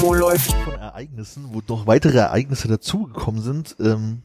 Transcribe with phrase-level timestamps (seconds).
[0.00, 0.52] Wo läuft?
[0.52, 4.22] Von Ereignissen, wo noch weitere Ereignisse dazugekommen sind, ähm,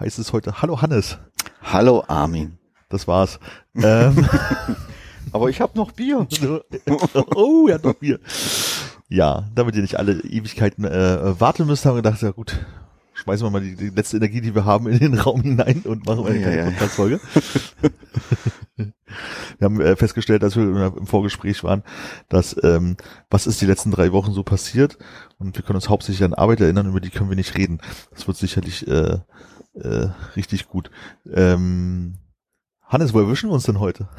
[0.00, 1.18] heißt es heute Hallo Hannes.
[1.62, 2.56] Hallo Armin.
[2.88, 3.38] Das war's.
[3.74, 4.26] ähm,
[5.32, 6.26] Aber ich habe noch Bier.
[7.34, 8.20] oh, er hat noch Bier.
[9.10, 12.64] Ja, damit ihr nicht alle Ewigkeiten äh, warten müsst, haben wir gedacht, ja gut,
[13.24, 16.06] schmeißen wir mal die, die letzte Energie, die wir haben, in den Raum hinein und
[16.06, 16.70] machen eine Ja, kleine ja, ja.
[16.70, 17.20] Podcast-Folge.
[18.76, 20.62] wir haben äh, festgestellt, dass wir
[20.96, 21.82] im Vorgespräch waren,
[22.28, 22.96] dass ähm,
[23.30, 24.98] was ist die letzten drei Wochen so passiert
[25.38, 27.80] und wir können uns hauptsächlich an Arbeit erinnern, über die können wir nicht reden.
[28.12, 29.18] Das wird sicherlich äh,
[29.74, 30.90] äh, richtig gut.
[31.32, 32.18] Ähm,
[32.86, 34.08] Hannes, wo erwischen wir uns denn heute?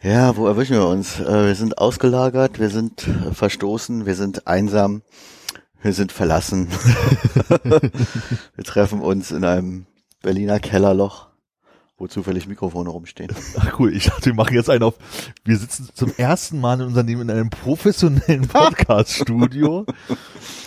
[0.00, 1.18] Ja, wo erwischen wir uns?
[1.18, 5.02] Äh, wir sind ausgelagert, wir sind äh, verstoßen, wir sind einsam,
[5.82, 6.68] wir sind verlassen.
[7.64, 9.86] wir treffen uns in einem
[10.22, 11.28] Berliner Kellerloch,
[11.96, 13.30] wo zufällig Mikrofone rumstehen.
[13.58, 14.94] Ach cool, ich dachte, wir machen jetzt einen auf.
[15.44, 19.86] Wir sitzen zum ersten Mal in unserem Leben in einem professionellen Podcast-Studio.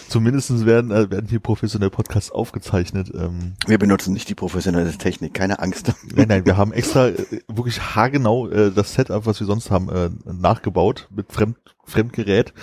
[0.08, 3.12] Zumindest werden, äh, werden hier professionelle Podcasts aufgezeichnet.
[3.14, 5.94] Ähm, Wir benutzen nicht die professionelle Technik, keine Angst.
[6.14, 9.90] nein, nein, wir haben extra äh, wirklich haargenau äh, das Setup, was wir sonst haben,
[9.90, 12.54] äh, nachgebaut mit Fremd, Fremdgerät.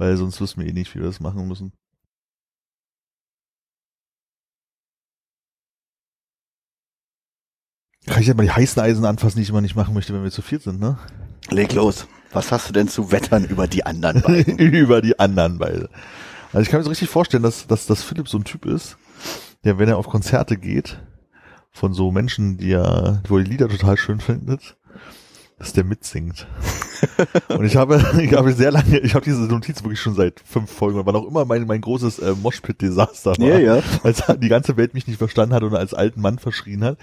[0.00, 1.74] Weil sonst wissen wir eh nicht, wie wir das machen müssen.
[8.06, 10.22] Kann ich ja mal die heißen Eisen anfassen, die ich immer nicht machen möchte, wenn
[10.22, 10.98] wir zu viert sind, ne?
[11.50, 12.08] Leg los.
[12.32, 14.56] Was hast du denn zu wettern über die anderen beiden?
[14.58, 15.90] über die anderen beide.
[16.54, 18.96] Also ich kann mir so richtig vorstellen, dass, dass, dass Philipp so ein Typ ist,
[19.64, 20.98] der, wenn er auf Konzerte geht,
[21.72, 24.78] von so Menschen, die er, wo er die Lieder total schön findet,
[25.58, 26.46] dass der mitsingt.
[27.48, 30.70] Und ich habe, ich habe sehr lange, ich habe diese Notiz wirklich schon seit fünf
[30.70, 33.82] Folgen, wann auch immer mein, mein großes äh, Moshpit-Desaster war, Ja, ja.
[34.02, 36.98] als die ganze Welt mich nicht verstanden hat und als alten Mann verschrien hat.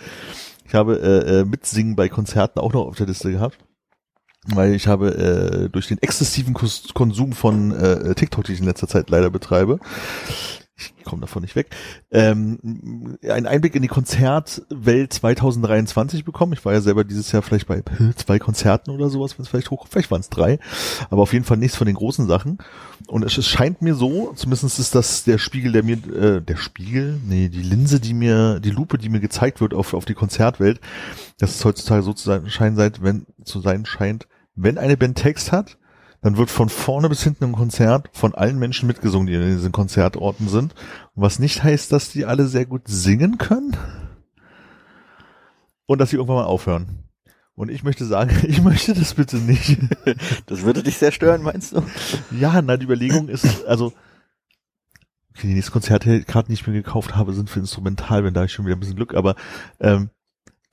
[0.66, 3.58] Ich habe äh, äh, Mitsingen bei Konzerten auch noch auf der Liste gehabt
[4.50, 5.10] weil ich habe
[5.66, 9.80] äh, durch den exzessiven Konsum von äh, TikTok, die ich in letzter Zeit leider betreibe,
[10.78, 11.70] ich komme davon nicht weg,
[12.12, 16.54] ähm, einen Einblick in die Konzertwelt 2023 bekommen.
[16.54, 17.84] Ich war ja selber dieses Jahr vielleicht bei
[18.16, 20.60] zwei Konzerten oder sowas, wenn es vielleicht hoch, vielleicht waren es drei,
[21.10, 22.60] aber auf jeden Fall nichts von den großen Sachen.
[23.08, 26.58] Und es, es scheint mir so, zumindest ist das der Spiegel, der mir, äh, der
[26.58, 30.14] Spiegel, nee, die Linse, die mir, die Lupe, die mir gezeigt wird auf, auf die
[30.14, 30.80] Konzertwelt,
[31.40, 35.52] dass es heutzutage so zu sein scheint, wenn, zu sein scheint, wenn eine Band Text
[35.52, 35.78] hat,
[36.22, 39.72] dann wird von vorne bis hinten im Konzert von allen Menschen mitgesungen, die in diesen
[39.72, 40.74] Konzertorten sind.
[41.16, 43.78] Was nicht heißt, dass die alle sehr gut singen können
[45.86, 47.04] und dass sie irgendwann mal aufhören.
[47.56, 49.80] Und ich möchte sagen, ich möchte das bitte nicht.
[50.46, 51.84] Das würde dich sehr stören, meinst du?
[52.32, 53.94] Ja, na, die Überlegung ist, also,
[55.32, 58.54] okay, die nächsten Konzertkarten, die ich mir gekauft habe, sind für Instrumental, wenn da ich
[58.54, 59.36] schon wieder ein bisschen Glück, aber
[59.80, 60.12] ähm,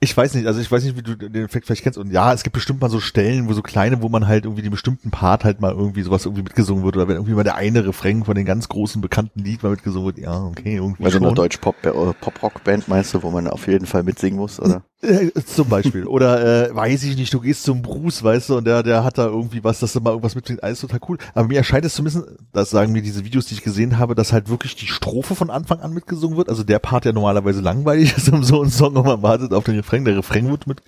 [0.01, 1.97] ich weiß nicht, also ich weiß nicht, wie du den Effekt vielleicht kennst.
[1.97, 4.61] Und ja, es gibt bestimmt mal so Stellen, wo so kleine, wo man halt irgendwie
[4.61, 7.55] den bestimmten Part halt mal irgendwie sowas irgendwie mitgesungen wird oder wenn irgendwie mal der
[7.55, 10.17] eine Refrain von den ganz großen bekannten Lied mal mitgesungen wird.
[10.17, 11.35] Ja, okay, irgendwie Also eine schon.
[11.35, 14.83] Deutsch-Pop-Rock-Band meinst du, wo man auf jeden Fall mitsingen muss, oder?
[15.05, 16.05] Äh, zum Beispiel.
[16.05, 19.17] Oder äh, weiß ich nicht, du gehst zum Bruce, weißt du, und der, der hat
[19.17, 21.17] da irgendwie was, dass er mal irgendwas mitbringt, alles total cool.
[21.33, 24.33] Aber mir erscheint es zumindest, das sagen mir diese Videos, die ich gesehen habe, dass
[24.33, 26.49] halt wirklich die Strophe von Anfang an mitgesungen wird.
[26.49, 29.63] Also der Part, der normalerweise langweilig ist im so einem Song und man wartet auf
[29.63, 30.05] den Refrain.
[30.05, 30.81] Der Refrain wird mit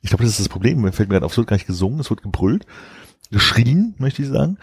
[0.00, 0.80] ich glaube, das ist das Problem.
[0.80, 2.66] Mir fällt mir gerade auf, es wird gar nicht gesungen, es wird gebrüllt.
[3.30, 4.58] Geschrien, möchte ich sagen.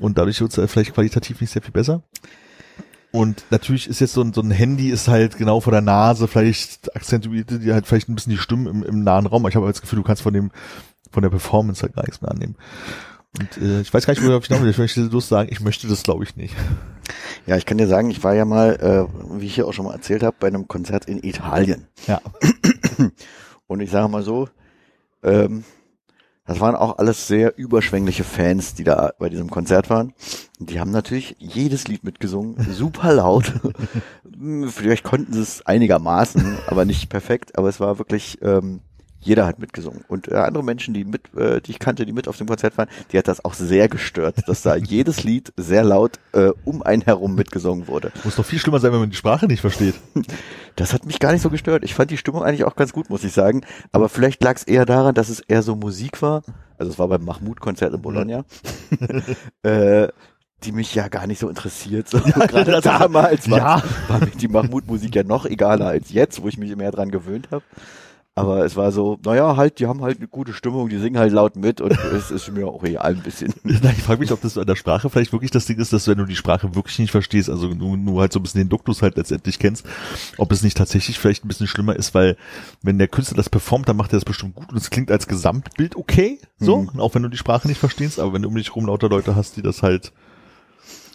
[0.00, 2.02] Und dadurch wird es halt vielleicht qualitativ nicht sehr viel besser.
[3.12, 6.28] Und natürlich ist jetzt so ein, so ein Handy ist halt genau vor der Nase,
[6.28, 9.46] vielleicht akzentuierte die halt vielleicht ein bisschen die Stimmen im, im nahen Raum.
[9.48, 10.50] Ich habe aber das Gefühl, du kannst von dem,
[11.10, 12.56] von der Performance halt gar nichts mehr annehmen.
[13.38, 14.70] Und äh, ich weiß gar nicht, worauf ich hinaus will.
[14.70, 16.54] Ich möchte bloß sagen, ich möchte das glaube ich nicht.
[17.46, 19.86] Ja, ich kann dir sagen, ich war ja mal, äh, wie ich hier auch schon
[19.86, 21.86] mal erzählt habe, bei einem Konzert in Italien.
[22.06, 22.20] Ja.
[23.66, 24.48] Und ich sage mal so,
[25.22, 25.64] ähm,
[26.50, 30.14] das waren auch alles sehr überschwängliche Fans, die da bei diesem Konzert waren.
[30.58, 33.52] Und die haben natürlich jedes Lied mitgesungen, super laut.
[34.66, 37.56] Vielleicht konnten sie es einigermaßen, aber nicht perfekt.
[37.56, 38.80] Aber es war wirklich, ähm,
[39.20, 40.04] jeder hat mitgesungen.
[40.08, 42.78] Und äh, andere Menschen, die mit, äh, die ich kannte, die mit auf dem Konzert
[42.78, 46.82] waren, die hat das auch sehr gestört, dass da jedes Lied sehr laut äh, um
[46.82, 48.12] einen herum mitgesungen wurde.
[48.24, 49.94] Muss doch viel schlimmer sein, wenn man die Sprache nicht versteht.
[50.76, 51.84] Das hat mich gar nicht so gestört.
[51.84, 53.62] Ich fand die Stimmung eigentlich auch ganz gut, muss ich sagen.
[53.92, 56.42] Aber vielleicht lag es eher daran, dass es eher so Musik war,
[56.78, 58.44] also es war beim Mahmoud-Konzert in Bologna,
[59.62, 60.08] äh,
[60.62, 62.08] die mich ja gar nicht so interessiert.
[62.08, 63.82] So, gerade das- damals war, ja.
[64.08, 67.48] war mir die Mahmoud-Musik ja noch egaler als jetzt, wo ich mich mehr dran gewöhnt
[67.50, 67.64] habe.
[68.36, 71.32] Aber es war so, naja, halt, die haben halt eine gute Stimmung, die singen halt
[71.32, 73.52] laut mit und es ist mir auch egal ein bisschen.
[73.64, 76.06] Na, ich frage mich, ob das an der Sprache vielleicht wirklich das Ding ist, dass
[76.06, 78.68] wenn du die Sprache wirklich nicht verstehst, also nur, nur halt so ein bisschen den
[78.68, 79.84] Duktus halt letztendlich kennst,
[80.38, 82.36] ob es nicht tatsächlich vielleicht ein bisschen schlimmer ist, weil
[82.82, 85.26] wenn der Künstler das performt, dann macht er das bestimmt gut und es klingt als
[85.26, 87.00] Gesamtbild okay, so, Mhm.
[87.00, 89.34] auch wenn du die Sprache nicht verstehst, aber wenn du um dich rum lauter Leute
[89.34, 90.12] hast, die das halt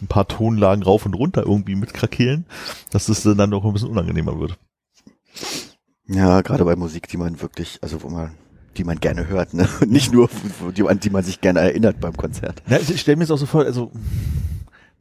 [0.02, 2.46] ein paar Tonlagen rauf und runter irgendwie mitkrakehlen,
[2.92, 4.58] dass das dann doch ein bisschen unangenehmer wird.
[6.08, 8.32] Ja, gerade bei Musik, die man wirklich, also wo man,
[8.78, 9.68] die man gerne hört, ne?
[9.82, 10.30] Und nicht nur,
[10.76, 12.62] die, an die man sich gerne erinnert beim Konzert.
[12.68, 13.92] Ja, ich, stelle mir jetzt auch so vor, also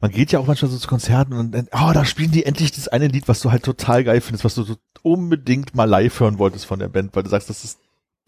[0.01, 2.71] man geht ja auch manchmal so zu Konzerten und dann, oh, da spielen die endlich
[2.71, 6.19] das eine Lied, was du halt total geil findest, was du so unbedingt mal live
[6.19, 7.79] hören wolltest von der Band, weil du sagst, das ist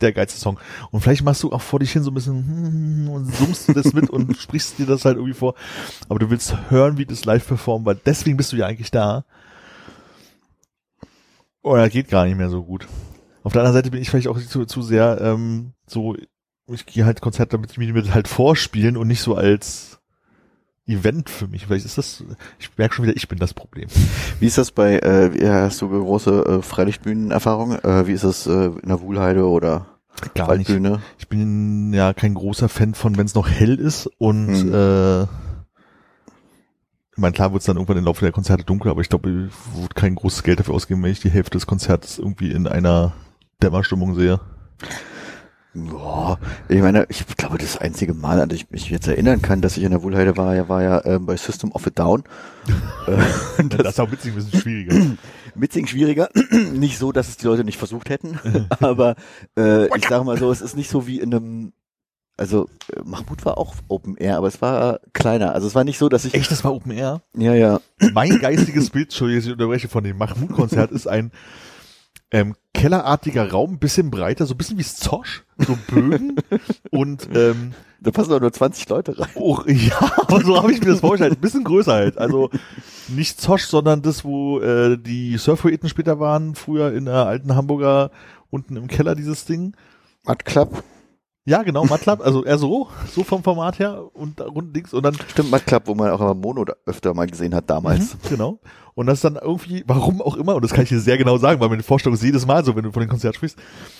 [0.01, 0.59] der geilste Song.
[0.91, 3.73] Und vielleicht machst du auch vor dich hin so ein bisschen hm, und summst du
[3.73, 5.55] das mit und sprichst dir das halt irgendwie vor.
[6.07, 9.25] Aber du willst hören, wie das live performen, weil deswegen bist du ja eigentlich da.
[11.67, 12.87] Oder geht gar nicht mehr so gut.
[13.43, 16.15] Auf der anderen Seite bin ich vielleicht auch zu, zu sehr ähm, so,
[16.69, 19.99] ich gehe halt Konzerte, damit ich mir die halt vorspielen und nicht so als
[20.85, 21.65] Event für mich.
[21.65, 22.23] Vielleicht ist das,
[22.59, 23.87] ich merke schon wieder, ich bin das Problem.
[24.39, 27.73] Wie ist das bei, äh, hast du große äh, Freilichtbühnenerfahrung?
[27.79, 29.87] Äh, wie ist das äh, in der Wuhlheide oder
[30.33, 30.69] Gar nicht.
[30.69, 31.01] Waldbühne?
[31.19, 34.73] Ich bin ja kein großer Fan von, wenn es noch hell ist und Hm.
[34.73, 35.27] äh,
[37.17, 39.27] ich meine, klar wird es dann irgendwann im Laufe der Konzerte dunkel, aber ich glaube,
[39.49, 42.67] ich würde kein großes Geld dafür ausgeben, wenn ich die Hälfte des Konzertes irgendwie in
[42.67, 43.13] einer
[43.63, 44.39] Dämmerstimmung sehe.
[45.73, 46.37] Boah,
[46.69, 49.77] ich meine, ich glaube, das einzige Mal, an das ich mich jetzt erinnern kann, dass
[49.77, 52.23] ich in der Wuhlheide war, ja, war ja ähm, bei System of a Down.
[53.07, 55.17] äh, Das, ist auch witzig, ein bisschen schwieriger.
[55.55, 56.29] Mitsing schwieriger.
[56.73, 58.39] nicht so, dass es die Leute nicht versucht hätten,
[58.79, 59.15] aber
[59.57, 61.73] äh, ich sage mal so, es ist nicht so wie in einem,
[62.37, 65.53] also äh, Mahmoud war auch Open Air, aber es war kleiner.
[65.53, 67.21] Also es war nicht so, dass ich, Echt, das war Open Air?
[67.35, 67.79] ja, ja,
[68.13, 71.31] Mein geistiges Bild, Entschuldigung, ich unterbreche, von dem Mahmoud-Konzert ist ein
[72.31, 76.35] ähm, kellerartiger Raum, bisschen breiter, so ein bisschen wie Zosch, so Bögen
[76.91, 79.29] und ähm, da passen doch nur 20 Leute rein.
[79.35, 82.49] oh, ja, aber so habe ich mir das vorgestellt, ein bisschen größer halt, also
[83.07, 88.11] nicht Zosch, sondern das, wo äh, die Surfpoeten später waren, früher in der alten Hamburger,
[88.49, 89.73] unten im Keller dieses Ding.
[90.25, 90.83] Matt Club.
[91.47, 95.15] Ja, genau, Matlab, also eher so, so vom Format her und rund links und dann
[95.29, 98.15] Stimmt, Matt Club, wo man auch immer Mono da öfter mal gesehen hat damals.
[98.15, 98.59] Mhm, genau.
[98.95, 101.37] Und das ist dann irgendwie, warum auch immer, und das kann ich dir sehr genau
[101.37, 103.57] sagen, weil meine Vorstellung ist jedes Mal so, wenn du von dem Konzert sprichst,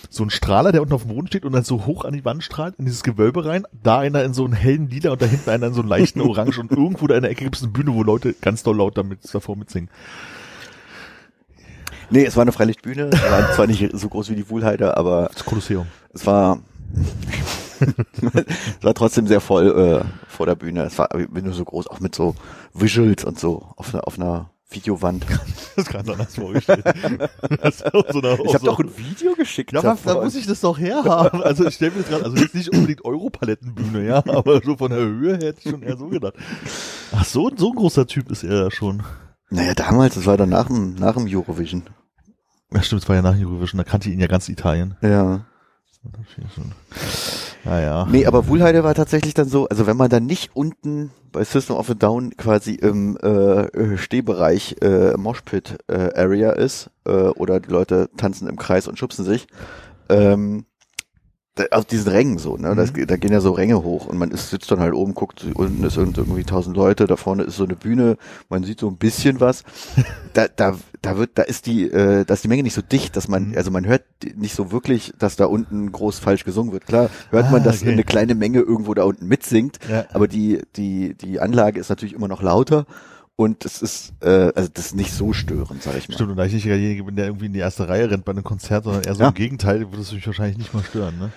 [0.09, 2.25] so ein Strahler, der unten auf dem Boden steht und dann so hoch an die
[2.25, 5.25] Wand strahlt, in dieses Gewölbe rein, da einer in so einen hellen Lila und da
[5.25, 7.63] hinten einer in so einen leichten Orange und irgendwo da in der Ecke gibt es
[7.63, 9.89] eine Bühne, wo Leute ganz doll laut damit davor mitsingen.
[12.09, 13.09] Nee, es war eine Freilichtbühne.
[13.13, 15.87] Es war zwar nicht so groß wie die Wuhlheide, aber Das Kolosseum.
[16.13, 16.59] es war
[17.79, 20.83] es war trotzdem sehr voll äh, vor der Bühne.
[20.83, 22.35] Es war wenn nur so groß, auch mit so
[22.73, 25.25] Visuals und so auf einer auf einer Videowand.
[25.75, 26.83] Das ganz anders vorgestellt.
[27.61, 29.71] Das so eine, Ich habe so, doch ein Video geschickt.
[29.71, 31.43] ja, da muss ich das doch herhaben.
[31.43, 34.89] Also ich stelle mir das gerade, also jetzt nicht unbedingt Europalettenbühne, ja, aber so von
[34.89, 36.33] der Höhe hätte ich schon eher so gedacht.
[37.11, 39.03] Ach so, so ein großer Typ ist er ja schon.
[39.49, 41.83] Naja, damals, das war dann nach dem, nach dem Eurovision.
[42.73, 44.97] Ja, stimmt, es war ja nach Eurovision, da kannte ihn ja ganz Italien.
[45.01, 45.45] Ja.
[47.65, 48.07] Ja, ja.
[48.09, 51.75] Nee, aber Wuhlheide war tatsächlich dann so, also wenn man dann nicht unten bei System
[51.75, 57.59] of a Down quasi im äh, äh, Stehbereich äh, Moshpit äh, Area ist äh, oder
[57.59, 59.47] die Leute tanzen im Kreis und schubsen sich,
[60.09, 60.65] ähm,
[61.71, 62.75] auf diesen Rängen so, ne?
[62.75, 63.07] Das, Mhm.
[63.07, 65.83] da gehen ja so Ränge hoch und man ist, sitzt dann halt oben, guckt, unten
[65.83, 68.17] ist irgend- irgendwie tausend Leute, da vorne ist so eine Bühne,
[68.49, 69.63] man sieht so ein bisschen was.
[70.33, 73.15] Da, da, da wird, da ist die, äh, da ist die Menge nicht so dicht,
[73.15, 73.57] dass man, Mhm.
[73.57, 74.03] also man hört
[74.35, 76.85] nicht so wirklich, dass da unten groß falsch gesungen wird.
[76.85, 77.91] Klar hört man, Ah, dass okay.
[77.91, 80.05] eine kleine Menge irgendwo da unten mitsingt, Ja.
[80.13, 82.85] aber die, die, die Anlage ist natürlich immer noch lauter
[83.37, 86.15] und es ist, äh, also das ist nicht so störend, sag ich mal.
[86.15, 88.31] Stimmt, und da ich nicht derjenige bin, der irgendwie in die erste Reihe rennt bei
[88.33, 89.29] einem Konzert, sondern eher so Ja.
[89.29, 91.31] im Gegenteil, würde es mich wahrscheinlich nicht mal stören, ne?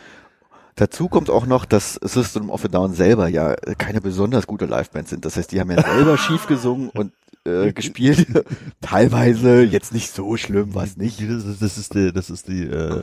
[0.76, 5.08] Dazu kommt auch noch, dass System of a Down selber ja keine besonders gute Liveband
[5.08, 5.24] sind.
[5.26, 7.12] Das heißt, die haben ja selber schief gesungen und
[7.46, 8.26] äh, gespielt.
[8.80, 11.20] Teilweise jetzt nicht so schlimm, was nicht.
[11.20, 13.02] Das ist, das ist die, das ist die, äh,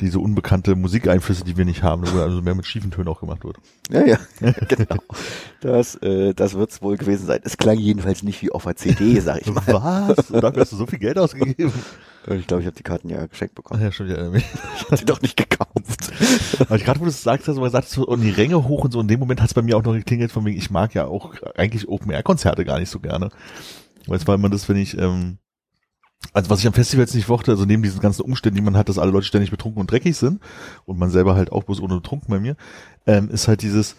[0.00, 3.44] diese unbekannte Musikeinflüsse, die wir nicht haben, wo also mehr mit schiefen Tönen auch gemacht
[3.44, 3.56] wird.
[3.90, 4.18] Ja, ja,
[4.68, 5.02] genau.
[5.60, 7.40] Das, äh, das wird's wohl gewesen sein.
[7.44, 9.62] Es klang jedenfalls nicht wie auf der CD, sag ich mal.
[9.66, 10.30] Was?
[10.30, 11.72] Und dafür hast du so viel Geld ausgegeben?
[12.28, 13.82] Ich glaube, ich habe die Karten ja geschenkt Ach bekommen.
[13.82, 14.16] ja, stimmt, ja.
[14.16, 14.44] irgendwie.
[14.76, 16.12] Ich habe die doch nicht gekauft.
[16.60, 18.92] Aber gerade, wo du es sagst, also man sagt so, und die Ränge hoch und
[18.92, 20.94] so, in dem Moment hat es bei mir auch noch geklingelt, von wegen, ich mag
[20.94, 23.30] ja auch eigentlich Open-Air-Konzerte gar nicht so gerne.
[24.06, 25.38] Weil es war immer das, wenn ich, ähm,
[26.32, 28.76] also was ich am Festival jetzt nicht mochte, also neben diesen ganzen Umständen, die man
[28.76, 30.40] hat, dass alle Leute ständig betrunken und dreckig sind
[30.84, 32.56] und man selber halt auch bloß ohne betrunken bei mir,
[33.06, 33.96] ähm, ist halt dieses,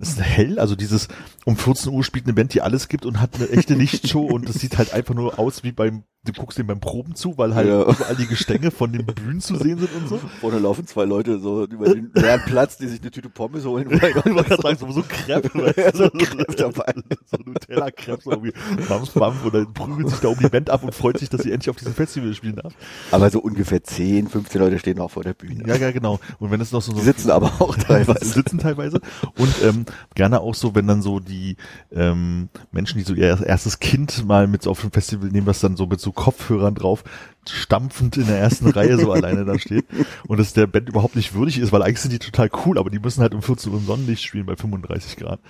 [0.00, 1.08] ist hell, also dieses
[1.44, 4.48] um 14 Uhr spielt eine Band, die alles gibt und hat eine echte Lichtshow und
[4.48, 7.54] das sieht halt einfach nur aus wie beim, du guckst dem beim Proben zu, weil
[7.54, 7.82] halt Ja.
[7.82, 10.20] überall die Gestänge von den Bühnen zu sehen sind und so.
[10.40, 13.90] Vorne laufen zwei Leute so über den leeren Platz, die sich eine Tüte Pommes holen.
[13.90, 16.08] Ich wollte gerade sagen, so, so Crepe, weißt so?
[16.10, 16.94] Crepe dabei.
[17.30, 18.52] So Nutella-Crepe, so irgendwie
[18.88, 21.42] Bams, Bams, und dann prügelt sich da um die Band ab und freut sich, dass
[21.42, 22.74] sie endlich auf diesem Festival spielen darf.
[23.10, 25.64] Aber so ungefähr 10, 15 Leute stehen auch vor der Bühne.
[25.66, 26.20] Ja, ja, genau.
[26.38, 28.24] Und wenn es noch so, so Die sitzen aber auch teilweise.
[28.26, 29.00] sitzen teilweise
[29.38, 29.81] und ähm,
[30.14, 31.56] gerne auch so, wenn dann so die
[31.92, 35.60] ähm, Menschen, die so ihr erstes Kind mal mit so auf dem Festival nehmen, was
[35.60, 37.04] dann so mit so Kopfhörern drauf
[37.50, 39.84] stampfend in der ersten Reihe so alleine da steht
[40.28, 42.88] und es der Band überhaupt nicht würdig ist, weil eigentlich sind die total cool, aber
[42.88, 45.40] die müssen halt um 14 Uhr im Sonnenlicht spielen bei 35 Grad.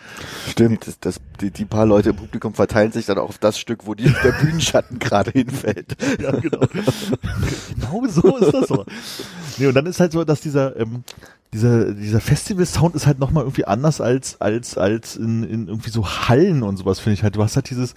[0.48, 3.58] Stimmt, das, das, die, die paar Leute im Publikum verteilen sich dann auch auf das
[3.58, 5.96] Stück, wo die, der Bühnenschatten gerade hinfällt.
[6.20, 6.60] Ja, genau.
[7.74, 8.86] genau so ist das so.
[9.58, 11.04] Nee, und dann ist halt so, dass dieser, ähm,
[11.52, 16.06] dieser, dieser Festival-Sound ist halt nochmal irgendwie anders als, als, als in, in irgendwie so
[16.06, 17.36] Hallen und sowas, finde ich halt.
[17.36, 17.94] Du hast halt dieses,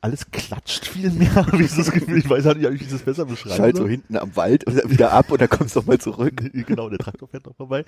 [0.00, 2.18] alles klatscht viel mehr, habe ich so das Gefühl.
[2.18, 4.90] Ich weiß halt nicht, ob ich das besser beschreiben Schalt so hinten am Wald und
[4.90, 6.50] wieder ab und dann kommst du nochmal zurück.
[6.66, 7.84] genau, der Traktor fährt noch vorbei.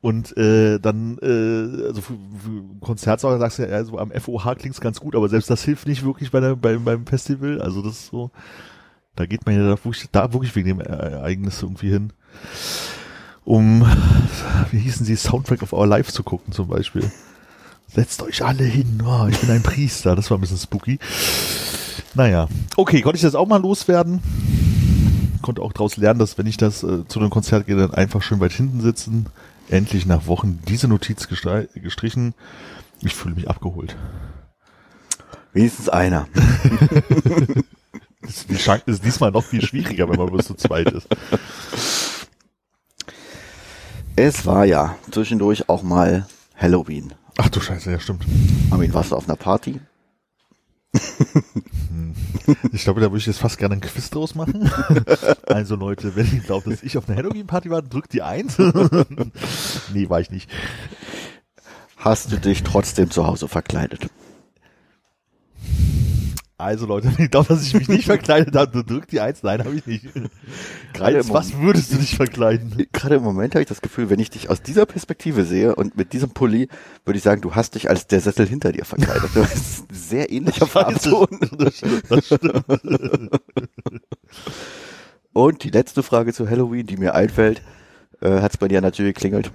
[0.00, 4.56] Und äh, dann, äh, also für, für Konzertsaal sagst du ja, ja, so am FOH
[4.56, 7.60] klingt's ganz gut, aber selbst das hilft nicht wirklich bei der, bei, beim Festival.
[7.60, 8.32] Also das ist so,
[9.14, 12.12] da geht man ja da wirklich, da wirklich wegen dem Ereignis irgendwie hin.
[13.44, 13.84] Um,
[14.70, 17.10] wie hießen sie, Soundtrack of Our Life zu gucken zum Beispiel.
[17.88, 20.98] Setzt euch alle hin, oh, ich bin ein Priester, das war ein bisschen spooky.
[22.14, 24.20] Naja, okay, konnte ich das auch mal loswerden?
[25.42, 28.22] Konnte auch daraus lernen, dass wenn ich das äh, zu einem Konzert gehe, dann einfach
[28.22, 29.26] schön weit hinten sitzen.
[29.68, 32.34] Endlich nach Wochen diese Notiz gestri- gestrichen.
[33.00, 33.96] Ich fühle mich abgeholt.
[35.52, 36.28] Wenigstens einer.
[38.48, 41.08] Die Chance ist diesmal noch viel schwieriger, wenn man bloß zu zweit ist.
[44.24, 47.12] Es war ja zwischendurch auch mal Halloween.
[47.38, 48.24] Ach du Scheiße, ja stimmt.
[48.70, 49.80] Armin, warst du auf einer Party?
[52.72, 54.70] Ich glaube, da würde ich jetzt fast gerne einen Quiz draus machen.
[55.46, 58.58] Also Leute, wenn ihr glaubt, dass ich auf einer Halloween-Party war, drückt die Eins.
[59.92, 60.48] nee, war ich nicht.
[61.96, 64.06] Hast du dich trotzdem zu Hause verkleidet?
[66.58, 69.42] Also Leute, wenn ihr glaubt, dass ich mich nicht verkleidet habe, drückt die Eins.
[69.42, 70.06] Nein, habe ich nicht.
[70.92, 72.86] Gerade im was würdest du dich verkleiden?
[72.92, 75.96] Gerade im Moment habe ich das Gefühl, wenn ich dich aus dieser Perspektive sehe und
[75.96, 76.68] mit diesem Pulli,
[77.04, 79.30] würde ich sagen, du hast dich als der Sessel hinter dir verkleidet.
[79.34, 81.26] Das ist ein sehr ähnlicher Farbton.
[81.58, 82.64] Das stimmt, das stimmt.
[85.32, 87.62] Und die letzte Frage zu Halloween, die mir einfällt,
[88.20, 89.50] äh, hat es bei dir Tür geklingelt?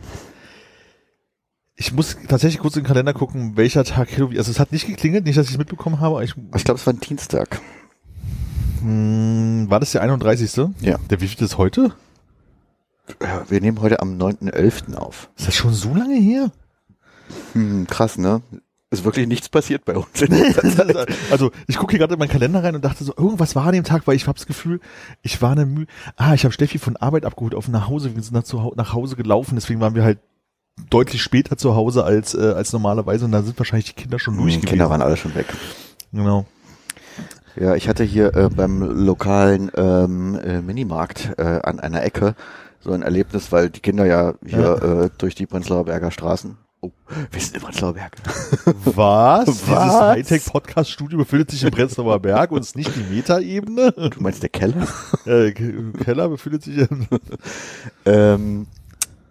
[1.79, 4.39] Ich muss tatsächlich kurz in den Kalender gucken, welcher Tag Halloween.
[4.39, 6.23] Also es hat nicht geklingelt, nicht, dass ich es mitbekommen habe.
[6.23, 7.61] Ich, Ich glaube, es war ein Dienstag.
[8.81, 10.69] mh, war das der 31.?
[10.81, 10.97] Ja.
[11.09, 11.93] Der wie viel ist heute?
[13.21, 14.95] Ja, Wir nehmen heute am 9.11.
[14.95, 15.29] auf.
[15.37, 16.51] Ist das schon so lange her?
[17.53, 18.41] Hm, krass, ne?
[18.89, 20.07] Ist wirklich nichts passiert bei uns.
[21.31, 23.73] also ich gucke hier gerade in meinen Kalender rein und dachte so, irgendwas war an
[23.73, 24.79] dem Tag, weil ich habe das Gefühl,
[25.21, 25.87] ich war eine Mühe.
[26.15, 28.15] Ah, ich habe Steffi von Arbeit abgeholt auf nach Hause.
[28.15, 30.19] Wir sind nach, zu, Hau- nach Hause gelaufen, deswegen waren wir halt
[30.89, 34.35] deutlich später zu Hause als äh, als normalerweise und da sind wahrscheinlich die Kinder schon
[34.37, 34.69] durch Die gewesen.
[34.69, 35.47] Kinder waren alle schon weg.
[36.13, 36.45] Genau.
[37.59, 42.35] Ja, ich hatte hier äh, beim lokalen ähm, äh, Minimarkt äh, an einer Ecke
[42.79, 46.57] so ein Erlebnis, weil die Kinder ja hier Äh, durch die Prenzlauer Berger Straßen.
[46.79, 46.91] Oh,
[47.31, 48.15] wir sind in Prenzlauer Berg.
[48.85, 49.45] Was?
[49.45, 49.93] Dieses Was?
[50.01, 53.91] Hightech-Podcast-Studio befindet sich im Prenzlauer Berg und ist nicht die Metaebene.
[53.93, 54.87] Du meinst der Keller?
[55.25, 57.07] Äh, Ke- Keller befindet sich in.
[58.05, 58.67] ähm,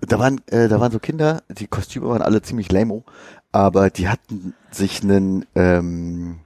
[0.06, 3.02] da waren, äh, da waren so Kinder, die Kostüme waren alle ziemlich lame,
[3.52, 6.38] aber die hatten sich einen, ähm,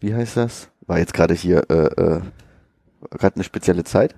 [0.00, 0.68] wie heißt das?
[0.86, 2.20] War jetzt gerade hier, äh, äh,
[3.10, 4.14] gerade eine spezielle Zeit?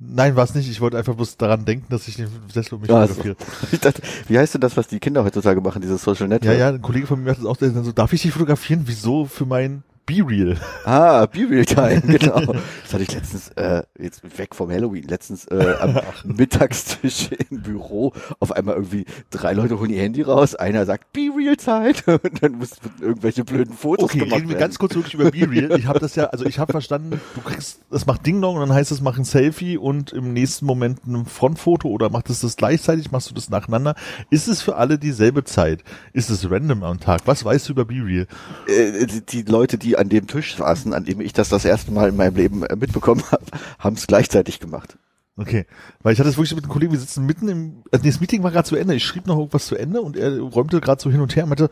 [0.00, 0.70] Nein, war es nicht.
[0.70, 3.14] Ich wollte einfach bloß daran denken, dass ich den Sessel um mich Ah, so.
[3.14, 3.36] fotografiere.
[3.80, 6.56] Dachte, wie heißt denn das, was die Kinder heutzutage machen, dieses Social Ja, Network?
[6.58, 8.82] ja, ein Kollege von mir hat das auch der so, darf ich dich fotografieren?
[8.86, 10.56] Wieso für mein Be-Real?
[10.86, 12.40] Ah, Be-Real Time, genau.
[12.82, 18.14] Das hatte ich letztens, äh, jetzt weg vom Halloween, letztens äh, am Mittagstisch im Büro
[18.40, 22.52] auf einmal irgendwie drei Leute holen ihr Handy raus, einer sagt Be-Real Zeit und dann
[22.52, 24.60] mussten irgendwelche blöden Fotos Okay, gemacht reden wir werden.
[24.60, 25.78] ganz kurz wirklich über Be-Real.
[25.78, 28.72] Ich habe das ja, also ich habe verstanden, du kriegst, das macht Ding-Dong und dann
[28.72, 32.56] heißt es, mach ein Selfie und im nächsten Moment ein Frontfoto oder macht es das
[32.56, 33.94] gleichzeitig, machst du das nacheinander?
[34.30, 35.84] Ist es für alle dieselbe Zeit?
[36.14, 37.20] Ist es random am Tag?
[37.26, 38.26] Was weißt du über Be-Real?
[38.66, 41.90] äh, die, die Leute, die an dem Tisch saßen, an dem ich das das erste
[41.92, 43.44] Mal in meinem Leben äh, mitbekommen habe,
[43.78, 44.96] haben es gleichzeitig gemacht.
[45.36, 45.66] Okay,
[46.02, 48.20] weil ich hatte es wirklich mit einem Kollegen, wir sitzen mitten im, also nee, das
[48.20, 51.00] Meeting war gerade zu Ende, ich schrieb noch irgendwas zu Ende und er räumte gerade
[51.00, 51.70] so hin und her und meinte,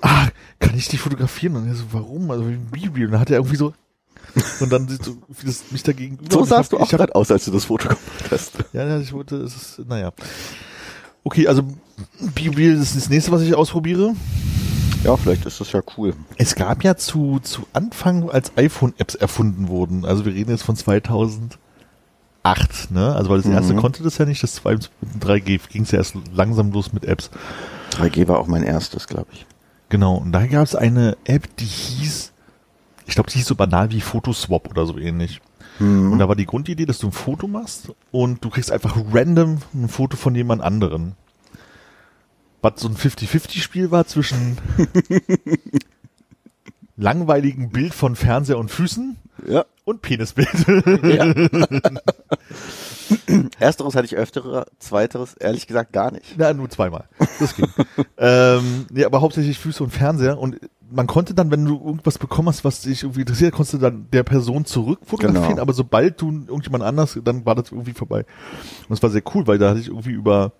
[0.00, 0.28] ah,
[0.58, 1.56] kann ich dich fotografieren?
[1.56, 2.30] Und er so, warum?
[2.30, 2.56] Also wie
[2.88, 3.06] Be-Real?
[3.06, 3.74] Und dann hat er irgendwie so
[4.60, 7.30] Und dann siehst du wie das mich dagegen So sahst hab- du auch gerade aus,
[7.30, 8.52] als du das Foto gemacht hast.
[8.72, 10.12] Ja, ja, ich wollte, es ist, naja.
[11.24, 14.14] Okay, also Be Real ist das nächste, was ich ausprobiere.
[15.04, 16.14] Ja, vielleicht ist das ja cool.
[16.36, 20.76] Es gab ja zu, zu Anfang, als iPhone-Apps erfunden wurden, also wir reden jetzt von
[20.76, 21.58] 2008,
[22.90, 23.14] ne?
[23.14, 23.78] Also weil das erste Mhm.
[23.78, 27.04] konnte das ja nicht, das zweite mit 3G ging es ja erst langsam los mit
[27.04, 27.30] Apps.
[27.92, 29.46] 3G war auch mein erstes, glaube ich.
[29.88, 32.32] Genau, und da gab es eine App, die hieß,
[33.06, 35.40] ich glaube, die hieß so banal wie Photoswap oder so ähnlich.
[35.78, 36.12] Mhm.
[36.12, 39.58] Und da war die Grundidee, dass du ein Foto machst und du kriegst einfach random
[39.74, 41.14] ein Foto von jemand anderen.
[42.74, 44.58] Was so ein 50-50-Spiel war zwischen
[46.96, 49.64] langweiligen Bild von Fernseher und Füßen Ja.
[49.84, 50.48] und Penisbild.
[51.04, 51.32] ja.
[53.58, 56.34] Ersteres hatte ich öftere, zweiteres ehrlich gesagt gar nicht.
[56.36, 57.04] Na, nur zweimal.
[57.40, 57.66] Das ging.
[58.18, 60.38] ähm, nee, aber hauptsächlich Füße und Fernseher.
[60.38, 60.58] Und
[60.90, 64.08] man konnte dann, wenn du irgendwas bekommen hast, was dich irgendwie interessiert, konntest du dann
[64.12, 65.48] der Person zurück fotografieren.
[65.50, 65.62] Genau.
[65.62, 68.20] Aber sobald du irgendjemand anders, dann war das irgendwie vorbei.
[68.82, 70.52] Und das war sehr cool, weil da hatte ich irgendwie über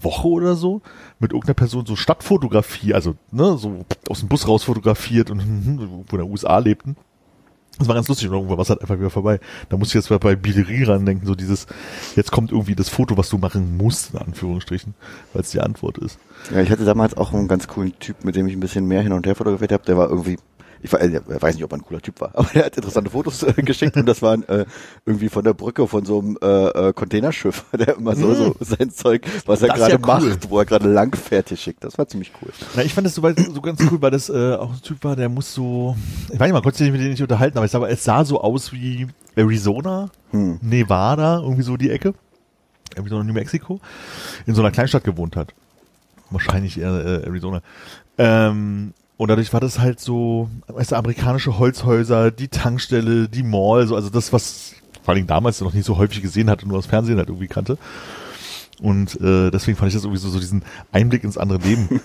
[0.00, 0.82] Woche oder so
[1.18, 5.40] mit irgendeiner Person so Stadtfotografie, also ne, so aus dem Bus raus fotografiert und
[6.08, 6.96] wo in der USA lebten.
[7.78, 9.40] Das war ganz lustig und irgendwann war es halt einfach wieder vorbei.
[9.70, 11.66] Da musste ich jetzt mal bei Bilerie ran denken, so dieses,
[12.16, 14.94] jetzt kommt irgendwie das Foto, was du machen musst, in Anführungsstrichen,
[15.32, 16.18] weil es die Antwort ist.
[16.52, 19.00] Ja, ich hatte damals auch einen ganz coolen Typ, mit dem ich ein bisschen mehr
[19.00, 19.84] hin und her fotografiert habe.
[19.84, 20.38] Der war irgendwie,
[20.82, 23.10] ich weiß, ich weiß nicht, ob er ein cooler Typ war, aber der hat interessante
[23.10, 24.64] Fotos äh, geschickt und das waren äh,
[25.06, 28.90] irgendwie von der Brücke von so einem äh, äh, Containerschiff, der immer so, so sein
[28.90, 30.06] Zeug, was er Das gerade ja cool.
[30.30, 31.84] macht, wo er gerade lang fertig schickt.
[31.84, 32.50] Das war ziemlich cool.
[32.74, 35.16] Na, ich fand das so, so ganz cool, weil das äh, auch ein Typ war,
[35.16, 35.96] der muss so,
[36.26, 38.04] ich weiß nicht, man konnte sich mit dem nicht unterhalten, aber ich sag mal, es
[38.04, 40.58] sah so aus wie Arizona, Hm.
[40.62, 42.14] Nevada, irgendwie so die Ecke,
[42.94, 43.80] irgendwie so New Mexico,
[44.46, 45.54] in so einer Kleinstadt gewohnt hat.
[46.30, 47.60] Wahrscheinlich eher äh, Arizona.
[48.18, 53.86] Ähm, und dadurch war das halt so, weißt du, amerikanische Holzhäuser, die Tankstelle, die Mall,
[53.86, 56.86] so, also das, was vor allem damals noch nicht so häufig gesehen hatte, nur aus
[56.86, 57.78] Fernsehen halt irgendwie kannte.
[58.80, 61.88] Und äh, deswegen fand ich das irgendwie so, so diesen Einblick ins andere Leben.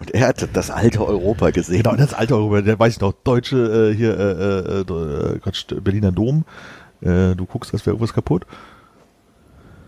[0.00, 1.84] Und er hat das alte Europa gesehen.
[1.84, 5.66] Genau, das alte Europa, der weiß ich noch, deutsche, äh, hier, äh, äh, äh, Quatsch,
[5.84, 6.44] Berliner Dom.
[7.00, 8.44] Äh, du guckst, als wäre irgendwas kaputt.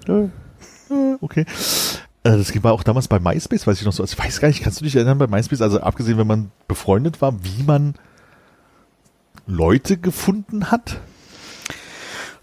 [0.07, 0.29] Äh,
[1.21, 1.45] okay.
[2.25, 4.03] Äh, das war auch damals bei MySpace, weiß ich noch so.
[4.03, 6.51] Also ich weiß gar nicht, kannst du dich erinnern bei MySpace, also abgesehen, wenn man
[6.69, 7.95] befreundet war, wie man
[9.47, 11.01] Leute gefunden hat?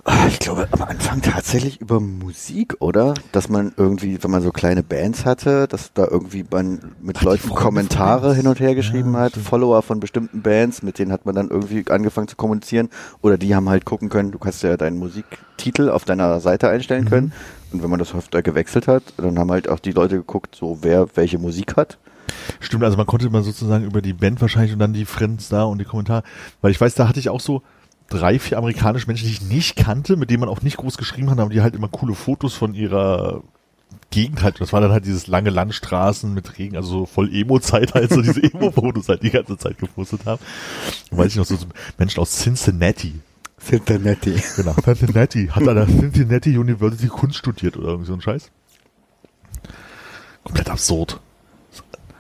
[0.05, 3.13] Ah, Ich glaube, am Anfang tatsächlich über Musik, oder?
[3.31, 7.23] Dass man irgendwie, wenn man so kleine Bands hatte, dass da irgendwie man mit Ach,
[7.23, 9.45] Leuten Kommentare hin und her geschrieben Ja, hat, stimmt.
[9.45, 12.89] Follower von bestimmten Bands, mit denen hat man dann irgendwie angefangen zu kommunizieren.
[13.21, 17.03] Oder die haben halt gucken können, du kannst ja deinen Musiktitel auf deiner Seite einstellen
[17.05, 17.09] Mhm.
[17.09, 17.33] können.
[17.71, 20.79] Und wenn man das öfter gewechselt hat, dann haben halt auch die Leute geguckt, so
[20.82, 21.97] wer welche Musik hat.
[22.60, 25.63] Stimmt, also man konnte immer sozusagen über die Band wahrscheinlich und dann die Friends da
[25.63, 26.23] und die Kommentare,
[26.62, 27.62] weil ich weiß, da hatte ich auch so
[28.10, 31.29] drei, vier amerikanische Menschen, die ich nicht kannte, mit denen man auch nicht groß geschrieben
[31.29, 33.43] hat, aber die halt immer coole Fotos von ihrer
[34.12, 34.60] Gegend halt.
[34.60, 38.21] Das war dann halt dieses lange Landstraßen mit Regen, also so voll Emo-Zeit halt, so
[38.21, 40.41] diese Emo-Fotos halt die ganze Zeit gepostet haben.
[41.12, 41.58] Und weiß ich noch, so
[41.97, 43.15] Menschen aus Cincinnati.
[43.60, 44.36] Cincinnati.
[44.56, 45.48] Genau, Cincinnati.
[45.48, 48.52] Hat an der Cincinnati University Kunst studiert oder irgendwie so ein Scheiß.
[50.43, 51.19] Komplett absurd.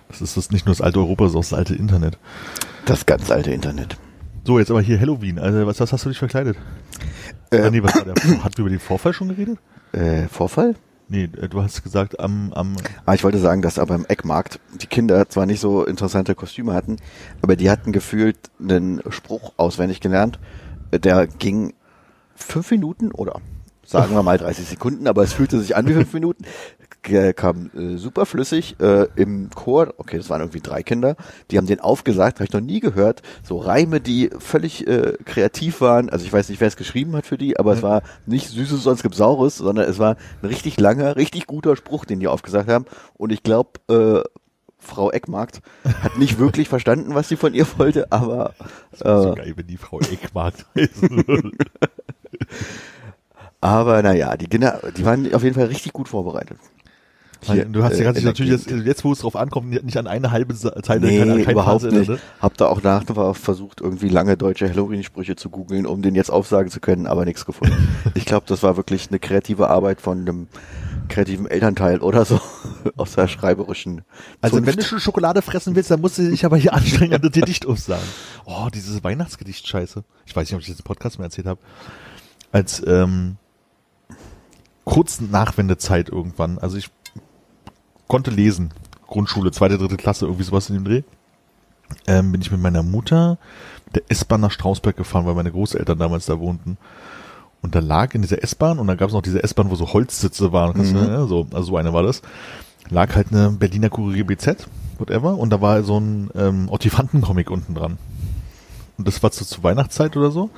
[0.09, 2.17] Das ist das nicht nur das alte Europa, sondern auch das alte Internet.
[2.85, 3.97] Das ganz alte Internet.
[4.45, 5.39] So, jetzt aber hier Halloween.
[5.39, 6.57] Also, was, was hast du dich verkleidet?
[7.51, 8.15] Äh, ah, nee, was war der?
[8.43, 9.59] Hat wir über den Vorfall schon geredet?
[9.91, 10.75] Äh, Vorfall?
[11.07, 12.75] Nee, äh, du hast gesagt, am, am,
[13.05, 16.73] Ah, ich wollte sagen, dass aber im Eckmarkt die Kinder zwar nicht so interessante Kostüme
[16.73, 16.97] hatten,
[17.41, 20.39] aber die hatten gefühlt einen Spruch auswendig gelernt,
[20.91, 21.73] der ging
[22.35, 23.41] fünf Minuten oder
[23.89, 26.45] sagen wir mal 30 Sekunden, aber es fühlte sich an wie fünf Minuten.
[27.35, 31.15] Kam äh, super flüssig äh, im Chor, okay, das waren irgendwie drei Kinder,
[31.49, 35.79] die haben den aufgesagt, habe ich noch nie gehört, so Reime, die völlig äh, kreativ
[35.79, 38.49] waren, also ich weiß nicht, wer es geschrieben hat für die, aber es war nicht
[38.49, 42.27] Süßes, sonst gibt's Saures, sondern es war ein richtig langer, richtig guter Spruch, den die
[42.27, 44.21] aufgesagt haben und ich glaube, äh,
[44.79, 45.61] Frau Eckmarkt
[46.01, 48.53] hat nicht wirklich verstanden, was sie von ihr wollte, aber
[48.91, 50.65] das wäre so äh, geil, wenn die Frau Eckmarkt
[53.61, 56.57] aber naja, die Kinder, die waren auf jeden Fall richtig gut vorbereitet.
[57.41, 59.97] Hier, du hast äh, ja ganz der natürlich jetzt, jetzt, wo es drauf ankommt, nicht
[59.97, 62.09] an eine halbe Zeile Nee, kein, kein überhaupt Fazit, nicht.
[62.09, 62.19] ne?
[62.41, 63.03] Hab da auch nach
[63.35, 67.45] versucht, irgendwie lange deutsche Halloween-Sprüche zu googeln, um den jetzt aufsagen zu können, aber nichts
[67.45, 67.87] gefunden.
[68.13, 70.47] ich glaube, das war wirklich eine kreative Arbeit von einem
[71.09, 72.39] kreativen Elternteil oder so
[72.97, 74.03] aus der schreiberischen
[74.41, 74.67] Also Zunft.
[74.71, 77.31] wenn du schon Schokolade fressen willst, dann musst du dich aber hier anstrengen und das
[77.31, 78.07] Gedicht aufsagen.
[78.45, 80.03] Oh, dieses Weihnachtsgedicht scheiße.
[80.25, 81.59] Ich weiß nicht, ob ich das im Podcast mal erzählt habe.
[82.51, 83.37] Als ähm,
[84.85, 86.89] kurz Nachwendezeit irgendwann, also ich
[88.07, 88.73] konnte lesen.
[89.07, 91.03] Grundschule, zweite, dritte Klasse, irgendwie sowas in dem Dreh.
[92.07, 93.37] ähm, bin ich mit meiner Mutter
[93.95, 96.77] der S-Bahn nach Strausberg gefahren, weil meine Großeltern damals da wohnten.
[97.61, 99.91] Und da lag in dieser S-Bahn, und da gab es noch diese S-Bahn, wo so
[99.93, 100.95] Holzsitze waren, Mhm.
[100.97, 102.21] ja, so, also so eine war das,
[102.89, 104.67] lag halt eine Berliner Kurier BZ,
[104.97, 107.97] whatever, und da war so ein ähm, Ottifanten-Comic unten dran.
[108.97, 110.49] Und das war zu, zu Weihnachtszeit oder so,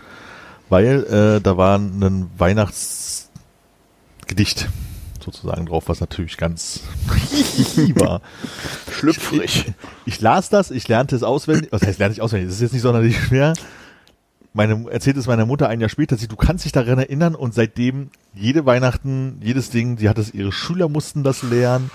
[0.69, 4.69] weil äh, da war ein Weihnachtsgedicht
[5.23, 6.81] sozusagen drauf, was natürlich ganz
[7.95, 8.21] war.
[8.91, 9.73] Schlüpfrig.
[10.05, 11.71] Ich las das, ich lernte es auswendig.
[11.71, 12.47] Was heißt, lerne ich auswendig?
[12.47, 13.53] Das ist jetzt nicht sonderlich schwer.
[14.53, 17.53] Meine, erzählt es meiner Mutter ein Jahr später, sie, du kannst dich daran erinnern und
[17.53, 21.89] seitdem jede Weihnachten, jedes Ding, sie hat es, ihre Schüler mussten das lernen.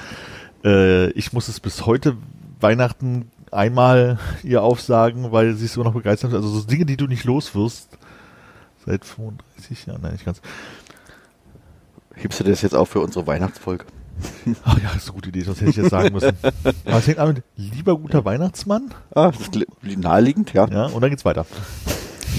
[0.64, 2.16] Äh, ich muss es bis heute
[2.60, 6.36] Weihnachten einmal ihr aufsagen, weil sie es immer noch begeistert hat.
[6.38, 7.98] Also so Dinge, die du nicht los wirst.
[8.86, 10.40] Seit 35 Jahren, nein, nicht ganz.
[12.14, 13.84] Hebst du das jetzt auf für unsere Weihnachtsfolge?
[14.64, 16.32] Ach ja, ist eine gute Idee, das hätte ich jetzt sagen müssen.
[16.86, 18.94] Aber es fängt an mit lieber guter Weihnachtsmann.
[19.14, 19.66] Ah, das ist li-
[19.96, 20.66] naheliegend, ja.
[20.68, 21.44] Ja, und dann geht's weiter.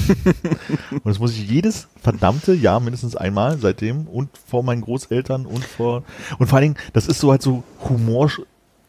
[0.92, 5.64] und das muss ich jedes verdammte Jahr mindestens einmal seitdem und vor meinen Großeltern und
[5.64, 6.04] vor
[6.40, 8.32] und vor allen Dingen, das ist so halt so Humor,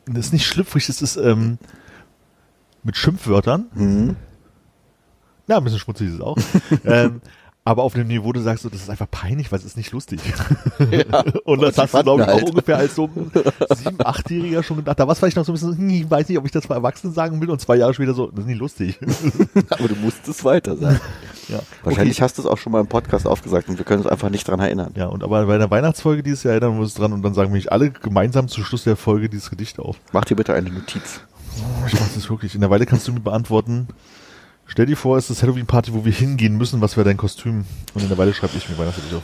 [0.07, 1.59] das ist nicht schlüpfrig, das ist ähm,
[2.83, 3.66] mit Schimpfwörtern.
[3.74, 4.16] Mhm.
[5.46, 6.37] Ja, ein bisschen schmutzig ist es auch.
[6.85, 7.20] ähm,
[7.68, 9.92] aber auf dem Niveau, du sagst so, das ist einfach peinlich, weil es ist nicht
[9.92, 10.20] lustig.
[10.90, 11.24] Ja.
[11.44, 12.48] Und das hast du, glaube ich, fanden auch halt.
[12.50, 13.31] ungefähr als so ein
[13.76, 14.98] sieben-, achtjähriger schon gedacht.
[14.98, 16.66] Da war es vielleicht noch so ein bisschen, hm, ich weiß nicht, ob ich das
[16.66, 17.50] bei Erwachsenen sagen will.
[17.50, 18.98] Und zwei Jahre später so, das ist nicht lustig.
[19.70, 21.00] Aber du musstest weiter sagen.
[21.48, 21.59] ja.
[21.83, 22.24] Wahrscheinlich Okay.
[22.24, 24.46] hast du es auch schon mal im Podcast aufgesagt und wir können uns einfach nicht
[24.48, 24.92] dran erinnern.
[24.96, 27.50] Ja, und aber bei der Weihnachtsfolge dieses Jahr erinnern wir uns dran und dann sagen
[27.50, 29.96] wir nicht alle gemeinsam zu Schluss der Folge dieses Gedicht auf.
[30.12, 31.20] Mach dir bitte eine Notiz.
[31.87, 32.54] Ich mach das wirklich.
[32.54, 33.88] In der Weile kannst du mir beantworten.
[34.70, 36.81] Stell dir vor, es ist Halloween-Party, wo wir hingehen müssen.
[36.81, 37.64] Was wäre dein Kostüm?
[37.94, 39.22] Und in der Weile schreibe ich mir Weihnachtsgedicht auf.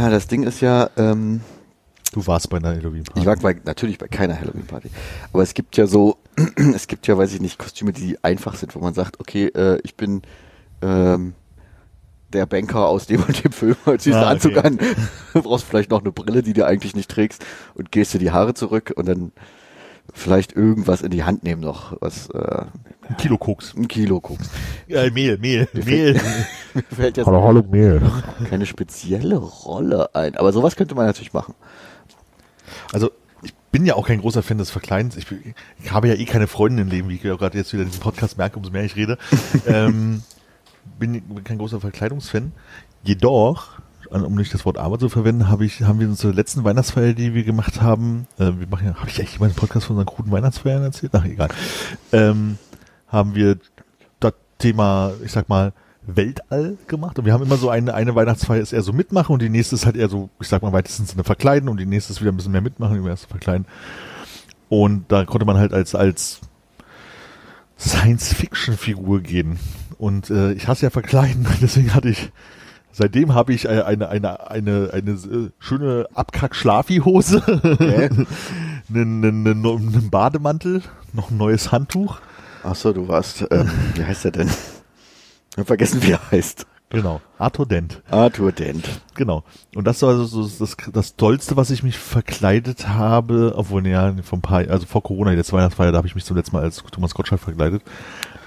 [0.00, 1.40] Ah, Das Ding ist ja, ähm,
[2.12, 3.20] Du warst bei einer Halloween-Party.
[3.20, 4.88] ich war bei, natürlich bei keiner Halloween-Party.
[5.32, 6.16] Aber es gibt ja so,
[6.74, 9.80] es gibt ja, weiß ich nicht, Kostüme, die einfach sind, wo man sagt, okay, äh,
[9.82, 10.22] ich bin
[10.80, 11.34] ähm,
[12.32, 14.66] der Banker aus dem und dem Film, ziehst Ah, Anzug okay.
[14.66, 14.78] an,
[15.34, 18.30] du brauchst vielleicht noch eine Brille, die du eigentlich nicht trägst und gehst dir die
[18.30, 19.32] Haare zurück und dann
[20.16, 22.64] vielleicht irgendwas in die Hand nehmen noch, was äh,
[23.08, 23.74] Ein Kilo Koks.
[23.76, 24.50] ein Kilo guckst.
[24.88, 26.14] Äh, Mehl, Mehl, Mehl.
[26.74, 28.00] Mir fällt jetzt hallo, Mehl.
[28.48, 31.54] keine spezielle Rolle ein, aber sowas könnte man natürlich machen.
[32.92, 33.10] Also,
[33.42, 35.16] ich bin ja auch kein großer Fan des Verkleidens.
[35.16, 37.72] Ich, bin- ich habe ja eh keine Freundin im Leben, wie ich ja gerade jetzt
[37.72, 39.18] wieder in diesem Podcast merke, umso mehr ich rede.
[39.66, 40.22] ähm,
[40.98, 42.52] bin, bin kein großer Verkleidungsfan.
[43.02, 43.78] Jedoch,
[44.10, 47.12] um nicht das Wort aber zu verwenden, habe ich, haben wir uns zur letzten Weihnachtsfeier,
[47.12, 49.96] die wir gemacht haben, äh, wir machen ja, habe ich eigentlich mal einen Podcast von
[49.96, 51.12] unseren kruden Weihnachtsfeiern erzählt?
[51.14, 51.48] Ach, egal.
[52.12, 52.58] Ähm,
[53.08, 53.58] haben wir
[54.20, 55.72] das Thema, ich sag mal,
[56.06, 57.18] Weltall gemacht.
[57.18, 59.74] Und wir haben immer so eine, eine Weihnachtsfeier ist eher so mitmachen und die nächste
[59.74, 62.32] ist halt eher so, ich sag mal, weitestens eine Verkleiden und die nächste ist wieder
[62.32, 63.66] ein bisschen mehr mitmachen, die erste verkleiden.
[64.68, 66.40] Und da konnte man halt als, als
[67.78, 69.58] Science-Fiction-Figur gehen.
[69.98, 72.30] Und äh, ich hasse ja verkleiden, deswegen hatte ich,
[72.96, 78.10] seitdem habe ich äh, eine, eine, eine, eine äh, schöne Abkack-Schlafi-Hose, Okay.
[78.88, 80.82] einen, einen, einen, Bademantel,
[81.12, 82.18] noch ein neues Handtuch.
[82.64, 84.48] Ach so, du warst, ähm, wie heißt er denn?
[84.48, 86.66] Ich hab vergessen, wie er heißt.
[86.88, 88.00] Genau, Arthur Dent.
[88.10, 88.88] Arthur Dent.
[89.14, 89.42] Genau.
[89.74, 94.14] Und das war also so das, das Tollste, was ich mich verkleidet habe, obwohl, ja,
[94.22, 96.62] vor ein paar, also vor Corona, letzte Weihnachtsfeier, da habe ich mich zum letzten Mal
[96.62, 97.82] als Thomas Gottschalk verkleidet.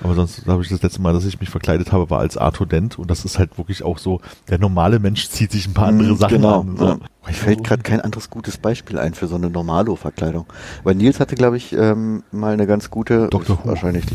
[0.04, 2.66] Aber sonst habe ich das letzte Mal, dass ich mich verkleidet habe, war als Arthur
[2.68, 2.98] Dent.
[2.98, 6.12] Und das ist halt wirklich auch so, der normale Mensch zieht sich ein paar andere
[6.14, 6.78] Mhm, Sachen genau, an.
[6.78, 6.86] So.
[6.86, 6.98] ja.
[7.28, 10.46] Mir fällt gerade kein anderes gutes Beispiel ein für so eine Normalo-Verkleidung.
[10.84, 13.28] Weil Nils hatte, glaube ich, ähm, mal eine ganz gute.
[13.30, 13.60] Dr.
[13.64, 13.68] Who.
[13.70, 14.06] Wahrscheinlich.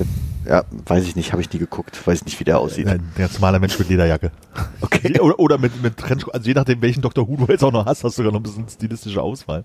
[0.46, 2.06] Ja, weiß ich nicht, habe ich nie geguckt.
[2.06, 2.88] Weiß nicht, wie der aussieht.
[2.88, 4.30] Ein ganz normaler Mensch mit Lederjacke.
[4.80, 5.18] Okay.
[5.20, 7.26] Oder, oder mit, mit Trench, also je nachdem, welchen Dr.
[7.28, 9.64] Who du jetzt auch noch hast, hast du sogar noch ein bisschen stilistische Auswahl.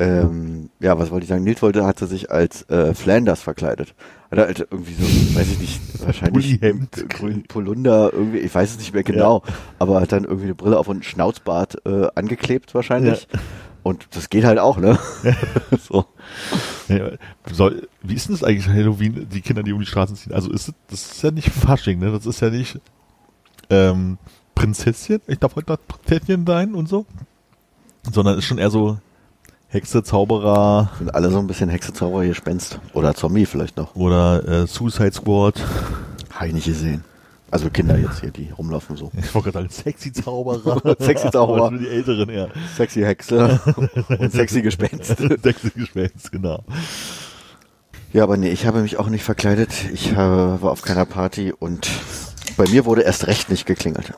[0.00, 1.42] Ähm, ja, was wollte ich sagen?
[1.42, 3.94] Nils wollte, hatte sich als äh, Flanders verkleidet.
[4.30, 7.08] Hat er halt irgendwie so, weiß ich nicht, wahrscheinlich Pullihemd.
[7.08, 9.42] grün Polunder, irgendwie, ich weiß es nicht mehr genau,
[9.78, 13.26] aber hat dann irgendwie eine Brille auf und einen Schnauzbart äh, angeklebt wahrscheinlich.
[13.82, 14.98] Und das geht halt auch, ne?
[15.80, 16.04] so.
[16.88, 17.10] Ja,
[17.50, 20.32] soll, wie ist denn das eigentlich Halloween, die Kinder, die um die Straßen ziehen?
[20.32, 22.12] Also ist es, das ist ja nicht Fasching, ne?
[22.12, 22.80] Das ist ja nicht
[23.70, 24.18] ähm,
[24.54, 27.06] Prinzesschen, ich darf heute Prinzesschen sein und so.
[28.12, 28.98] Sondern ist schon eher so
[29.70, 32.80] Hexe, Zauberer Sind alle so ein bisschen Hexe, Zauberer, Gespenst.
[32.94, 33.94] Oder Zombie vielleicht noch.
[33.94, 35.62] oder äh, Suicide Squad.
[36.32, 37.04] Habe ich nicht gesehen.
[37.50, 39.10] Also Kinder jetzt hier, die rumlaufen so.
[39.18, 40.96] Ich wollte gerade sagen, sexy Zauberer.
[40.98, 41.70] Sexy Zauberer.
[41.70, 42.48] Für die Älteren, ja.
[42.76, 43.60] Sexy Hexe
[44.18, 45.16] und sexy Gespenst.
[45.42, 46.64] sexy Gespenst, genau.
[48.14, 49.70] Ja, aber nee, ich habe mich auch nicht verkleidet.
[49.92, 51.90] Ich habe, war auf keiner Party und
[52.56, 54.14] bei mir wurde erst recht nicht geklingelt.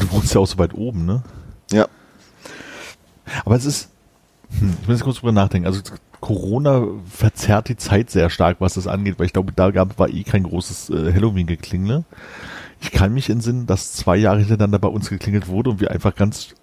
[0.00, 1.22] Du wohnst ja auch so weit oben, ne?
[1.70, 1.86] Ja.
[3.44, 3.88] Aber es ist,
[4.50, 5.66] hm, ich muss jetzt kurz drüber nachdenken.
[5.66, 5.80] Also
[6.20, 10.08] Corona verzerrt die Zeit sehr stark, was das angeht, weil ich glaube, da gab, war
[10.08, 12.04] eh kein großes äh, Halloween-Geklingle.
[12.80, 16.14] Ich kann mich entsinnen, dass zwei Jahre hintereinander bei uns geklingelt wurde und wir einfach
[16.14, 16.54] ganz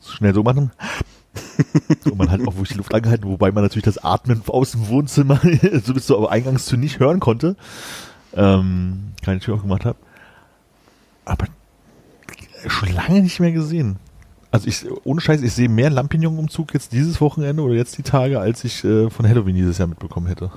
[0.00, 0.72] schnell so machen.
[2.04, 4.88] und man halt auch wirklich die Luft angehalten, wobei man natürlich das Atmen aus dem
[4.88, 5.40] Wohnzimmer,
[5.84, 7.56] so bis zur aber Eingangstür nicht hören konnte.
[8.34, 9.98] Ähm, keine Tür aufgemacht habe.
[11.24, 11.46] Aber
[12.66, 13.98] schon lange nicht mehr gesehen.
[14.52, 18.38] Also ich, ohne Scheiß, ich sehe mehr Lampignon-Umzug jetzt dieses Wochenende oder jetzt die Tage,
[18.38, 20.50] als ich äh, von Halloween dieses Jahr mitbekommen hätte.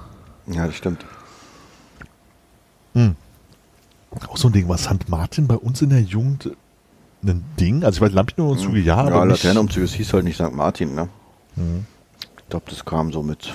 [0.47, 1.05] Ja, das stimmt.
[2.93, 3.15] Hm.
[4.27, 5.08] Auch so ein Ding, war St.
[5.08, 6.51] Martin bei uns in der Jugend
[7.23, 7.86] ein Ding?
[7.86, 9.43] Also ich weiß, Lampignon-Umzüge ja, ja, aber nicht...
[9.43, 10.51] Laternenumzüge, es hieß halt nicht St.
[10.51, 11.08] Martin, ne?
[11.55, 11.86] Mhm.
[12.38, 13.53] Ich glaube, das kam so mit,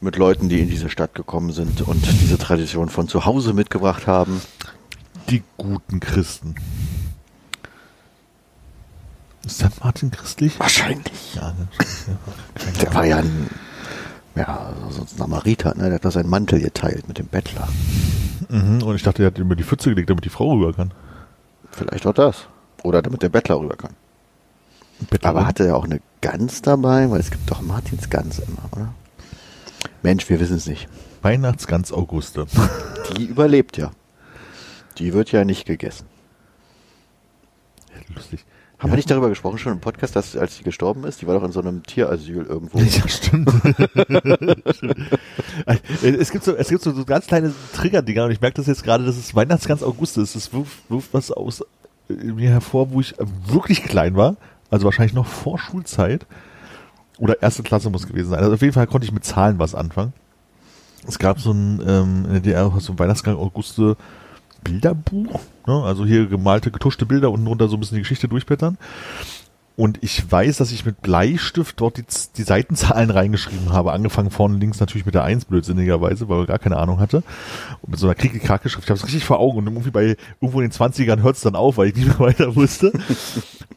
[0.00, 4.08] mit Leuten, die in diese Stadt gekommen sind und diese Tradition von zu Hause mitgebracht
[4.08, 4.40] haben.
[5.30, 6.56] Die guten Christen.
[9.44, 9.82] Ist St.
[9.82, 10.58] Martin christlich?
[10.58, 11.34] Wahrscheinlich.
[11.34, 11.68] Ja, ne?
[12.80, 13.50] Der war ja ein,
[14.34, 15.84] ja, so ein Samariter, ne?
[15.84, 17.68] Der hat da seinen Mantel geteilt mit dem Bettler.
[18.48, 20.92] Mhm, und ich dachte, er hat über die Pfütze gelegt, damit die Frau rüber kann.
[21.70, 22.46] Vielleicht auch das.
[22.82, 23.94] Oder damit der Bettler rüber kann.
[25.10, 25.36] Bettlerin.
[25.36, 27.10] Aber hatte er auch eine Gans dabei?
[27.10, 28.94] Weil es gibt doch Martins Gans immer, oder?
[30.02, 30.88] Mensch, wir wissen es nicht.
[31.22, 32.46] Weihnachtsgans Auguste.
[33.16, 33.90] Die überlebt ja.
[34.98, 36.06] Die wird ja nicht gegessen.
[38.14, 38.44] Lustig.
[38.84, 41.22] Haben wir nicht darüber gesprochen schon im Podcast, dass als sie gestorben ist?
[41.22, 42.78] Die war doch in so einem Tierasyl irgendwo.
[42.80, 43.50] Ja, stimmt.
[46.02, 48.84] Es gibt so, es gibt so, so ganz kleine Trigger-Dinger und ich merke das jetzt
[48.84, 50.34] gerade, dass es Weihnachtsgans Auguste ist.
[50.34, 51.62] Es wirft, wirft was aus
[52.10, 54.36] äh, mir hervor, wo ich äh, wirklich klein war.
[54.70, 56.26] Also wahrscheinlich noch vor Schulzeit.
[57.16, 58.40] Oder erste Klasse muss gewesen sein.
[58.40, 60.12] Also auf jeden Fall konnte ich mit Zahlen was anfangen.
[61.06, 63.96] Es gab so ein, ähm, in der DDR so ein Weihnachtsgang Auguste
[64.62, 65.40] Bilderbuch.
[65.66, 65.82] Ne?
[65.82, 68.78] Also hier gemalte, getuschte Bilder und drunter so ein bisschen die Geschichte durchblättern.
[69.76, 72.04] Und ich weiß, dass ich mit Bleistift dort die,
[72.36, 73.92] die Seitenzahlen reingeschrieben habe.
[73.92, 77.24] Angefangen vorne links natürlich mit der 1 blödsinnigerweise, weil ich gar keine Ahnung hatte.
[77.82, 78.84] Und mit so einer Kriegekrake-Schrift.
[78.84, 81.42] Ich habe es richtig vor Augen und irgendwie bei irgendwo in den 20ern hört es
[81.42, 82.92] dann auf, weil ich nicht mehr weiter wusste.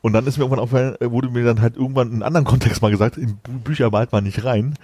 [0.02, 2.46] Und dann ist mir irgendwann aufgefallen, äh, wurde mir dann halt irgendwann in einem anderen
[2.46, 4.76] Kontext mal gesagt, in Bü Bücher malt man nicht rein.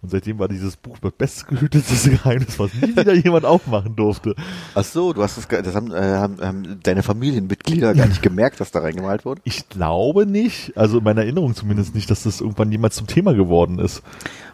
[0.00, 4.36] Und seitdem war dieses Buch das bestgehüteteste Geheimnis, was nie wieder jemand aufmachen durfte.
[4.74, 8.60] Ach so, du hast das, das haben, äh, haben, haben deine Familienmitglieder gar nicht gemerkt,
[8.60, 9.40] was da reingemalt wurde?
[9.44, 13.34] Ich glaube nicht, also in meiner Erinnerung zumindest nicht, dass das irgendwann jemals zum Thema
[13.34, 14.02] geworden ist.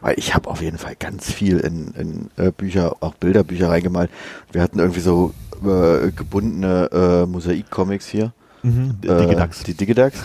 [0.01, 4.11] Weil ich habe auf jeden Fall ganz viel in, in äh, Bücher, auch Bilderbücher reingemalt.
[4.53, 8.33] Wir hatten irgendwie so äh, gebundene äh, Mosaik-Comics hier.
[8.63, 9.63] Mhm, Äh, Digidax.
[9.65, 10.19] Die Digidax.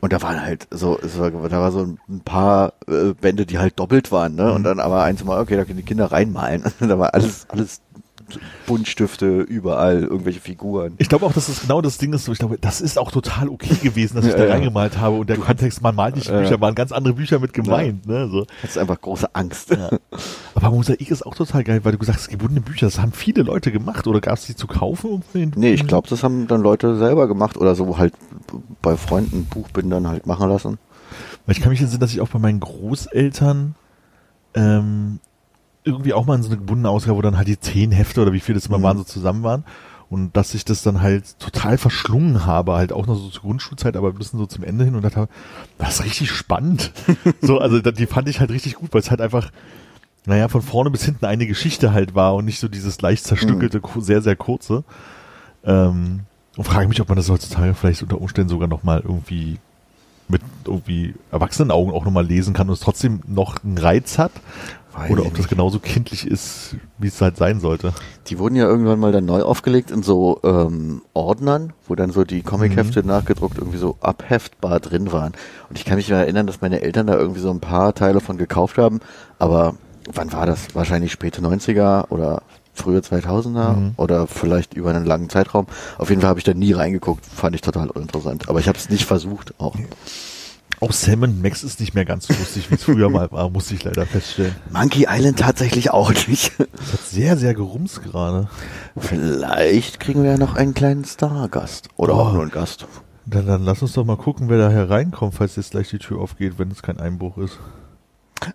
[0.00, 3.58] Und da waren halt so, es war, da war so ein paar äh, Bände, die
[3.58, 4.52] halt doppelt waren, ne?
[4.52, 6.64] Und dann aber eins mal, okay, da können die Kinder reinmalen.
[6.80, 7.80] da war alles, alles
[8.66, 10.94] Buntstifte, überall, irgendwelche Figuren.
[10.98, 12.24] Ich glaube auch, dass das genau das Ding ist.
[12.24, 14.52] So, ich glaube, das ist auch total okay gewesen, dass ich da ja.
[14.52, 15.16] reingemalt habe.
[15.16, 16.32] Und der Kontext, man malt nicht die.
[16.32, 18.06] Bücher, waren ganz andere Bücher mit gemeint.
[18.06, 18.46] Ne, so.
[18.62, 19.70] Das ist einfach große Angst.
[19.70, 19.90] Ja.
[20.54, 23.42] Aber Mosaik ist auch total geil, weil du gesagt hast, gebundene Bücher, das haben viele
[23.42, 24.06] Leute gemacht.
[24.06, 25.10] Oder gab es die zu kaufen?
[25.10, 28.14] irgendwo in- Nee, ich glaube, das haben dann Leute selber gemacht oder so halt
[28.82, 30.78] bei Freunden Buchbindern halt machen lassen.
[31.48, 33.74] Ich kann mich entsinnen, dass ich auch bei meinen Großeltern
[34.54, 35.20] ähm,
[35.86, 38.32] irgendwie auch mal in so eine gebundene Ausgabe, wo dann halt die zehn Hefte oder
[38.32, 38.82] wie viele das immer Mhm.
[38.82, 39.64] waren, so zusammen waren.
[40.08, 43.96] Und dass ich das dann halt total verschlungen habe, halt auch noch so zur Grundschulzeit,
[43.96, 45.28] aber ein bisschen so zum Ende hin und dachte,
[45.78, 46.92] das ist richtig spannend.
[47.40, 49.50] so, also die fand ich halt richtig gut, weil es halt einfach,
[50.24, 53.80] naja, von vorne bis hinten eine Geschichte halt war und nicht so dieses leicht zerstückelte,
[53.80, 54.84] ku- sehr, sehr kurze.
[55.64, 56.20] Ähm,
[56.56, 59.58] und frage mich, ob man das heutzutage vielleicht unter Umständen sogar nochmal irgendwie
[60.28, 64.32] mit irgendwie Erwachsenenaugen auch nochmal lesen kann und es trotzdem noch einen Reiz hat.
[64.96, 67.92] Weiß Oder ob das genauso kindlich ist, wie es halt sein sollte.
[68.28, 72.24] Die wurden ja irgendwann mal dann neu aufgelegt in so ähm, Ordnern, wo dann so
[72.24, 75.32] die Comichefte nachgedruckt irgendwie so abheftbar drin waren.
[75.68, 78.20] Und ich kann mich mal erinnern, dass meine Eltern da irgendwie so ein paar Teile
[78.20, 79.00] von gekauft haben.
[79.38, 79.74] Aber
[80.12, 80.74] wann war das?
[80.74, 83.92] Wahrscheinlich späte 90er oder frühe 2000er Mhm.
[83.98, 85.66] oder vielleicht über einen langen Zeitraum.
[85.98, 87.24] Auf jeden Fall habe ich da nie reingeguckt.
[87.26, 88.48] Fand ich total uninteressant.
[88.48, 89.74] Aber ich habe es nicht versucht auch.
[90.80, 93.74] Auch Sam Max ist nicht mehr ganz so lustig, wie es früher mal war, musste
[93.74, 94.54] ich leider feststellen.
[94.70, 96.52] Monkey Island tatsächlich auch nicht.
[96.58, 98.48] Es hat sehr, sehr gerumst gerade.
[98.96, 101.88] Vielleicht kriegen wir ja noch einen kleinen Stargast.
[101.96, 102.18] Oder Oh.
[102.20, 102.86] auch nur einen Gast.
[103.24, 106.20] Dann, dann lass uns doch mal gucken, wer da hereinkommt, falls jetzt gleich die Tür
[106.20, 107.58] aufgeht, wenn es kein Einbruch ist.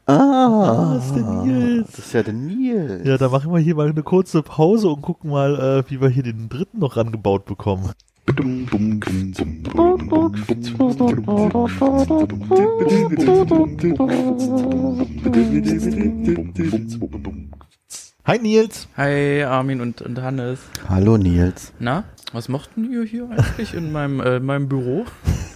[0.05, 1.87] Ah, das ist der Nils.
[1.95, 3.05] Das ist ja der Nils.
[3.05, 6.07] Ja, dann machen wir hier mal eine kurze Pause und gucken mal, äh, wie wir
[6.09, 7.89] hier den dritten noch rangebaut bekommen.
[18.25, 18.87] Hi Nils.
[18.95, 20.59] Hi Armin und, und Hannes.
[20.87, 21.73] Hallo Nils.
[21.79, 22.03] Na?
[22.33, 25.05] Was mochten ihr hier eigentlich in meinem, äh, in meinem Büro?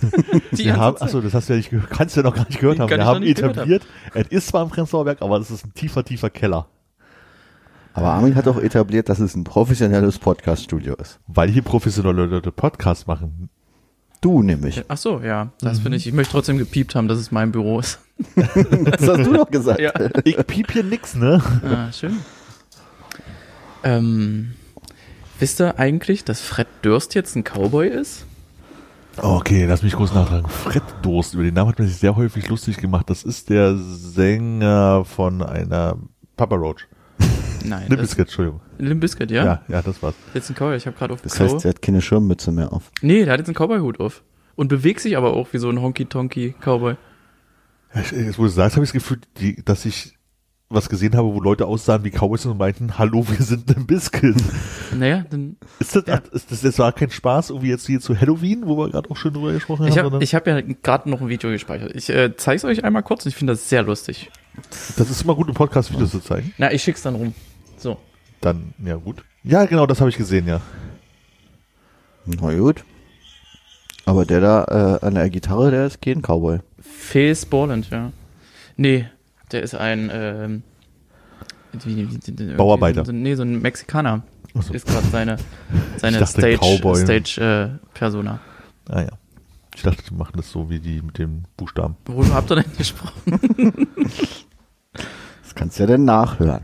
[0.52, 2.60] Die Wir haben, achso, das hast du ja nicht, kannst du ja noch gar nicht
[2.60, 2.90] gehört haben.
[2.90, 6.30] Wir haben etabliert, es ist zwar im Prenzlauer Berg, aber das ist ein tiefer, tiefer
[6.30, 6.68] Keller.
[7.96, 11.18] Aber Armin hat auch etabliert, dass es ein professionelles Podcast-Studio ist.
[11.28, 13.50] Weil hier professionelle Leute Podcasts machen.
[14.20, 14.84] Du nämlich.
[14.90, 16.06] Ach so, ja, das finde ich.
[16.06, 18.00] Ich möchte trotzdem gepiept haben, dass es mein Büro ist.
[18.36, 19.80] Das hast du doch gesagt.
[19.80, 19.94] Ja.
[20.26, 21.42] Ich piep hier nix, ne?
[21.64, 22.18] Ah, schön.
[23.84, 24.54] Ähm,
[25.40, 28.26] wisst ihr eigentlich, dass Fred Durst jetzt ein Cowboy ist?
[29.18, 30.50] Okay, lass mich kurz nachtragen.
[30.50, 33.10] Fred Durst, über den Namen hat man sich sehr häufig lustig gemacht.
[33.10, 35.98] Das ist der Sänger von einer
[36.36, 36.88] Papa Roach.
[37.70, 37.88] Nein.
[37.90, 38.62] Bizkit, Entschuldigung.
[38.78, 39.46] Limp Bizkit, ja?
[39.46, 40.16] Ja, ja, das war's.
[40.34, 40.76] Jetzt ein Cowboy.
[40.78, 41.46] Ich habe gerade auf Das Klo.
[41.54, 42.92] heißt, er hat keine Schirmmütze mehr auf.
[43.02, 44.24] nee, der hat jetzt einen Cowboy-Hut auf.
[44.56, 46.96] Und bewegt sich aber auch wie so ein Honky-Tonky-Cowboy.
[47.94, 50.14] Ja, Jetzt, wo du sagst, habe ich das Gefühl, die, dass ich
[50.68, 54.36] was gesehen habe, wo Leute aussahen wie Cowboys und meinten, hallo, wir sind Limp Bizkit.
[54.98, 55.58] Naja, dann.
[55.80, 58.90] Ist das, ist das, das war kein Spaß, irgendwie jetzt hier zu Halloween, wo wir
[58.90, 61.28] gerade auch schon drüber gesprochen Ich haben, habe sondern ich hab ja gerade noch ein
[61.28, 61.94] Video gespeichert.
[61.96, 64.32] Ich äh, zeige es euch einmal kurz und ich finde das sehr lustig.
[64.98, 66.54] das ist immer gut, im Podcast Videos zu zeigen.
[66.58, 67.34] Na, ich schick's dann rum.
[68.42, 69.24] Dann, ja gut.
[69.44, 70.62] Ja, genau, das habe ich gesehen, ja.
[72.26, 72.84] Na gut.
[74.06, 76.60] Aber der da äh, an der Gitarre, der ist kein Cowboy.
[76.80, 78.12] Fes Borland, ja.
[78.78, 79.08] Nee,
[79.52, 80.64] der ist ein ähm,
[81.84, 83.06] wie- wie- wie- Bauarbeiter.
[83.06, 84.24] So, nee, so ein Mexikaner.
[84.54, 84.74] So.
[84.74, 85.38] Ist gerade seine,
[85.98, 86.58] seine dachte,
[86.98, 88.40] Stage, äh, Persona.
[88.90, 89.10] Ah ja.
[89.76, 91.98] Ich dachte, die machen das so wie die mit dem Buchstaben.
[92.06, 93.88] Worüber habt ihr denn gesprochen?
[95.44, 96.62] Das kannst du ja dann nachhören.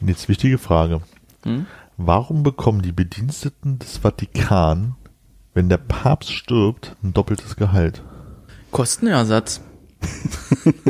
[0.00, 1.00] Und jetzt wichtige Frage.
[1.42, 1.66] Hm?
[1.96, 4.94] Warum bekommen die Bediensteten des Vatikan,
[5.54, 8.02] wenn der Papst stirbt, ein doppeltes Gehalt?
[8.70, 9.60] Kostenersatz.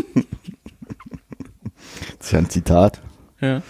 [2.18, 3.00] Das ist ja ein Zitat.
[3.40, 3.62] Ja.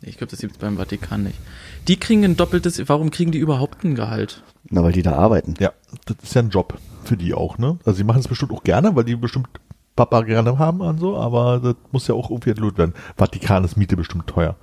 [0.00, 1.38] Ich glaube, das gibt's beim Vatikan nicht.
[1.86, 4.42] Die kriegen ein doppeltes, warum kriegen die überhaupt ein Gehalt?
[4.70, 5.54] Na, weil die da arbeiten.
[5.60, 5.72] Ja,
[6.06, 7.78] das ist ja ein Job für die auch, ne?
[7.84, 9.48] Also sie machen es bestimmt auch gerne, weil die bestimmt
[9.96, 12.94] Papa gerne haben und so, aber das muss ja auch irgendwie entlohnt werden.
[13.16, 14.56] Vatikan ist Miete bestimmt teuer.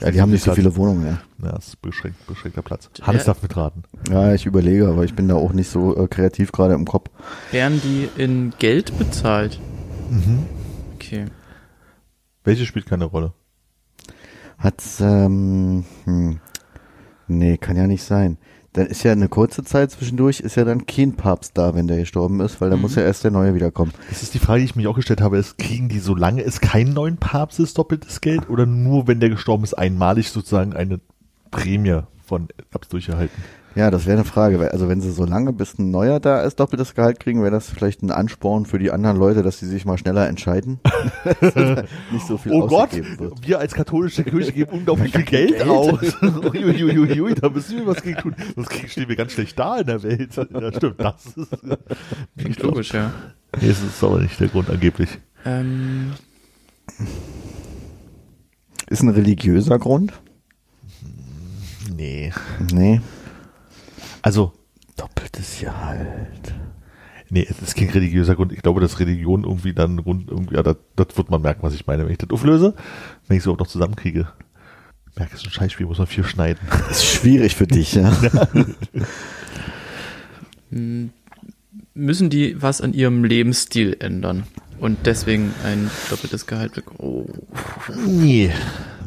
[0.00, 1.20] Ja, die haben nicht so viele Wohnungen mehr.
[1.42, 2.88] Ja, das ist beschränkt, beschränkter Platz.
[3.02, 3.34] Hannes Ja.
[3.34, 3.82] darf mitraten.
[4.10, 7.10] Ja, ich überlege, aber ich bin da auch nicht so äh, kreativ gerade im Kopf.
[7.50, 9.60] Werden die in Geld bezahlt?
[10.08, 10.46] Mhm.
[10.94, 11.26] Okay.
[12.44, 13.34] Welche spielt keine Rolle?
[14.58, 16.40] Hat's, ähm, hm,
[17.28, 18.38] nee, kann ja nicht sein.
[18.72, 21.96] Dann ist ja eine kurze Zeit zwischendurch, ist ja dann kein Papst da, wenn der
[21.98, 22.82] gestorben ist, weil dann Mhm.
[22.82, 23.92] muss ja erst der Neue wiederkommen.
[24.08, 25.38] Das ist die Frage, die ich mich auch gestellt habe.
[25.38, 29.28] Ist, kriegen die, solange es keinen neuen Papst ist, doppeltes Geld oder nur, wenn der
[29.30, 31.00] gestorben ist, einmalig sozusagen eine
[31.50, 33.42] Prämie von Abs durcherhalten?
[33.76, 34.72] Ja, das wäre eine Frage.
[34.72, 37.70] Also wenn sie so lange bis ein Neuer da ist, doppeltes Gehalt kriegen, wäre das
[37.70, 40.80] vielleicht ein Ansporn für die anderen Leute, dass sie sich mal schneller entscheiden.
[42.10, 43.46] Nicht so viel Oh Gott, wird.
[43.46, 46.20] wir als katholische Kirche geben unglaublich viel Geld, aus.
[46.22, 48.34] Uiuiuiui, da müssen wir was gegen tun.
[48.56, 50.34] Sonst stehen wir ganz schlecht da in der Welt.
[50.34, 51.56] Ja, stimmt, das ist
[52.36, 53.12] Klingt logisch, ja.
[53.60, 55.10] Nee, das ist aber nicht der Grund angeblich.
[55.44, 56.10] Ähm,
[58.88, 60.12] Ist ein religiöser Grund?
[61.96, 62.32] Nee.
[62.72, 63.00] Nee.
[64.22, 64.52] Also,
[64.96, 66.54] Doppeltes Gehalt.
[67.30, 68.52] nee, es ist kein religiöser Grund.
[68.52, 71.62] Ich glaube, dass Religion irgendwie dann ein Grund, irgendwie, ja, das, das wird man merken,
[71.62, 72.74] was ich meine, wenn ich das auflöse.
[73.26, 74.28] Wenn ich es überhaupt noch zusammenkriege.
[75.16, 76.60] Merke, es ist ein Scheißspiel, muss man viel schneiden.
[76.90, 78.12] Ist schwierig für dich, ja.
[80.70, 81.10] m-
[81.94, 84.44] müssen die was an ihrem Lebensstil ändern
[84.78, 86.98] und deswegen ein doppeltes Gehalt bekommen?
[87.00, 87.26] Oh.
[88.06, 88.52] Nee.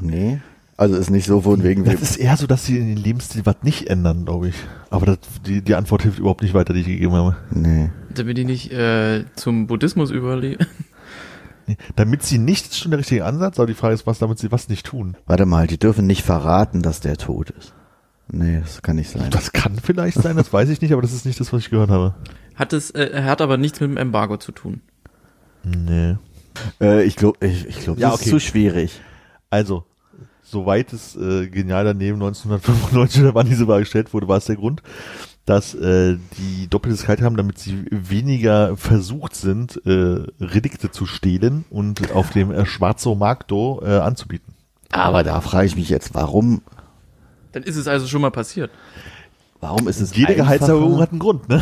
[0.01, 0.41] Nee.
[0.75, 3.45] Also ist nicht so von wegen Das ist eher so, dass sie in den Lebensstil
[3.45, 4.55] was nicht ändern, glaube ich.
[4.89, 7.35] Aber das, die, die Antwort hilft überhaupt nicht weiter, die ich gegeben habe.
[7.51, 7.91] Nee.
[8.13, 10.65] Damit die nicht äh, zum Buddhismus überlegen.
[11.65, 11.77] Nee.
[11.95, 14.51] Damit sie nicht, ist schon der richtige Ansatz, aber die Frage ist, was, damit sie
[14.51, 15.15] was nicht tun.
[15.27, 17.73] Warte mal, die dürfen nicht verraten, dass der tot ist.
[18.29, 19.29] Nee, das kann nicht sein.
[19.29, 21.69] Das kann vielleicht sein, das weiß ich nicht, aber das ist nicht das, was ich
[21.69, 22.15] gehört habe.
[22.55, 24.81] Hat es, äh, hat aber nichts mit dem Embargo zu tun.
[25.63, 26.17] Nee.
[26.81, 28.25] Äh, ich glaube, ich, ich glaub, Ja, das okay.
[28.25, 28.99] ist zu schwierig.
[29.49, 29.85] Also,
[30.53, 34.55] soweit es äh, genial daneben 1995 oder wann diese Wahl gestellt wurde, war es der
[34.55, 34.81] Grund,
[35.45, 41.65] dass äh, die doppeltes Gehalt haben, damit sie weniger versucht sind, äh, Relikte zu stehlen
[41.69, 44.53] und auf dem äh, Schwarzo Markto äh, anzubieten.
[44.91, 46.61] Aber da frage ich mich jetzt, warum,
[47.51, 48.71] Dann ist es also schon mal passiert.
[49.59, 51.61] warum ist es Jede Gehaltserhöhung hat einen Grund, ne?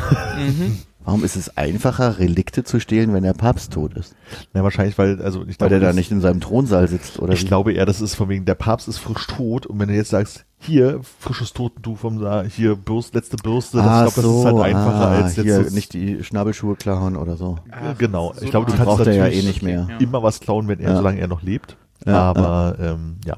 [1.03, 4.15] Warum ist es einfacher, Relikte zu stehlen, wenn der Papst tot ist?
[4.53, 7.33] Ja, wahrscheinlich, weil, also ich Weil glaube, der da nicht in seinem Thronsaal sitzt, oder
[7.33, 7.47] Ich wie?
[7.47, 10.09] glaube eher, das ist von wegen, der Papst ist frisch tot und wenn du jetzt
[10.11, 14.37] sagst, hier, frisches Totentuch vom Saal, hier, Bürst, letzte Bürste, das, ah, ich glaube, das
[14.39, 17.57] ist halt einfacher ah, als jetzt hier das- nicht die Schnabelschuhe klauen oder so.
[17.69, 18.33] Ja, genau.
[18.35, 19.87] so ich glaube, du kannst braucht er ja eh nicht mehr.
[19.89, 19.97] Ja.
[19.97, 20.95] immer was klauen, wenn er, Ja.
[20.97, 21.77] solange er noch lebt.
[22.05, 23.37] Ja, Aber, ähm, ja.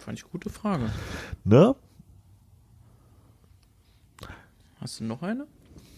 [0.00, 0.84] Fand ich gute Frage.
[1.44, 1.74] Ne?
[4.80, 5.46] Hast du noch eine?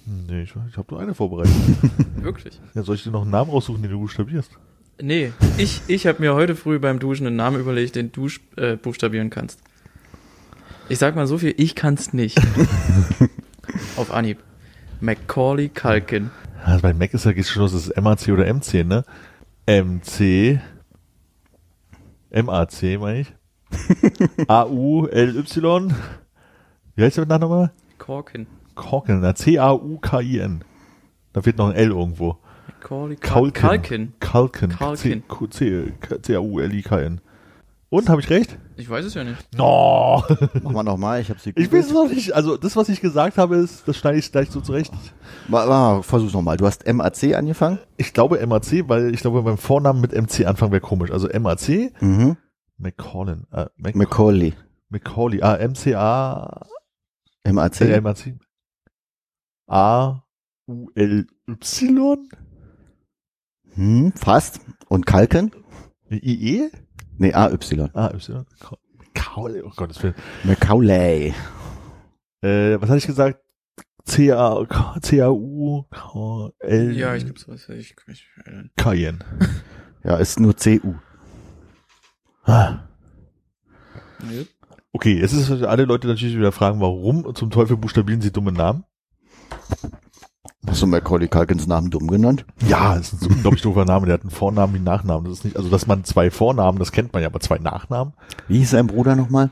[0.06, 1.52] Nee, ich, ich habe nur eine vorbereitet.
[2.16, 2.60] Wirklich?
[2.74, 4.50] ja, soll ich dir noch einen Namen raussuchen, den du buchstabierst?
[5.02, 8.76] Nee, ich, ich habe mir heute früh beim Duschen einen Namen überlegt, den du äh,
[8.76, 9.60] buchstabieren kannst.
[10.88, 12.38] Ich sag mal so viel, ich kann's nicht.
[13.96, 14.38] Auf Anhieb.
[15.00, 16.30] Macaulay Culkin.
[16.64, 19.04] Also bei Mac ist ja schon los, das ist MAC oder MC, ne?
[19.66, 20.60] MC.
[22.30, 23.32] MAC, meine ich.
[24.48, 25.94] A-U-L-Y.
[26.96, 27.70] Wie heißt der mit Nachname?
[27.98, 28.46] Corkin.
[29.20, 30.64] Na, C-A-U-K-I-N.
[31.32, 32.38] Da fehlt noch ein L irgendwo.
[34.96, 35.22] C-
[36.00, 37.20] C- C-A-U-L-I-K-N.
[37.92, 38.56] Und, habe ich recht?
[38.76, 39.52] Ich weiß es ja nicht.
[39.56, 40.22] No!
[40.62, 42.32] Mach mal nochmal, ich habe sie Ich weiß es noch nicht.
[42.32, 44.92] Also, das, was ich gesagt habe, ist, das schneide ich gleich so zurecht.
[45.48, 46.56] Mal, mal, versuch's nochmal.
[46.56, 47.80] Du hast MAC angefangen?
[47.96, 51.10] Ich glaube MAC, weil ich glaube, beim Vornamen mit MC anfangen wäre komisch.
[51.10, 52.36] Also MAC, Mhm.
[52.78, 54.52] McCollin, äh, Mac Macaulay.
[54.88, 56.66] Macaulay, ah, MCA,
[57.44, 57.80] MAC?
[57.80, 58.34] äh, MAC,
[59.70, 60.24] A,
[60.66, 62.28] U, L, Y,
[63.74, 64.60] Hm, fast.
[64.88, 65.52] Und Kalken?
[66.10, 66.70] IE,
[67.18, 67.52] Nee, AY.
[67.94, 68.44] A, Y,
[68.98, 70.14] Macaulay, oh Gott, das will,
[70.44, 71.34] Macaulay.
[72.42, 73.40] äh, was hatte ich gesagt?
[74.04, 77.68] C, A, K, C, A, U, K, L, Ja, ich gibt's was.
[77.68, 78.26] Ich, ich, ich,
[78.76, 79.18] Cayenne.
[80.02, 80.94] Ja, ist nur CU.
[82.44, 82.88] Ah.
[84.92, 88.50] Okay, jetzt ist für alle Leute natürlich wieder fragen, warum zum Teufel buchstabieren sie dumme
[88.50, 88.84] Namen?
[90.66, 92.44] Hast du Macaulay Culkins Namen dumm genannt?
[92.68, 94.06] Ja, das ist ein unglaublich doofer Name.
[94.06, 95.24] Der hat einen Vornamen wie einen Nachnamen.
[95.24, 98.14] Das ist nicht, also dass man zwei Vornamen, das kennt man ja, aber zwei Nachnamen.
[98.46, 99.50] Wie hieß sein Bruder nochmal?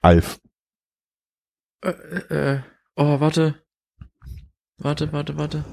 [0.00, 0.40] Alf.
[1.82, 1.90] Äh,
[2.30, 2.60] äh,
[2.96, 3.56] oh, warte.
[4.78, 5.64] Warte, warte, warte.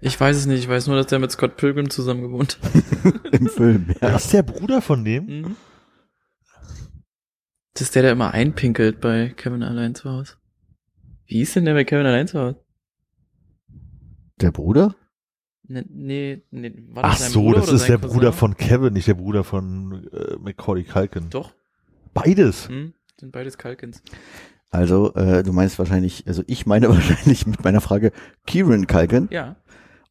[0.00, 0.60] Ich weiß es nicht.
[0.60, 3.32] Ich weiß nur, dass der mit Scott Pilgrim zusammen gewohnt hat.
[3.32, 4.12] Im Film, ja.
[4.12, 5.26] Das ist der Bruder von dem?
[5.26, 5.56] Mhm.
[7.74, 10.34] Das ist der, der immer einpinkelt bei Kevin allein zu Hause.
[11.26, 12.64] Wie hieß denn der bei Kevin allein zu Hause?
[14.40, 14.94] Der Bruder?
[15.68, 18.16] Nee, nee, nee war Ach sein so, Bruder das ist der Cousin?
[18.16, 21.30] Bruder von Kevin, nicht der Bruder von äh, Macaulay Culkin.
[21.30, 21.52] Doch.
[22.12, 22.68] Beides.
[22.68, 24.02] Hm, sind beides Kalkins.
[24.70, 28.12] Also, äh, du meinst wahrscheinlich, also ich meine wahrscheinlich mit meiner Frage
[28.46, 29.28] Kieran Culkin.
[29.30, 29.56] Ja.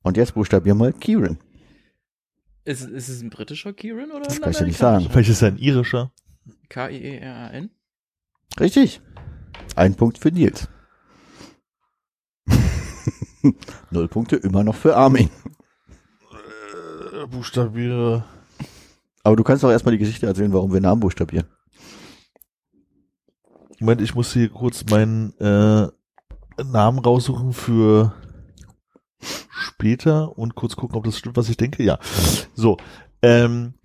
[0.01, 1.39] Und jetzt buchstabier mal Kieran.
[2.63, 5.11] Ist, ist es ein britischer Kieran oder Das kann ich ja nicht amerikanischer?
[5.11, 6.11] Vielleicht ist er ein irischer.
[6.69, 7.69] K-I-E-R-A-N?
[8.59, 9.01] Richtig.
[9.75, 10.69] Ein Punkt für Nils.
[13.91, 15.29] Null Punkte immer noch für Armin.
[17.13, 18.23] Äh, buchstabiere.
[19.23, 21.47] Aber du kannst doch erstmal die Geschichte erzählen, warum wir Namen buchstabieren.
[23.79, 25.87] Moment, ich muss hier kurz meinen äh,
[26.63, 28.13] Namen raussuchen für
[29.49, 31.83] später und kurz gucken, ob das stimmt, was ich denke.
[31.83, 31.99] Ja.
[32.55, 32.77] So.
[33.21, 33.75] Ähm,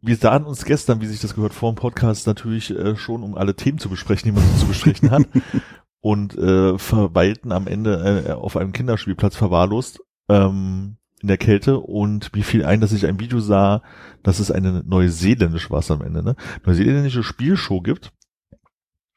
[0.00, 3.36] wir sahen uns gestern, wie sich das gehört, vor dem Podcast natürlich äh, schon, um
[3.36, 5.22] alle Themen zu besprechen, die man so zu besprechen hat.
[6.02, 12.34] und äh, verweilten am Ende äh, auf einem Kinderspielplatz verwahrlost ähm, in der Kälte und
[12.34, 13.82] mir fiel ein, dass ich ein Video sah,
[14.24, 16.34] dass es eine neuseeländische was am Ende, ne?
[16.66, 18.12] Neuseeländische Spielshow gibt,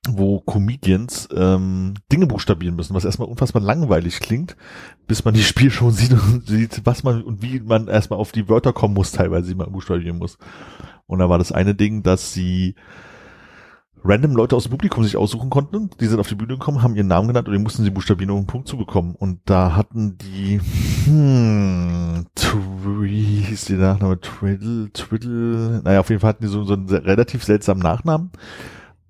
[0.07, 4.55] wo Comedians ähm, Dinge buchstabieren müssen, was erstmal unfassbar langweilig klingt,
[5.07, 8.47] bis man die Spielshow sieht und sieht, was man und wie man erstmal auf die
[8.47, 10.37] Wörter kommen muss, teilweise, die man buchstabieren muss.
[11.07, 12.75] Und da war das eine Ding, dass sie
[14.05, 15.89] random Leute aus dem Publikum sich aussuchen konnten.
[15.99, 18.31] Die sind auf die Bühne gekommen, haben ihren Namen genannt und den mussten sie buchstabieren,
[18.31, 19.15] um einen Punkt zu bekommen.
[19.15, 20.61] Und da hatten die,
[21.05, 22.25] hm,
[23.01, 24.19] wie hieß die Nachname?
[24.21, 28.31] Twiddle, Twiddle, naja, auf jeden Fall hatten die so, so einen relativ seltsamen Nachnamen.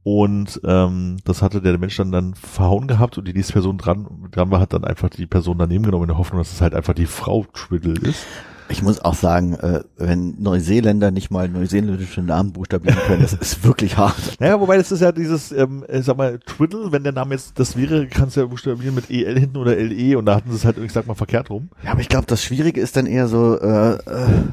[0.03, 4.07] Und ähm, das hatte der Mensch dann dann verhauen gehabt und die nächste Person dran,
[4.29, 6.75] dran war, hat dann einfach die Person daneben genommen in der Hoffnung, dass es halt
[6.75, 8.25] einfach die Frau Twiddle ist.
[8.70, 13.63] Ich muss auch sagen, äh, wenn Neuseeländer nicht mal neuseeländische Namen buchstabieren können, das ist
[13.63, 14.16] wirklich hart.
[14.39, 17.57] Naja, wobei das ist ja dieses, ähm, ich sag mal, Twiddle, wenn der Name jetzt
[17.59, 20.57] das wäre, kannst du ja buchstabieren mit EL hinten oder LE und da hatten sie
[20.57, 21.70] es halt, ich sag mal, verkehrt rum.
[21.84, 23.97] Ja, aber ich glaube, das Schwierige ist dann eher so, äh, äh, äh,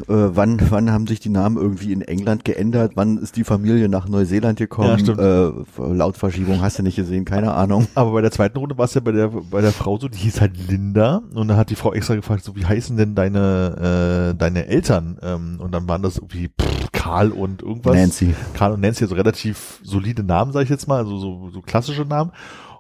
[0.07, 2.93] wann, wann haben sich die Namen irgendwie in England geändert?
[2.95, 5.03] Wann ist die Familie nach Neuseeland gekommen?
[5.05, 5.49] Ja.
[5.49, 7.87] Äh, Lautverschiebung hast du nicht gesehen, keine Ahnung.
[7.95, 10.19] Aber bei der zweiten Runde war es ja bei der, bei der Frau so, die
[10.19, 13.77] hieß halt Linda und da hat die Frau extra gefragt, so wie heißen denn deine,
[13.81, 14.02] äh,
[14.35, 15.19] deine Eltern?
[15.23, 17.95] Ähm, und dann waren das irgendwie pff, Karl und irgendwas.
[17.95, 18.35] Nancy.
[18.55, 22.03] Karl und Nancy, also relativ solide Namen, sage ich jetzt mal, also so, so klassische
[22.03, 22.33] Namen.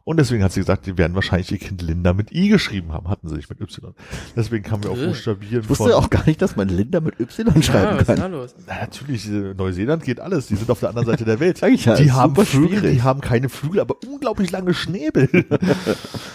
[0.04, 3.08] Und deswegen hat sie gesagt, die werden wahrscheinlich ihr Kind Linda mit I geschrieben haben,
[3.08, 3.94] hatten sie nicht mit Y.
[4.34, 5.06] Deswegen kamen wir auf Äh.
[5.06, 8.08] Buchstabieren Ich wusste auch gar nicht, dass man Linda mit Y schreiben Ah, was ist
[8.08, 8.32] da kann.
[8.32, 8.52] los?
[8.66, 10.48] Na, natürlich, äh, Neuseeland geht alles.
[10.48, 11.60] Die sind auf der anderen Seite der Welt.
[11.84, 12.96] Ja, die haben Flügel, schwierig.
[12.96, 15.28] die haben keine Flügel, aber unglaublich lange Schnäbel.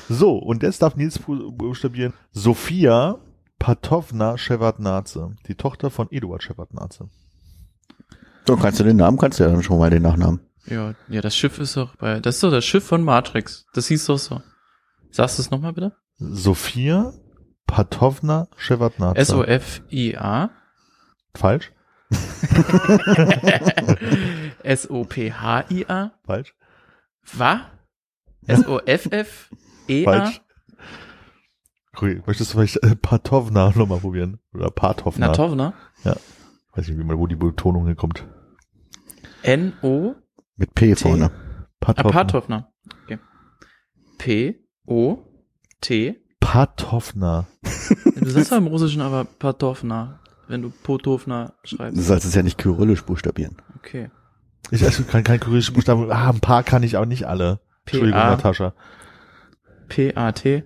[0.07, 2.13] so, und jetzt darf Nils bu- buchstabieren.
[2.31, 3.17] Sophia
[3.60, 7.10] Patovna Shevardnadze, die Tochter von Eduard Shevardnadze.
[8.45, 10.41] So, kannst du den Namen, kannst du ja dann schon mal den Nachnamen.
[10.66, 13.66] Ja, ja, das Schiff ist doch bei, das ist doch das Schiff von Matrix.
[13.74, 14.41] Das hieß doch so.
[15.12, 15.95] Sagst du es nochmal bitte?
[16.18, 17.14] Sophia
[17.66, 19.22] Patovna Shevardnadze.
[19.22, 20.49] S-O-F-I-A.
[21.36, 21.72] Falsch?
[24.64, 26.12] S-O-P-H-I-A.
[26.26, 26.55] Falsch?
[27.34, 27.60] Was?
[28.47, 30.03] S-O-F-F-E-A.
[30.03, 30.41] Falsch.
[32.00, 34.39] Okay, möchtest du vielleicht äh, Patovna nochmal probieren?
[34.54, 35.28] Oder Patovna?
[35.28, 35.74] Natovna.
[36.04, 38.28] Weiß nicht, wie man, wo die Betonung hinkommt.
[39.41, 40.14] N-O.
[40.58, 41.32] Mit P vorne.
[41.84, 42.72] Ah, Patovna.
[43.04, 43.18] Okay.
[44.18, 46.16] P-O-T.
[46.39, 47.48] Patovna.
[48.20, 52.04] Du sagst ja im Russischen aber Patovna, wenn du Potovna Du schreibst.
[52.04, 53.62] sollst es ja nicht kyrillisch buchstabieren.
[53.78, 54.10] Okay.
[54.72, 56.12] Ich also kann kein kyrillische Buchstaben.
[56.12, 57.62] Ah, ein paar kann ich, aber nicht alle.
[57.86, 58.30] Entschuldigung, P-A.
[58.32, 58.74] Natascha.
[59.88, 60.64] P-A-T.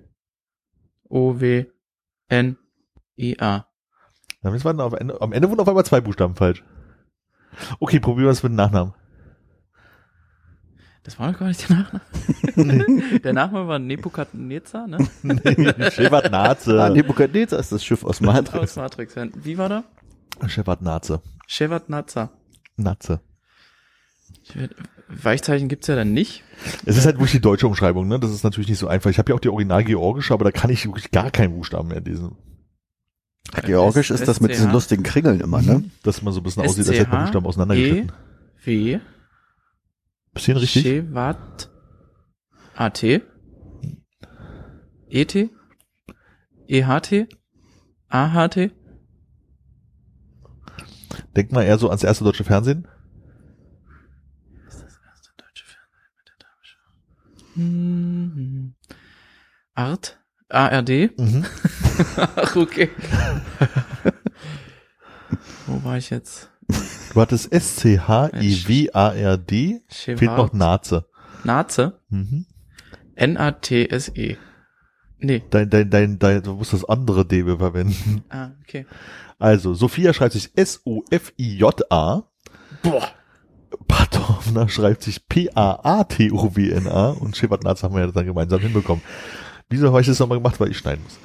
[1.12, 1.68] O-W-N-I-A.
[4.43, 6.64] Jetzt waren auf Ende, am Ende wurden auf einmal zwei Buchstaben falsch.
[7.80, 8.93] Okay, probieren wir es mit dem Nachnamen.
[11.03, 12.03] Das war doch gar nicht der Nachname.
[13.24, 14.99] der Nachname war Nebukadnezar, ne?
[15.91, 16.82] Shevardnadze.
[16.82, 18.64] Ah, Nebukadnezar ist das Schiff aus Matrix.
[18.64, 19.16] Aus Matrix.
[19.36, 19.84] Wie war da?
[20.47, 21.22] Shevardnadze.
[21.47, 22.30] Shevardnadzer.
[22.78, 23.20] Natze.
[25.12, 26.43] Weichzeichen gibt's ja dann nicht.
[26.86, 28.20] Es ist halt wirklich die deutsche Umschreibung, ne?
[28.20, 29.09] Das ist natürlich nicht so einfach.
[29.09, 31.89] Ich habe ja auch die original georgische, aber da kann ich wirklich gar keinen Buchstaben
[31.89, 32.38] mehr lesen.
[33.66, 35.84] Georgisch ist das mit diesen lustigen Kringeln immer, ne?
[36.03, 38.12] Dass man so ein bisschen aussieht, als hätte man Buchstaben auseinandergeschnitten.
[38.66, 38.99] E, W,
[40.34, 40.84] Bisschen richtig?
[40.84, 41.70] Shevat,
[42.76, 43.22] A-T,
[45.09, 45.49] E-T,
[46.68, 47.28] E-H-T,
[48.07, 48.72] A-H-T,
[51.36, 52.88] Denk mal eher so ans erste deutsche Fernsehen.
[55.38, 56.80] Deutsche Fernsehen mit der Tagesschau.
[57.62, 58.74] Hm,
[59.76, 61.12] Art, A-R-D.
[61.18, 61.45] Mhm.
[62.36, 62.89] Ach, okay.
[65.68, 66.49] Wo war ich jetzt?
[67.14, 68.32] Du hattest S-C-H-I-W-A-R-D.
[69.88, 70.53] Fehlt noch.
[70.53, 71.05] Naze.
[71.43, 71.99] Naze.
[72.09, 72.45] Mhm.
[73.16, 74.38] N-A-T-S-E.
[75.20, 75.43] Nee.
[75.51, 78.24] Dein, dein, dein, dein, du musst das andere D verwenden.
[78.30, 78.88] Ah, okay.
[79.38, 82.24] Also, Sophia schreibt sich S-O-F-I-J-A.
[82.82, 83.12] Boah.
[83.88, 89.03] Patovna schreibt sich P-A-A-T-O-W-N-A und Shevardnadze haben wir ja dann gemeinsam hinbekommen.
[89.69, 90.59] Wieso habe ich das nochmal gemacht?
[90.59, 91.17] Weil ich schneiden muss.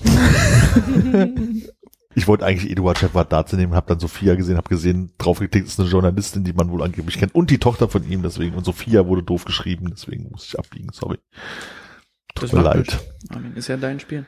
[2.14, 5.88] ich wollte eigentlich Eduard Shevardnadze nehmen, habe dann Sophia gesehen, habe gesehen, draufgeklickt ist eine
[5.88, 9.22] Journalistin, die man wohl angeblich kennt und die Tochter von ihm, deswegen und Sophia wurde
[9.22, 11.18] doof geschrieben, deswegen muss ich abbiegen, sorry.
[12.34, 12.98] Tut Das mir leid.
[13.30, 14.26] Armin, ist ja dein Spiel.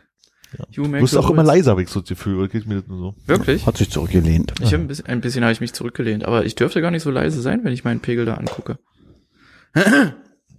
[0.58, 0.64] Ja.
[0.72, 2.98] Du bist auch immer leiser, habe ich so das Gefühl, oder geht mir das nur
[2.98, 3.14] so?
[3.26, 3.66] Wirklich?
[3.66, 4.52] Hat sich zurückgelehnt.
[4.60, 7.02] Ich hab ein bisschen, ein bisschen habe ich mich zurückgelehnt, aber ich dürfte gar nicht
[7.02, 8.78] so leise sein, wenn ich meinen Pegel da angucke.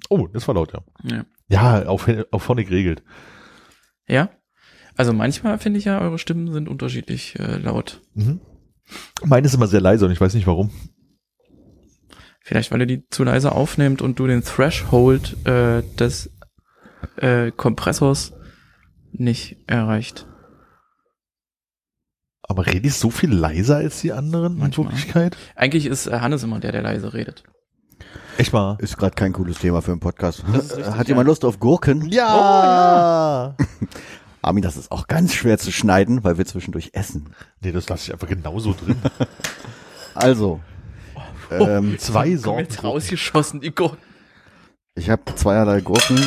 [0.09, 0.81] Oh, das war laut, ja.
[1.03, 1.25] Ja.
[1.47, 3.03] Ja, auf, auf Phonic regelt.
[4.07, 4.29] Ja?
[4.95, 8.01] Also manchmal finde ich ja, eure Stimmen sind unterschiedlich äh, laut.
[8.13, 8.41] Mhm.
[9.23, 10.71] Meine ist immer sehr leise und ich weiß nicht warum.
[12.41, 16.29] Vielleicht, weil ihr die zu leise aufnehmt und du den Threshold äh, des
[17.17, 18.33] äh, Kompressors
[19.13, 20.27] nicht erreicht.
[22.43, 24.87] Aber rede ich so viel leiser als die anderen Manchmal.
[24.87, 25.37] in Wirklichkeit?
[25.55, 27.43] Eigentlich ist äh, Hannes immer der, der leise redet.
[28.37, 28.77] Echt mal?
[28.79, 30.43] Ist gerade kein cooles Thema für einen Podcast.
[30.51, 31.31] Richtig, Hat jemand ja.
[31.31, 32.09] Lust auf Gurken?
[32.09, 33.55] Ja!
[34.41, 37.35] Armin, das ist auch ganz schwer zu schneiden, weil wir zwischendurch essen.
[37.61, 38.95] Nee, das lasse ich einfach genauso drin.
[40.13, 40.59] Also,
[41.51, 42.59] ähm, Zwei Sorten.
[42.65, 43.97] jetzt rausgeschossen, die Gurken.
[44.93, 46.19] ich habe zweierlei Gurken.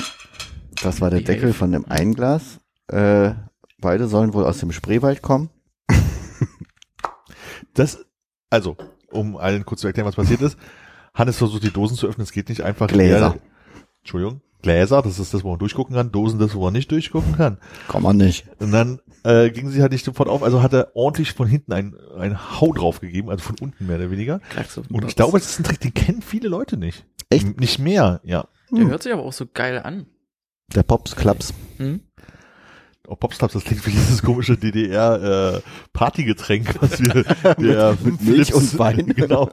[0.83, 1.59] Das war der Die Deckel Hälfte.
[1.59, 2.61] von dem einen Glas.
[2.89, 3.35] Äh,
[3.79, 5.51] beide sollen wohl aus dem Spreewald kommen.
[7.75, 8.05] Das,
[8.51, 8.77] also,
[9.11, 10.57] um allen kurz zu erklären, was passiert ist.
[11.13, 12.87] Hannes versucht die Dosen zu öffnen, es geht nicht einfach.
[12.87, 13.35] Gläser.
[13.35, 13.39] Er,
[14.01, 14.43] Entschuldigung.
[14.63, 16.13] Gläser, das ist das, wo man durchgucken kann.
[16.13, 17.59] Dosen, das, wo man nicht durchgucken kann.
[17.89, 18.47] Kann man nicht.
[18.61, 21.73] Und dann äh, ging sie halt nicht sofort auf, also hat er ordentlich von hinten
[21.73, 24.41] ein, ein Hau drauf gegeben, also von unten mehr oder weniger.
[24.91, 27.05] Und ich glaube, es ist ein Trick, den kennen viele Leute nicht.
[27.29, 27.61] Echt?
[27.61, 28.47] Nicht mehr, ja.
[28.71, 30.07] Der hört sich aber auch so geil an.
[30.75, 31.53] Der Pops Klaps.
[31.77, 32.01] Hm?
[33.07, 35.61] Oh, Popslaps, das klingt wie dieses komische DDR äh,
[36.81, 37.15] was wir
[37.59, 39.07] der mit Milch Philips- und Wein.
[39.17, 39.51] genau.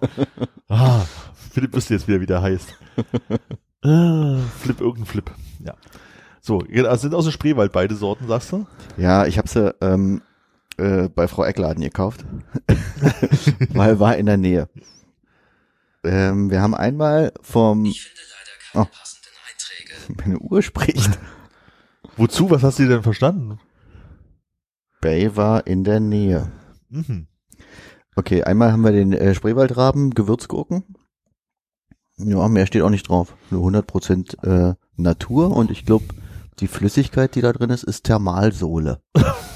[0.69, 1.01] Ah,
[1.51, 2.73] Philipp wüsste jetzt wieder, wie der heißt.
[3.83, 5.31] Ah, Flip, irgendein Flip.
[5.65, 5.73] Ja.
[6.39, 8.67] So, genau, sind aus dem Spreewald beide Sorten, sagst du?
[8.95, 10.21] Ja, ich habe sie ähm,
[10.77, 12.23] äh, bei Frau Eckladen gekauft,
[13.73, 14.69] weil war in der Nähe.
[16.03, 17.85] Ähm, wir haben einmal vom...
[17.85, 18.21] Ich finde
[18.73, 20.21] leider keine passenden Einträge.
[20.21, 21.19] Meine Uhr spricht.
[22.21, 22.51] Wozu?
[22.51, 23.57] Was hast du denn verstanden?
[25.01, 26.51] Bay war in der Nähe.
[26.87, 27.25] Mhm.
[28.15, 30.83] Okay, einmal haben wir den äh, Spreewaldraben Gewürzgurken.
[32.17, 33.35] Ja, mehr steht auch nicht drauf.
[33.49, 36.05] Nur 100% äh, Natur und ich glaube,
[36.59, 39.01] die Flüssigkeit, die da drin ist, ist Thermalsohle.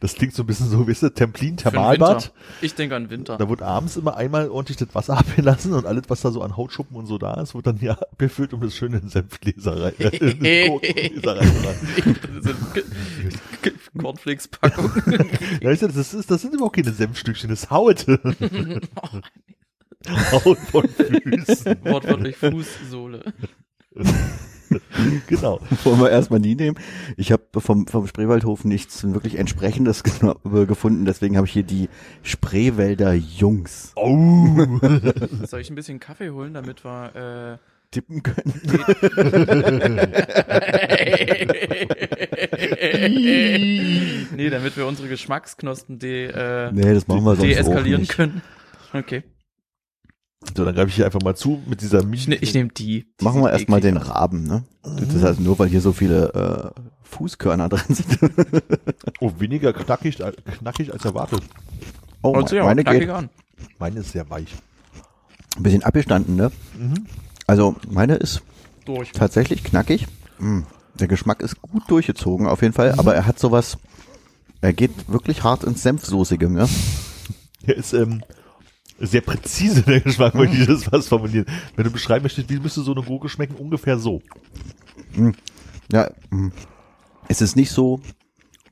[0.00, 2.32] Das klingt so ein bisschen so, weißt du, Templin, Thermalbad.
[2.60, 3.36] Ich denke an Winter.
[3.36, 6.56] Da wird abends immer einmal ordentlich das Wasser abgelassen und alles, was da so an
[6.56, 9.94] Hautschuppen und so da ist, wird dann hier abgefüllt und das schön in Senfgläser rein.
[13.98, 14.90] Cornflakes-Packung.
[15.60, 18.06] Ja, weißt du, das, ist, das sind überhaupt keine Senfstückchen, das Haut.
[20.08, 21.76] Haut von Füßen.
[21.84, 23.32] Wortwörtlich Fußsohle.
[25.26, 25.60] Genau.
[25.84, 26.78] Wollen wir erstmal die nehmen.
[27.16, 31.88] Ich habe vom, vom Spreewaldhof nichts wirklich entsprechendes gefunden, deswegen habe ich hier die
[32.22, 34.46] Spreewälder Jungs Oh.
[35.46, 38.60] Soll ich ein bisschen Kaffee holen, damit wir äh, tippen können.
[44.36, 48.42] nee, damit wir unsere Geschmacksknospen de, äh, Nee, das machen wir sonst deeskalieren können.
[48.92, 49.22] Okay.
[50.56, 52.16] So, dann greife ich hier einfach mal zu mit dieser Mini.
[52.16, 53.06] Ich, ne, ich nehme die.
[53.20, 53.96] die Machen wir erstmal den.
[53.96, 54.64] Raben, ne?
[54.82, 58.18] Das heißt, nur weil hier so viele äh, Fußkörner drin sind.
[59.20, 61.42] Oh, weniger knackig, äh, knackig als erwartet.
[62.22, 63.30] Oh, sich aber meine geht an.
[63.78, 64.54] Meine ist sehr weich.
[65.56, 66.52] ein bisschen abgestanden, ne?
[66.78, 67.06] Mhm.
[67.46, 68.42] Also meine ist
[68.84, 69.10] Durch.
[69.12, 70.06] tatsächlich knackig.
[70.38, 70.60] Mm,
[71.00, 73.78] Der Geschmack ist gut durchgezogen auf jeden Fall, aber er hat sowas,
[74.60, 76.68] er geht wirklich hart ins Senfsoßige, ne?
[77.66, 78.22] Der ist ähm,
[78.98, 81.46] sehr präzise, der Geschmack, möchte ich das was formulieren.
[81.76, 84.22] Wenn du beschreiben möchtest, wie müsste so eine Gurke schmecken, ungefähr so.
[85.92, 86.48] Ja, mm.
[87.28, 88.00] es ist nicht so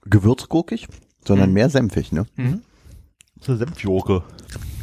[0.05, 0.87] gewürzgurkig,
[1.27, 2.27] sondern mehr senfig, ne?
[2.37, 4.23] Das ist eine Senfjurke.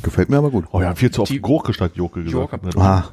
[0.02, 0.66] Gefällt mir aber gut.
[0.72, 2.52] Oh ja, viel zu oft Die- Gurke statt Jurke gesagt.
[2.64, 2.80] Jurke.
[2.80, 3.10] Ah,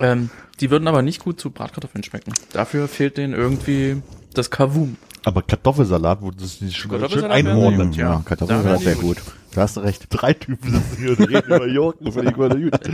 [0.00, 0.30] Ähm,
[0.60, 2.32] die würden aber nicht gut zu Bratkartoffeln schmecken.
[2.52, 4.02] Dafür fehlt denen irgendwie
[4.34, 4.96] das Kavum.
[5.24, 7.88] Aber Kartoffelsalat, wo das nicht schon schön einordnet.
[7.88, 8.22] gut, ja, ja.
[8.24, 9.18] Kartoffelsalat wäre die gut.
[9.54, 10.06] Da hast du recht.
[10.10, 12.12] Drei Typen sitzen hier und reden über Jurken.
[12.12, 12.86] Finde ich mal gut.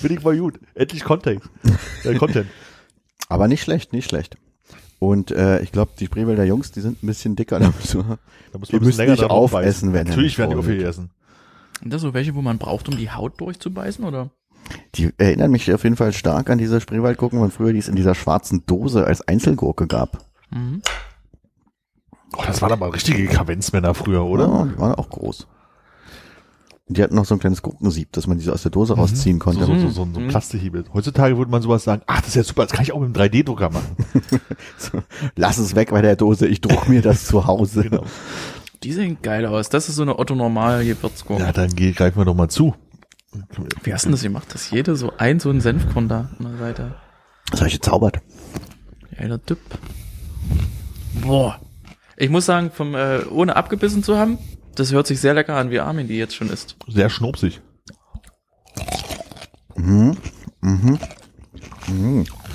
[0.00, 0.58] Finde ich mal gut.
[0.74, 1.48] Endlich Kontext.
[2.04, 2.46] Äh, Content.
[3.28, 4.36] Aber nicht schlecht, nicht schlecht.
[4.98, 7.58] Und äh, ich glaube, die Spreewälder Jungs, die sind ein bisschen dicker.
[7.58, 8.18] Da müssen wir,
[8.52, 9.92] Da muss man bisschen länger nicht drauf aufessen, beißen.
[9.92, 11.10] wenn ihr Natürlich werden die aufgegessen.
[11.80, 14.30] Sind das so welche, wo man braucht, um die Haut durchzubeißen, oder?
[14.94, 17.96] die erinnern mich auf jeden Fall stark an diese Spreewaldgurken von früher, die es in
[17.96, 20.18] dieser schwarzen Dose als Einzelgurke gab.
[20.50, 20.82] Mhm.
[22.36, 24.46] Oh, das waren aber richtige Kavenzmänner früher, oder?
[24.46, 25.46] Ja, die waren auch groß.
[26.92, 29.64] Die hatten noch so ein kleines Gurkensieb, dass man diese aus der Dose rausziehen konnte.
[29.64, 30.28] So, so, so, so, so ein Mhm.
[30.28, 30.84] Plastikhiebel.
[30.92, 33.16] Heutzutage würde man sowas sagen, ach, das ist ja super, das kann ich auch mit
[33.16, 33.96] einem 3D-Drucker machen.
[34.76, 34.98] So,
[35.36, 37.84] Lass es weg bei der Dose, ich druck mir das zu Hause.
[37.84, 38.04] Genau.
[38.82, 39.68] Die sehen geil aus.
[39.68, 41.42] Das ist so eine Otto-Normal-Gewürzgurke.
[41.42, 42.74] Ja, dann geh, greifen wir doch mal zu.
[43.84, 44.52] Wie hast du denn das gemacht?
[44.52, 46.94] Dass jede so ein, so ein Senfkorn da an der Seite.
[47.50, 48.20] Das habe ich gezaubert.
[49.18, 49.58] Ja, der Typ.
[51.22, 51.60] Boah.
[52.16, 54.38] Ich muss sagen, vom, äh, ohne abgebissen zu haben,
[54.80, 56.76] das hört sich sehr lecker an, wie Armin die jetzt schon isst.
[56.88, 57.60] Sehr schnupsig.
[59.76, 60.16] Mhm.
[60.62, 60.98] Mhm.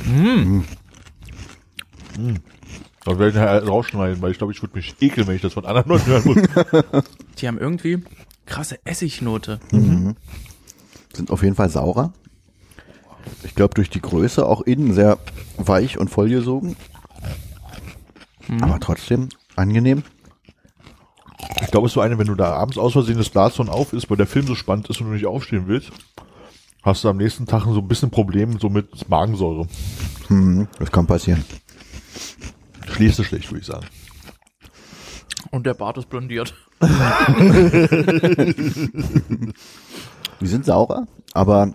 [0.05, 0.63] Mhm.
[3.03, 5.53] Da werde ich nachher rausschneiden, weil ich glaube, ich würde mich ekeln, wenn ich das
[5.53, 7.03] von anderen Leuten hören muss.
[7.37, 8.03] Die haben irgendwie
[8.47, 9.59] krasse Essignote.
[11.13, 12.13] Sind auf jeden Fall saurer.
[13.43, 15.19] Ich glaube, durch die Größe auch innen sehr
[15.57, 16.75] weich und vollgesogen.
[18.61, 20.03] Aber trotzdem angenehm.
[21.61, 23.69] Ich glaube, es ist so eine, wenn du da abends aus Versehen das Glas von
[23.69, 25.91] auf ist, weil der Film so spannend ist und du nicht aufstehen willst,
[26.83, 29.67] hast du am nächsten Tag so ein bisschen Problem so mit Magensäure.
[30.29, 30.67] Mhm.
[30.79, 31.43] Das kann passieren.
[32.87, 33.85] Schläfst du schlecht, würde ich sagen.
[35.51, 36.53] Und der Bart ist blondiert.
[40.41, 41.73] Die sind saurer, aber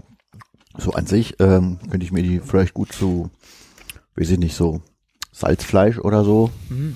[0.77, 3.31] so an sich ähm, könnte ich mir die vielleicht gut zu,
[4.17, 4.83] weiß ich nicht, so
[5.33, 6.51] Salzfleisch oder so,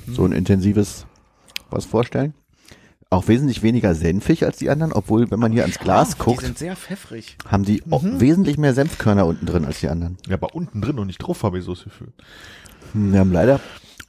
[0.06, 1.06] so ein intensives
[1.70, 2.34] was vorstellen.
[3.14, 6.40] Auch wesentlich weniger senfig als die anderen, obwohl, wenn man hier ans Glas Die guckt,
[6.42, 7.36] sind sehr pfeffrig.
[7.48, 10.16] haben die auch wesentlich mehr Senfkörner unten drin als die anderen.
[10.26, 12.12] Ja, aber unten drin und nicht drauf habe ich so das Gefühl.
[12.92, 13.60] Hm, Wir haben leider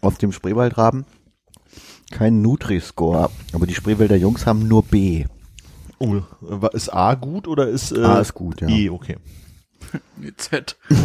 [0.02, 1.06] auf dem Spreewaldraben
[2.10, 5.26] keinen Nutri-Score, aber die Spreewälder Jungs haben nur B.
[6.00, 8.68] Oh, war- ist A gut oder ist äh, A ist gut, ja.
[8.70, 9.18] E, okay.
[10.38, 10.78] Z.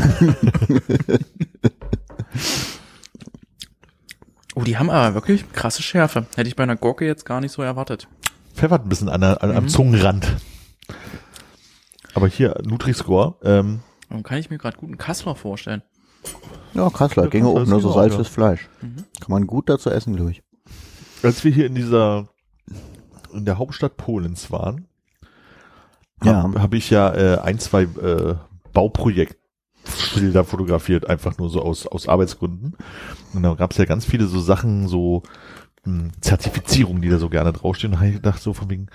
[4.61, 6.27] oh, die haben aber wirklich krasse Schärfe.
[6.37, 8.09] Hätte ich bei einer Gurke jetzt gar nicht so erwartet.
[8.55, 10.37] Pfeffert ein bisschen an, der- an, am Zungenrand.
[12.15, 15.83] Aber hier, Nutri-Score, ähm, Warum kann ich mir gerade guten Kassler vorstellen?
[16.75, 18.33] Ja, Kassler, Ja, ginge Kassler auch, ne, so auch, salzes ja.
[18.33, 18.69] Fleisch.
[18.81, 20.43] Kann man gut dazu essen, glaube ich.
[21.23, 22.29] als wir hier in dieser,
[23.33, 24.89] in der Hauptstadt Polens waren,
[26.25, 26.43] Ja.
[26.43, 28.35] habe hab ich ja äh, ein, zwei äh,
[29.85, 32.74] Bauprojektbilder fotografiert, einfach nur so aus, aus Arbeitsgründen.
[33.33, 35.22] Und da gab es ja ganz viele so Sachen, so
[35.85, 37.93] mh, Zertifizierungen, die da so gerne draufstehen.
[37.93, 38.87] Und da habe ich gedacht, so von wegen,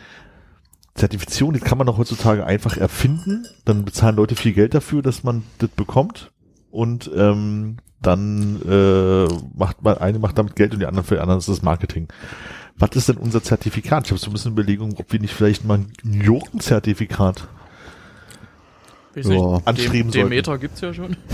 [0.95, 3.45] Zertifizierung, die kann man doch heutzutage einfach erfinden.
[3.65, 6.31] Dann bezahlen Leute viel Geld dafür, dass man das bekommt.
[6.71, 9.27] Und ähm, dann äh,
[9.57, 12.07] macht man eine macht damit Geld und die anderen für die anderen ist das Marketing.
[12.77, 14.05] Was ist denn unser Zertifikat?
[14.05, 17.47] Ich habe so ein bisschen Überlegung, ob wir nicht vielleicht mal ein Gurkenzertifikat
[19.15, 19.59] Ich Ja.
[19.65, 20.29] anstreben Dem, sollten.
[20.29, 21.15] Demeter gibt's ja schon.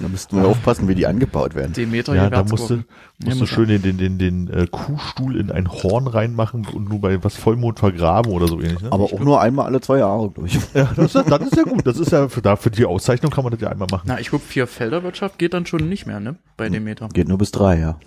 [0.00, 1.72] Da müssten wir aufpassen, wie die angebaut werden.
[1.72, 5.36] Demeter Ja, da musst du, musst du muss schön den, den, den, den äh, Kuhstuhl
[5.36, 8.80] in ein Horn reinmachen und nur bei was Vollmond vergraben oder so ähnlich.
[8.80, 8.92] Ne?
[8.92, 10.58] Aber auch nur einmal alle zwei Jahre, glaube ich.
[10.74, 11.86] ja, das, ist, das ist ja gut.
[11.86, 14.04] Das ist ja für, da, für die Auszeichnung kann man das ja einmal machen.
[14.06, 16.36] Na, ich guck, vier Felderwirtschaft geht dann schon nicht mehr, ne?
[16.56, 17.08] Bei Demeter.
[17.12, 17.98] Geht nur bis drei, ja.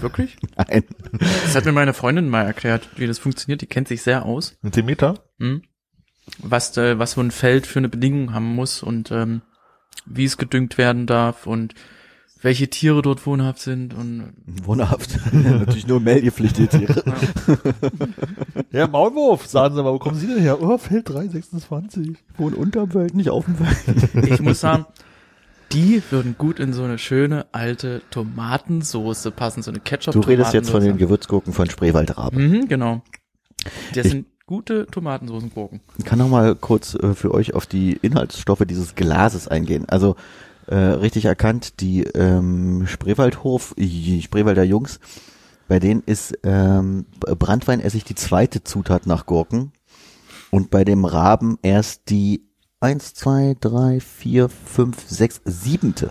[0.00, 0.36] Wirklich?
[0.56, 0.84] Nein.
[1.20, 3.60] Das hat mir meine Freundin mal erklärt, wie das funktioniert.
[3.60, 4.56] Die kennt sich sehr aus.
[4.62, 5.24] Mit dem Meter?
[5.38, 5.62] Hm?
[6.38, 9.42] Was, äh, was so ein Feld für eine Bedingung haben muss und ähm,
[10.06, 11.74] wie es gedüngt werden darf und
[12.40, 14.32] welche Tiere dort wohnhaft sind und
[14.64, 15.20] Wohnhaft.
[15.32, 17.02] Natürlich nur meldepflichtige Tiere.
[18.72, 20.60] Ja, Maulwurf, sagen Sie mal, wo kommen Sie denn her?
[20.60, 22.16] Oh, Feld 326.
[22.38, 24.30] Wohnen unterm Feld, nicht auf dem Feld.
[24.32, 24.86] ich muss sagen,
[25.72, 30.52] die würden gut in so eine schöne alte Tomatensoße passen, so eine ketchup Du redest
[30.54, 32.50] jetzt von den Gewürzgurken von Spreewaldraben.
[32.50, 33.02] Mhm, genau.
[33.94, 35.80] Das Ich- sind gute Tomatensoßengurken.
[35.98, 39.86] Ich kann noch mal kurz äh, für euch auf die Inhaltsstoffe dieses Glases eingehen.
[39.88, 40.16] Also
[40.66, 45.00] äh, richtig erkannt, die ähm, Spreewaldhof, die Spreewalder Jungs,
[45.68, 49.72] bei denen ist ähm, Brandweinessig die zweite Zutat nach Gurken
[50.50, 52.44] und bei dem Raben erst die
[52.82, 56.10] eins, zwei, drei, vier, fünf, sechs, siebente.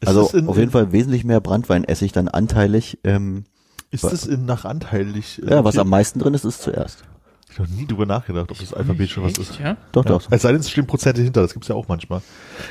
[0.00, 2.98] Ist Also in, auf jeden Fall wesentlich mehr Brandweinessig dann anteilig.
[3.04, 3.44] Ähm,
[3.90, 5.40] Ist das in nach anteilig?
[5.44, 7.04] äh, ja, was am meisten drin ist, ist zuerst.
[7.50, 9.58] Ich habe noch nie drüber nachgedacht, ob das Alphabet schon was ist.
[9.58, 9.76] Ja?
[9.92, 10.10] Doch, Ja.
[10.10, 10.26] doch.
[10.30, 12.20] Es sei denn, es stehen Prozente hinter, das gibt's ja auch manchmal.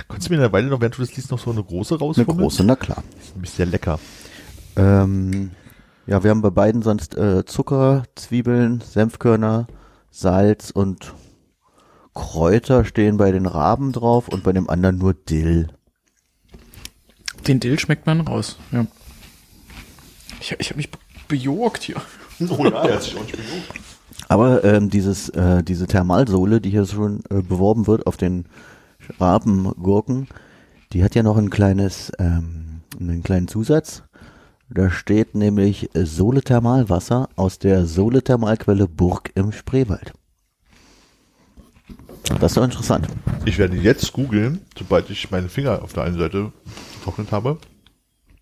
[0.08, 1.96] Könntest du mir in der Weile noch, während du das liest, noch so eine große
[1.96, 2.38] Eine rausfummeln?
[2.38, 3.04] große, na klar.
[3.20, 4.00] Ist nämlich sehr lecker.
[4.76, 5.52] Ähm,
[6.06, 9.68] ja, wir haben bei beiden sonst äh, Zucker, Zwiebeln, Senfkörner,
[10.12, 11.14] Salz und
[12.18, 15.68] Kräuter stehen bei den Raben drauf und bei dem anderen nur Dill.
[17.48, 18.58] Den Dill schmeckt man raus.
[18.72, 18.88] Ja.
[20.40, 20.98] Ich, ich habe mich be-
[21.28, 21.96] bejoggt hier.
[22.40, 23.80] Oh ja, er hat sich auch nicht bejuckt.
[24.28, 28.46] Aber ähm, dieses, äh, diese Thermalsohle, die hier schon äh, beworben wird auf den
[29.20, 30.28] Rabengurken,
[30.94, 34.04] die hat ja noch ein kleines, ähm, einen kleinen Zusatz.
[34.70, 40.14] Da steht nämlich Sohle Thermalwasser aus der Sohle Thermalquelle Burg im Spreewald.
[42.40, 43.08] Das ist doch interessant.
[43.46, 46.52] Ich werde jetzt googeln, sobald ich meine Finger auf der einen Seite
[47.00, 47.58] getrocknet habe.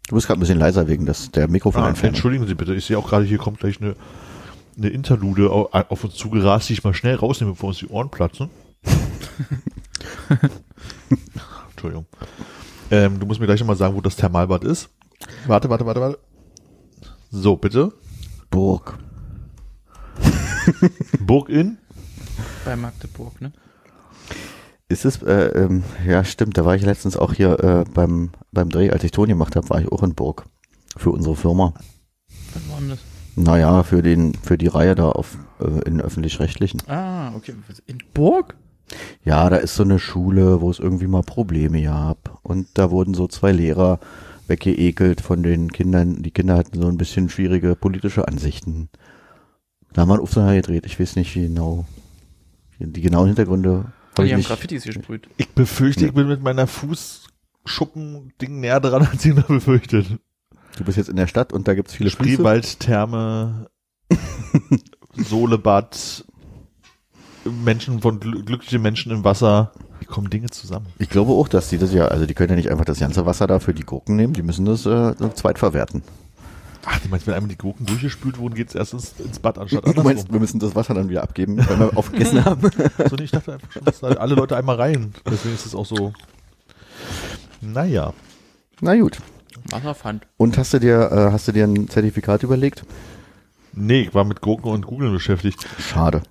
[0.08, 2.14] Du bist gerade ein bisschen leiser wegen des, der Ah, Mikrofonentfernung.
[2.16, 3.96] entschuldigen Sie bitte, ich sehe auch gerade, hier kommt gleich eine,
[4.78, 8.10] eine Interlude au- auf uns zugerast, die ich mal schnell rausnehme, bevor uns die Ohren
[8.10, 8.50] platzen.
[11.72, 12.06] Entschuldigung.
[12.92, 14.90] Ähm, du musst mir gleich nochmal sagen, wo das Thermalbad ist.
[15.48, 16.20] Warte, warte, warte, warte.
[17.32, 17.94] So, bitte.
[18.50, 18.98] Burg.
[21.20, 21.78] Burg in.
[22.64, 23.52] Bei Magdeburg, ne?
[24.88, 28.70] Ist es, äh, ähm, ja stimmt, da war ich letztens auch hier äh, beim, beim
[28.70, 30.46] Dreh, als ich Ton gemacht habe, war ich auch in Burg.
[30.96, 31.74] Für unsere Firma.
[32.54, 33.00] Was war denn das?
[33.36, 36.82] Naja, für den, für die Reihe da auf, äh, in öffentlich-rechtlichen.
[36.88, 37.54] Ah, okay.
[37.88, 38.56] In Burg?
[39.24, 42.40] Ja, da ist so eine Schule, wo es irgendwie mal Probleme gab.
[42.44, 44.00] Und da wurden so zwei Lehrer
[44.48, 46.22] weggeekelt von den Kindern.
[46.22, 48.90] Die Kinder hatten so ein bisschen schwierige politische Ansichten.
[49.92, 50.86] Da haben wir einen Aufsatz gedreht.
[50.86, 51.86] Ich weiß nicht wie genau.
[52.80, 53.86] Die genauen Hintergründe
[54.18, 54.44] habe Die ich haben.
[54.44, 55.28] Graffitis gesprüht.
[55.38, 60.08] Ich befürchte, ich bin mit meiner Fußschuppen-Ding näher dran, als ich noch befürchtet.
[60.78, 62.34] Du bist jetzt in der Stadt und da gibt's viele Flüsse.
[62.34, 63.70] Spreewald, Therme,
[65.16, 66.26] Solebad,
[67.46, 69.72] Menschen von gl glückliche Menschen im Wasser.
[70.00, 70.88] Wie kommen Dinge zusammen?
[71.00, 73.26] Ich glaube auch, dass die das ja, also die können ja nicht einfach das ganze
[73.26, 76.04] Wasser da für die Gurken nehmen, die müssen das äh, zweitverwerten.
[76.86, 79.84] Ach, du meinst, wenn einmal die Gurken durchgespült wurden, geht's erst ins, ins Bad anstatt
[79.86, 80.34] Du meinst, andersrum?
[80.34, 82.70] wir müssen das Wasser dann wieder abgeben, wenn wir aufgegessen haben.
[83.10, 85.14] So, nee, ich dachte einfach schon, dass da alle Leute einmal rein.
[85.30, 86.14] Deswegen ist es auch so.
[87.62, 88.14] Naja.
[88.82, 89.20] Na gut.
[89.70, 90.28] Wasserpfand.
[90.38, 92.86] Und hast du dir, äh, hast du dir ein Zertifikat überlegt?
[93.74, 95.66] Nee, ich war mit Gurken und Googeln beschäftigt.
[95.80, 96.22] Schade.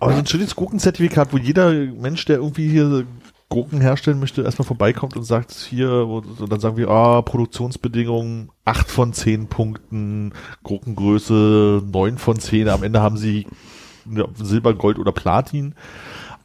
[0.00, 3.04] Aber so ein schönes Gurkenzertifikat, wo jeder Mensch, der irgendwie hier
[3.50, 8.90] Gurken herstellen möchte, erstmal vorbeikommt und sagt, hier, und dann sagen wir, ah, Produktionsbedingungen, 8
[8.90, 10.32] von 10 Punkten,
[10.64, 13.46] Gurkengröße 9 von 10, am Ende haben sie
[14.36, 15.74] Silber, Gold oder Platin.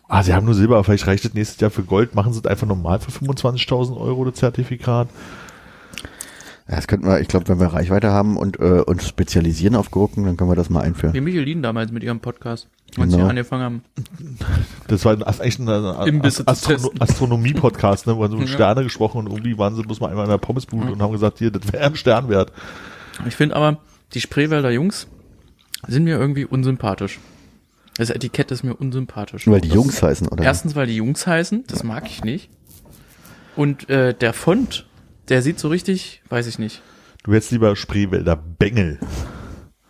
[0.07, 2.45] Ah, sie haben nur Silber, vielleicht reicht es nächstes Jahr für Gold, machen sie es
[2.45, 5.09] einfach normal für 25.000 Euro, das Zertifikat.
[6.67, 9.91] Ja, Das könnten wir, ich glaube, wenn wir Reichweite haben und äh, uns spezialisieren auf
[9.91, 11.13] Gurken, dann können wir das mal einführen.
[11.13, 13.17] Wie Michelin damals mit ihrem Podcast, als Genau.
[13.25, 13.83] sie angefangen haben.
[14.87, 15.67] Das war ein- eigentlich ein
[16.47, 17.01] Astrono testen.
[17.01, 18.47] Astronomie-Podcast, ne, wo haben so Ja.
[18.47, 21.39] Sterne gesprochen und irgendwie waren sie bloß mal einmal in der Pommesbude und haben gesagt,
[21.39, 22.53] hier, das wäre ein Stern wert.
[23.27, 23.77] Ich finde aber,
[24.13, 25.07] die Spreewälder Jungs
[25.87, 27.19] sind mir irgendwie unsympathisch.
[27.97, 29.45] Das Etikett ist mir unsympathisch.
[29.47, 30.43] Weil die Das- Jungs heißen, oder?
[30.43, 32.49] Erstens, weil die Jungs heißen, das mag ich nicht.
[33.57, 34.85] Und äh, der Font,
[35.29, 36.81] der sieht so richtig, weiß ich nicht.
[37.23, 38.99] Du hättest lieber Spreewälder Bengel.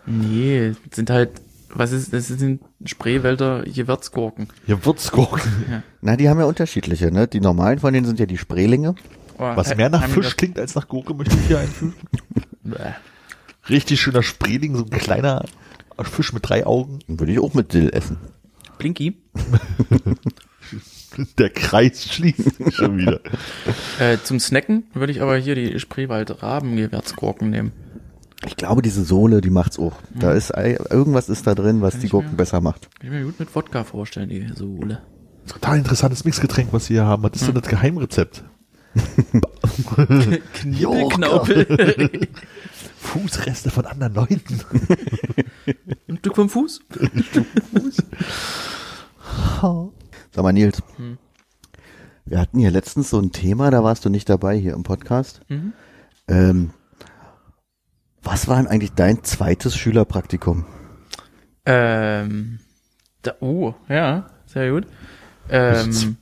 [0.05, 1.31] Nee, sind halt,
[1.73, 4.49] was ist, das sind Spreewälder Gewürzgurken.
[4.67, 5.41] Wird's gucken.
[6.01, 7.27] Na, die haben ja unterschiedliche, ne?
[7.27, 8.95] Die normalen von denen sind ja die Spreelinge.
[9.39, 11.95] Oh, Was mehr nach Fisch klingt als nach Gurke, möchte ich hier einfügen.
[12.63, 12.93] Bäh.
[13.69, 15.45] Richtig schöner Spreeling, so ein kleiner
[16.01, 16.99] Fisch mit drei Augen.
[17.07, 18.17] Den würde ich auch mit Dill essen.
[18.77, 19.17] Blinky.
[21.37, 23.19] Der Kreis schließt sich schon wieder.
[23.99, 27.71] Äh, zum Snacken würde ich aber hier die Spreewald-Raben-Gewürzgurken nehmen.
[28.45, 29.93] Ich glaube, diese Sohle, die macht's auch.
[30.13, 32.89] Da ist ei- irgendwas ist da drin, was die ich Gurken mir- besser macht.
[32.99, 35.01] Kann ich mir gut mit Wodka vorstellen, die Sohle.
[35.47, 37.23] Total interessantes Mixgetränk, was Sie hier haben.
[37.23, 38.43] Was ist denn das Geheimrezept?
[40.53, 42.27] Knibbelknaupel.
[42.99, 44.59] Fußreste von anderen Leuten.
[46.09, 46.81] Ein Stück vom Fuß?
[50.33, 50.81] Sag mal, Nils.
[50.97, 51.19] Hm.
[52.25, 55.41] Wir hatten hier letztens so ein Thema, da warst du nicht dabei hier im Podcast.
[55.47, 55.73] Mhm.
[56.27, 56.71] Ähm,
[58.23, 60.65] was war denn eigentlich dein zweites Schülerpraktikum?
[61.65, 62.59] Ähm,
[63.21, 64.87] da, oh, ja, sehr gut.
[65.49, 66.17] Ähm,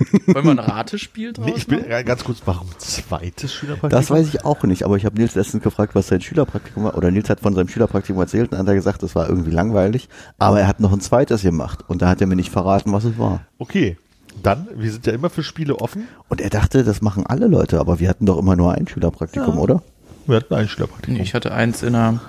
[0.26, 1.84] wollen wir ein Ratespiel draus Nee, ich machen?
[1.88, 3.90] ja, ganz kurz, warum zweites Schülerpraktikum?
[4.00, 6.96] Das weiß ich auch nicht, aber ich habe Nils letztens gefragt, was sein Schülerpraktikum war.
[6.96, 9.50] Oder Nils hat von seinem Schülerpraktikum erzählt und dann hat er gesagt, das war irgendwie
[9.50, 10.08] langweilig.
[10.38, 13.04] Aber er hat noch ein zweites gemacht und da hat er mir nicht verraten, was
[13.04, 13.42] es war.
[13.58, 13.96] Okay,
[14.42, 16.08] dann, wir sind ja immer für Spiele offen.
[16.28, 19.54] Und er dachte, das machen alle Leute, aber wir hatten doch immer nur ein Schülerpraktikum,
[19.56, 19.60] Ja.
[19.60, 19.82] oder?
[20.26, 21.16] Wir hatten ein Schülerpraktikum.
[21.16, 22.20] Nee, ich hatte eins in einer,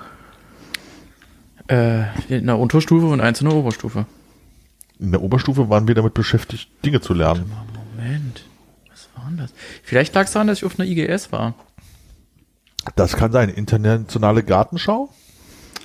[1.68, 4.06] äh, in einer Unterstufe und eins in der Oberstufe.
[5.02, 7.50] In der Oberstufe waren wir damit beschäftigt, Dinge zu lernen.
[7.96, 8.44] Moment,
[8.88, 9.52] was war denn das?
[9.82, 11.54] Vielleicht lag es daran, dass ich auf einer IGS war.
[12.94, 13.48] Das kann sein.
[13.48, 15.12] Internationale Gartenschau?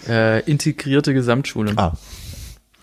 [0.08, 1.74] Äh, integrierte Gesamtschule.
[1.78, 1.94] Ah.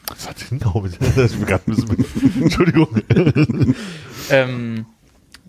[0.08, 0.84] Was hat denn genau
[2.40, 2.88] Entschuldigung.
[4.30, 4.86] Ähm,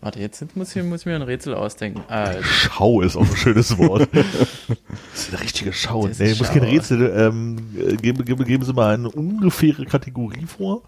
[0.06, 2.01] warte, jetzt muss ich, muss ich mir ein Rätsel ausdenken.
[2.10, 4.08] Äh, Schau ist auch ein schönes Wort.
[5.12, 6.08] Das ist eine richtige Schau.
[6.08, 6.64] Nee, muss kein.
[6.64, 7.12] Rätsel.
[7.16, 10.84] Ähm, äh, geben, geben, geben Sie mal eine ungefähre Kategorie vor.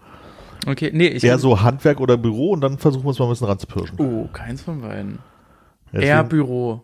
[0.66, 1.24] okay, nee, ich.
[1.24, 3.98] Eher so Handwerk oder Büro und dann versuchen wir es mal ein bisschen ranzupirschen.
[3.98, 5.18] Oh, keins von beiden.
[5.92, 6.82] Deswegen- Eher Büro.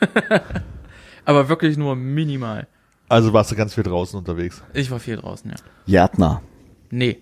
[1.24, 2.66] Aber wirklich nur minimal.
[3.08, 4.62] also warst du ganz viel draußen unterwegs.
[4.74, 5.56] Ich war viel draußen, ja.
[5.86, 6.42] Gärtner.
[6.90, 7.18] Nee,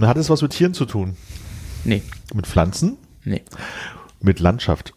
[0.00, 1.16] Hat es was mit Tieren zu tun?
[1.84, 2.02] nee,
[2.34, 2.98] Mit Pflanzen?
[3.24, 3.42] nee,
[4.20, 4.94] Mit Landschaft?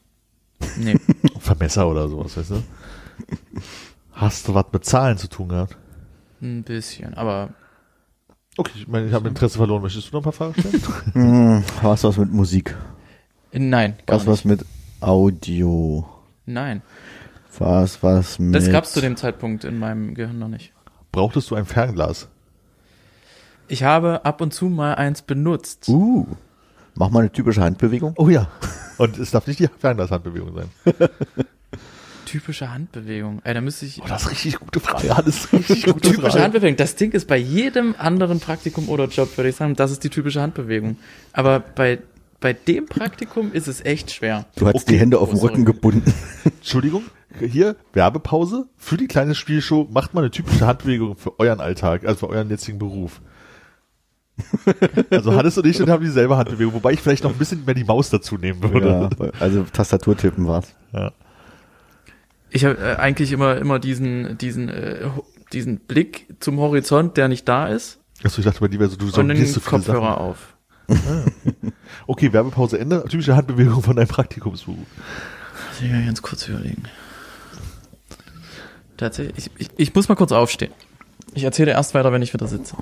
[0.78, 0.98] nee.
[1.40, 2.64] Vermesser oder sowas, weißt du?
[4.12, 5.78] Hast du was mit Zahlen zu tun gehabt?
[6.42, 7.50] Ein bisschen, aber
[8.58, 9.82] Okay, ich meine, ich habe Interesse verloren.
[9.82, 10.82] Möchtest du noch ein paar Fragen stellen?
[11.14, 12.76] Hm, was was mit Musik?
[13.54, 14.60] nein, gar Was was nicht.
[14.60, 14.66] mit
[15.00, 16.08] Audio?
[16.46, 16.82] Nein,
[17.58, 18.54] Was was mit...
[18.56, 20.74] das gab's zu dem Zeitpunkt in meinem Gehirn noch nicht.
[21.12, 22.28] Brauchtest du ein Fernglas?
[23.68, 25.88] Ich habe ab und zu mal eins benutzt.
[25.88, 26.28] Uh,
[26.96, 28.14] mach mal eine typische Handbewegung.
[28.18, 28.50] Oh ja.
[28.98, 30.70] Und es darf nicht die Fernglashandbewegung sein.
[32.26, 33.42] Typische Handbewegung.
[33.44, 34.02] Ey, da müsste ich.
[34.02, 35.08] Oh, das ist richtig gute Frage.
[35.08, 36.44] Ja, das ist richtig gute Typische Frage.
[36.44, 36.78] Handbewegung.
[36.78, 40.10] Das Ding ist bei jedem anderen Praktikum oder Job, würde ich sagen, das ist die
[40.10, 40.98] typische Handbewegung.
[41.34, 42.00] Aber bei,
[42.40, 44.46] bei dem Praktikum ist es echt schwer.
[44.56, 44.86] Du hast Okay.
[44.94, 45.54] die Hände auf dem Oh, sorry.
[45.54, 46.14] Rücken gebunden.
[46.46, 47.04] Entschuldigung,
[47.40, 48.66] hier, Werbepause.
[48.78, 52.50] Für die kleine Spielshow macht mal eine typische Handbewegung für euren Alltag, also für euren
[52.50, 53.20] jetzigen Beruf.
[55.10, 57.76] Also Hannes und ich und haben dieselbe Handbewegung, wobei ich vielleicht noch ein bisschen mehr
[57.76, 59.10] die Maus dazu nehmen würde.
[59.20, 60.74] Ja, also Tastaturtippen war's.
[60.94, 61.12] Ja.
[62.50, 65.08] Ich habe äh, eigentlich immer, immer diesen, diesen, äh,
[65.54, 68.98] diesen Blick zum Horizont, der nicht da ist, Achso, ich dachte bei dir wäre so,
[68.98, 70.24] du sondierst so viele Kopfhörer Sachen.
[70.24, 70.56] auf.
[72.08, 73.04] Okay, Werbepause Ende.
[73.08, 74.78] Typische Handbewegung von deinem Praktikumsberuf.
[74.78, 76.84] Muss ich mal ganz kurz überlegen.
[78.98, 80.72] Tatsächlich, ich, ich, ich muss mal kurz aufstehen.
[81.34, 82.76] Ich erzähle erst weiter, wenn ich wieder sitze.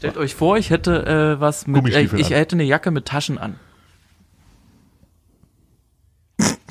[0.00, 1.04] Stellt, euch vor, ich hätte
[1.36, 2.32] äh, was mit, äh, ich an.
[2.32, 3.56] hätte eine Jacke mit Taschen an.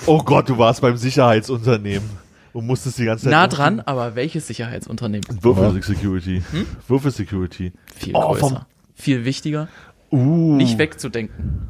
[0.07, 2.09] Oh Gott, du warst beim Sicherheitsunternehmen
[2.53, 5.27] und musstest die ganze Zeit Nah dran, aber welches Sicherheitsunternehmen?
[5.43, 6.41] Würfel Security.
[6.49, 6.65] Hm?
[6.87, 7.71] Würfel Security.
[7.95, 8.65] Viel Oh, größer.
[8.95, 9.67] Viel wichtiger.
[10.09, 11.69] Uh, Nicht wegzudenken.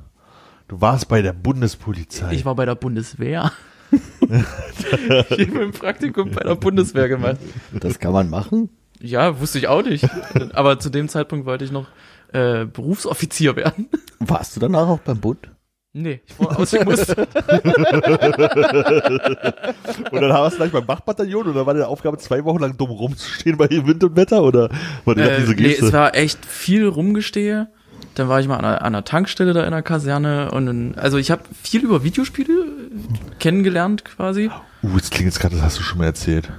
[0.69, 2.31] Du warst bei der Bundespolizei.
[2.31, 3.51] Ich war bei der Bundeswehr.
[3.91, 7.35] ich habe ein Praktikum bei der Bundeswehr gemacht.
[7.73, 8.69] Das kann man machen?
[8.99, 10.05] Ja, wusste ich auch nicht.
[10.53, 11.87] Aber zu dem Zeitpunkt wollte ich noch
[12.33, 13.89] äh, Berufsoffizier werden.
[14.19, 15.49] Warst du danach auch beim Bund?
[15.91, 17.17] Nee, ich war ausgemustert.
[17.35, 17.35] und
[20.21, 23.57] dann warst du gleich beim Bachbataillon oder war deine Aufgabe, zwei Wochen lang dumm rumzustehen
[23.57, 24.69] bei Wind und Wetter oder
[25.05, 25.87] war die äh, diese nee, Geste?
[25.87, 27.69] es war echt viel rumgestehe.
[28.13, 30.93] Dann war ich mal an einer, an einer Tankstelle da in der Kaserne und dann,
[30.95, 32.65] also ich habe viel über Videospiele
[33.39, 34.51] kennengelernt quasi.
[34.83, 36.51] uh, jetzt klingt jetzt gerade, das hast du schon mal erzählt.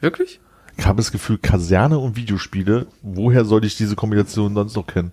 [0.00, 0.40] Wirklich?
[0.78, 5.12] Ich habe das Gefühl, Kaserne und Videospiele, woher soll ich diese Kombination sonst noch kennen?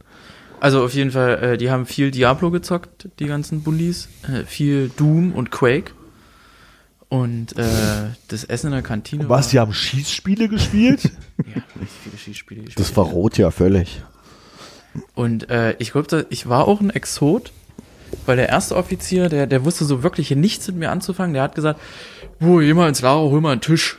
[0.59, 4.07] Also auf jeden Fall, äh, die haben viel Diablo gezockt, die ganzen Bundis.
[4.24, 5.91] Äh, viel Doom und Quake.
[7.09, 7.63] Und äh,
[8.28, 11.11] das Essen in der Kantine Was, die haben Schießspiele gespielt?
[11.38, 12.80] Ja, richtig viele Schießspiele gespielt.
[12.80, 14.01] Das verrot ja völlig.
[15.16, 17.51] Und äh, ich glaube, ich war auch ein Exot,
[18.26, 21.34] weil der erste Offizier, der, der wusste so wirklich hier nichts mit mir anzufangen.
[21.34, 21.82] Der hat gesagt,
[22.39, 23.97] wo, geh mal ins Lager, hol mal einen Tisch.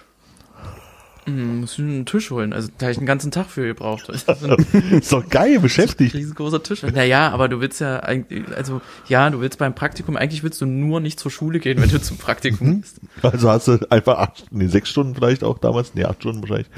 [1.27, 2.53] Hm, muss ich einen Tisch holen.
[2.53, 4.09] Also da habe ich einen ganzen Tag für gebraucht.
[4.91, 6.15] Ist doch geil, beschäftigt.
[6.15, 6.83] riesengroßer Tisch.
[6.83, 10.67] Naja, aber du willst ja eigentlich, also ja, du willst beim Praktikum, eigentlich willst du
[10.67, 13.01] nur nicht zur Schule gehen, wenn du zum Praktikum bist.
[13.23, 16.69] Also hast du einfach acht, nee, sechs Stunden vielleicht auch damals, nee, acht Stunden wahrscheinlich,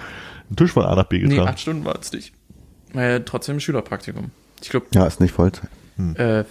[0.49, 1.49] einen Tisch von A nach B Nee, getragen.
[1.49, 2.32] acht Stunden war es nicht.
[2.94, 4.30] Äh, trotzdem Schülerpraktikum.
[4.62, 5.68] Ich glaube, Ja, ist nicht Vollzeit.
[6.14, 6.44] äh,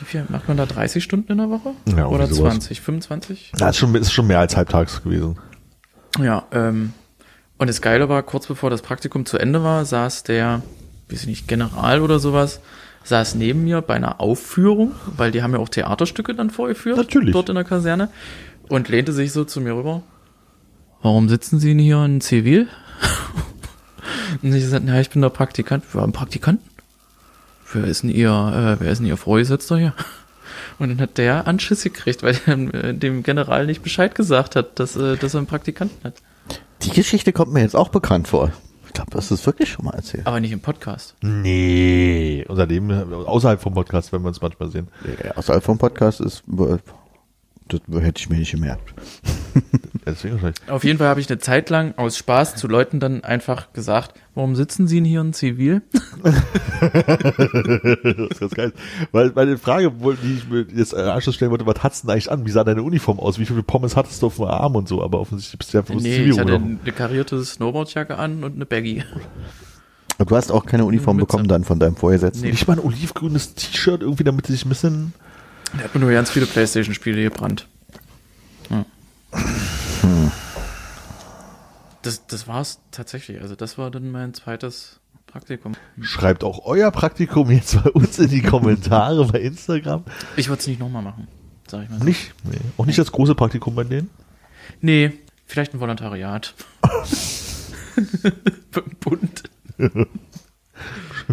[0.00, 0.66] wie viel macht man da?
[0.66, 1.70] 30 Stunden in der Woche?
[1.86, 2.54] Ja, Oder irgendwie sowas.
[2.54, 3.52] 20, 25?
[3.56, 5.38] Das ist schon, ist schon mehr als halbtags gewesen.
[6.20, 6.92] Ja, ähm,
[7.58, 10.62] und das Geile war, kurz bevor das Praktikum zu Ende war, saß der,
[11.10, 12.60] weiß ich nicht, General oder sowas,
[13.04, 16.96] saß neben mir bei einer Aufführung, weil die haben ja auch Theaterstücke dann vorgeführt.
[16.96, 17.32] Natürlich.
[17.32, 18.08] Dort in der Kaserne.
[18.68, 20.02] Und lehnte sich so zu mir rüber.
[21.02, 22.66] Warum sitzen Sie denn hier in Zivil?
[24.42, 25.84] und ich sagte, ja, ich bin der Praktikant.
[25.92, 26.66] Wir haben Praktikanten.
[27.72, 29.94] Wer ist denn Ihr, äh, wer ist denn Ihr Vorgesetzter hier?
[30.78, 32.56] Und dann hat der Anschiss gekriegt, weil er
[32.92, 36.14] dem General nicht Bescheid gesagt hat, dass, äh, dass er einen Praktikanten hat.
[36.84, 38.50] Die Geschichte kommt mir jetzt auch bekannt vor.
[38.86, 40.26] Ich glaube, das ist wirklich schon mal erzählt.
[40.26, 41.14] Aber nicht im Podcast.
[41.22, 42.44] Nee.
[42.48, 44.88] Unser Leben außerhalb vom Podcast, wenn wir uns manchmal sehen.
[45.24, 46.76] Ja, Außerhalb vom Podcast ist, äh,
[47.68, 48.94] das hätte ich mir nicht gemerkt.
[50.68, 54.12] Auf jeden Fall habe ich eine Zeit lang aus Spaß zu Leuten dann einfach gesagt,
[54.34, 55.80] warum sitzen Sie denn hier in Zivil?
[56.22, 56.34] das
[58.30, 58.72] ist ganz geil.
[59.12, 59.90] Weil meine Frage,
[60.22, 62.44] die ich mir jetzt im Anschluss stellen wollte, was hattest du denn eigentlich an?
[62.44, 63.38] Wie sah deine Uniform aus?
[63.38, 65.02] Wie viele Pommes hattest du auf dem Arm und so?
[65.02, 66.64] Aber offensichtlich bist du ja nee, Zivil ich hatte oder?
[66.64, 69.02] eine karierte Snowboardjacke an und eine Baggy.
[70.18, 72.44] Und du hast auch keine Uniform bekommen dann von deinem Vorgesetzten.
[72.44, 72.50] Nee.
[72.50, 75.14] Nicht mal ein olivgrünes T-Shirt irgendwie, damit sie sich ein bisschen...
[75.76, 77.66] Der hat mir nur ganz viele Playstation-Spiele gebrannt.
[78.70, 78.84] Ja.
[82.02, 83.40] Das, das war's tatsächlich.
[83.40, 85.72] Also das war dann mein zweites Praktikum.
[86.00, 90.04] Schreibt auch euer Praktikum jetzt bei uns in die Kommentare bei Instagram.
[90.36, 91.26] Ich würde es nicht nochmal machen,
[91.66, 91.98] sag ich mal.
[91.98, 92.04] so.
[92.04, 92.34] Nicht?
[92.44, 92.58] Nee.
[92.76, 94.10] Auch nicht das große Praktikum bei denen?
[94.80, 95.12] Nee,
[95.46, 96.54] vielleicht ein Volontariat.
[98.70, 99.42] Beim Bund.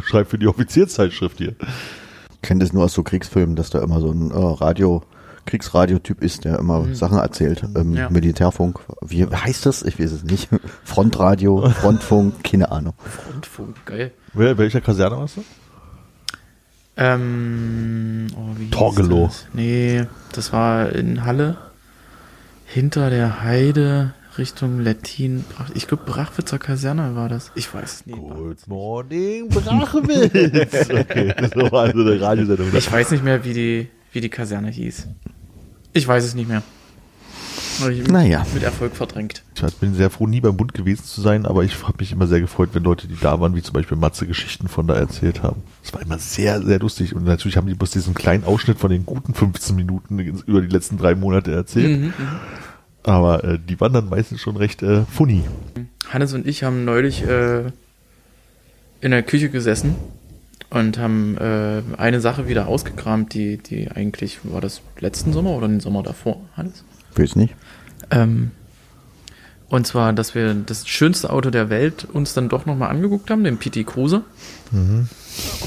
[0.03, 1.55] Schreibt für die Offizierszeitschrift hier.
[2.43, 5.03] Ich kenne das nur aus so Kriegsfilmen, dass da immer so ein äh, Radio,
[5.45, 7.63] Kriegsradiotyp ist, der immer Sachen erzählt.
[7.75, 8.09] Ähm, Ja.
[8.09, 8.79] Militärfunk.
[9.01, 9.83] Wie heißt das?
[9.83, 10.49] Ich weiß es nicht.
[10.83, 12.93] Frontradio, Frontfunk, keine Ahnung.
[13.31, 14.11] Rundfunk, geil.
[14.33, 15.43] Wer, welcher Kaserne warst du?
[16.97, 19.27] Ähm, oh, wie hieß Torgelow.
[19.27, 19.45] Das?
[19.53, 21.57] Nee, das war in Halle.
[22.65, 25.43] Hinter der Heide Richtung Lettin.
[25.73, 27.51] Ich glaube, Brachwitzer Kaserne war das.
[27.55, 28.17] Ich weiß es nicht.
[28.17, 30.89] Good morning, Brachewitz.
[30.89, 32.67] okay, das war also eine Radiosendung.
[32.73, 35.07] Ich weiß nicht mehr, wie die, wie die Kaserne hieß.
[35.93, 36.63] Ich weiß es nicht mehr.
[37.89, 38.45] Ich Naja.
[38.53, 39.43] Mit Erfolg verdrängt.
[39.55, 42.27] Ich bin sehr froh, nie beim Bund gewesen zu sein, aber ich habe mich immer
[42.27, 45.41] sehr gefreut, wenn Leute, die da waren, wie zum Beispiel Matze, Geschichten von da erzählt
[45.41, 45.63] haben.
[45.81, 47.15] Das war immer sehr, sehr lustig.
[47.15, 50.67] Und natürlich haben die bloß diesen kleinen Ausschnitt von den guten 15 Minuten über die
[50.67, 52.01] letzten drei Monate erzählt.
[52.01, 52.13] Mhm,
[53.03, 55.43] Aber äh, die waren dann meistens schon recht äh, funny.
[56.09, 57.71] Hannes und ich haben neulich äh,
[59.01, 59.95] in der Küche gesessen
[60.69, 65.67] und haben äh, eine Sache wieder ausgekramt, die, die eigentlich, war das letzten Sommer oder
[65.67, 66.83] den Sommer davor, Hannes?
[67.15, 67.55] Weiß nicht.
[68.11, 68.51] Ähm,
[69.71, 73.45] und zwar, dass wir das schönste Auto der Welt uns dann doch nochmal angeguckt haben,
[73.45, 74.23] den PT Cruiser.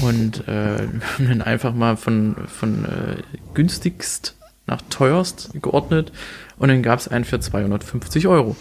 [0.01, 3.23] Und äh, haben dann einfach mal von, von äh,
[3.55, 4.35] günstigst
[4.67, 6.11] nach teuerst geordnet.
[6.57, 8.55] Und dann gab es einen für 250 Euro.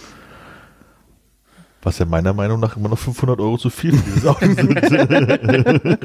[1.82, 5.98] Was ja meiner Meinung nach immer noch 500 Euro zu viel für dieses Auto sind.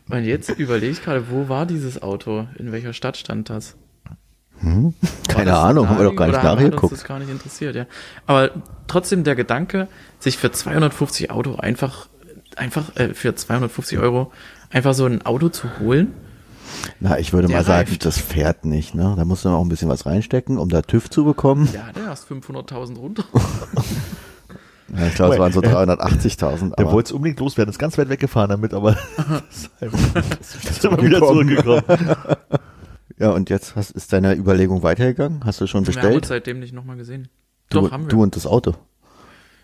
[0.10, 2.46] Und jetzt überlege ich gerade, wo war dieses Auto?
[2.58, 3.76] In welcher Stadt stand das?
[4.60, 4.94] Hm?
[5.28, 6.92] Keine das Ahnung, haben wir doch gar nicht Hat uns nachgeguckt.
[6.92, 7.86] das gar nicht interessiert, ja.
[8.26, 8.50] Aber
[8.86, 9.88] trotzdem der Gedanke,
[10.18, 12.08] sich für 250 Auto einfach,
[12.56, 14.32] einfach äh, für 250 Euro
[14.70, 16.14] einfach so ein Auto zu holen.
[17.00, 18.04] Na, ich würde Der mal sagen, reift.
[18.04, 19.14] das fährt nicht, ne?
[19.16, 21.68] Da musst du noch ein bisschen was reinstecken, um da TÜV zu bekommen.
[21.72, 23.24] Der hatte erst 500.000 runter.
[24.92, 26.70] Ja, ich glaube, es waren so 380.000.
[26.74, 28.96] Der aber- wollte es unbedingt loswerden, ist ganz weit weggefahren damit, aber
[29.48, 31.84] ist einfach- ist immer wieder zurückgekommen.
[33.16, 35.42] Ja, und jetzt hast, ist deine Überlegung weitergegangen?
[35.44, 36.26] Hast du schon Wir haben uns bestellt?
[36.26, 37.28] seitdem nicht nochmal gesehen.
[37.68, 38.08] Du, Doch, haben wir.
[38.08, 38.74] du und das Auto.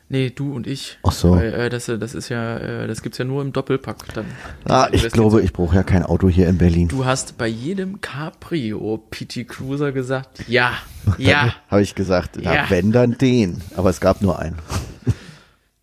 [0.08, 0.98] Nee, du und ich.
[1.02, 1.32] Ach so.
[1.32, 4.26] Weil, äh, das, das ist ja, äh, das gibt's ja nur im Doppelpack dann.
[4.64, 6.88] Ah, ich glaube, ich brauche ja kein Auto hier in Berlin.
[6.88, 10.72] Du hast bei jedem Cabrio PT Cruiser gesagt, ja,
[11.18, 11.54] ja.
[11.68, 12.64] Habe ich gesagt, na, Ja.
[12.70, 13.60] wenn dann den.
[13.76, 14.56] Aber es gab nur einen.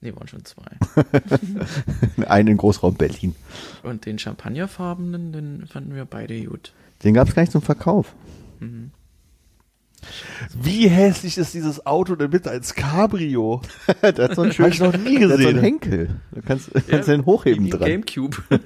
[0.06, 0.66] Nee, waren schon zwei.
[2.28, 3.36] Einen in Großraum Berlin.
[3.84, 6.74] Und den champagnerfarbenen, den fanden wir beide gut.
[7.06, 8.14] Den gab es gar nicht zum Verkauf.
[10.62, 13.62] Wie hässlich ist dieses Auto denn bitte als Cabrio?
[14.02, 15.60] der hat so einen Hab ich noch nie der hat so einen gesehen.
[15.60, 16.22] Henkel.
[16.32, 17.90] Du kannst, kannst den hochheben Wie ein dran.
[17.90, 18.38] Gamecube.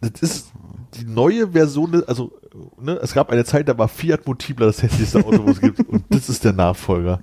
[0.00, 0.52] Das ist
[0.94, 2.32] die neue Version, des- also
[2.80, 5.80] ne, es gab eine Zeit, da war Fiat Multipla das hässlichste Auto, was es gibt.
[5.88, 7.20] Und das ist der Nachfolger.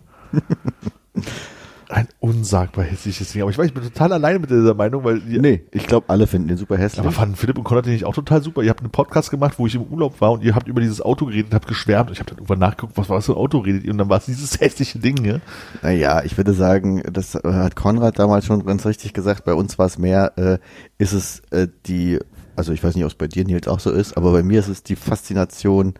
[1.89, 3.41] Ein unsagbar hässliches Ding.
[3.41, 6.25] Aber ich weiß, ich bin total alleine mit dieser Meinung, weil Nee, ich glaube, alle
[6.27, 6.99] finden den super hässlich.
[6.99, 8.63] aber fanden Philipp und Konrad den nicht auch total super.
[8.63, 11.01] Ihr habt einen Podcast gemacht, wo ich im Urlaub war und ihr habt über dieses
[11.01, 12.09] Auto geredet, habt geschwärmt.
[12.09, 13.91] Und ich habe dann irgendwann nachgeguckt, was war das für ein Auto redet ihr?
[13.91, 15.39] Und dann war es dieses hässliche Ding, ja.
[15.81, 19.45] Naja, ich würde sagen, das äh, hat Konrad damals schon ganz richtig gesagt.
[19.45, 20.57] Bei uns war es mehr, äh,
[20.97, 22.19] ist es äh, die,
[22.55, 24.59] also ich weiß nicht, ob es bei dir, Nils, auch so ist, aber bei mir
[24.59, 25.93] ist es die Faszination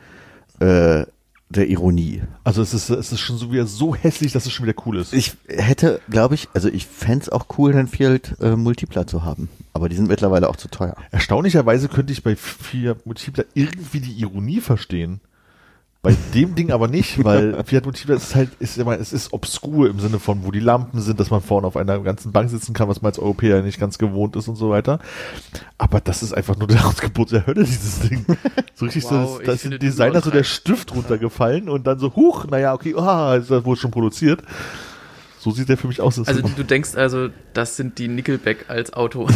[0.60, 1.06] äh,
[1.50, 2.24] der Ironie.
[2.44, 4.98] Also es ist, es ist schon so wieder so hässlich, dass es schon wieder cool
[4.98, 5.14] ist.
[5.14, 9.50] Ich hätte, glaube ich, also ich fänd's auch cool, einen Fiat äh, Multipla zu haben.
[9.74, 10.96] Aber die sind mittlerweile auch zu teuer.
[11.12, 15.22] Erstaunlicherweise könnte ich bei Fiat Multipla irgendwie die Ironie verstehen.
[16.06, 19.90] Bei dem Ding aber nicht, weil Fiat Multipla ist halt, ist immer, es ist obskur
[19.90, 22.76] im Sinne von, wo die Lampen sind, dass man vorne auf einer ganzen Bank sitzen
[22.76, 25.00] kann, was man als Europäer nicht ganz gewohnt ist und so weiter.
[25.80, 28.24] Aber das ist einfach nur der Ausgebot der Hölle, dieses Ding.
[28.76, 30.44] So richtig Wow, so, da ist dem Designer so der.
[30.44, 34.44] Stift runtergefallen und dann so, huch, naja, okay, ah, ist das wohl schon produziert.
[35.40, 36.20] So sieht der für mich aus.
[36.20, 39.28] Also du denkst also, das sind die Nickelback als Auto.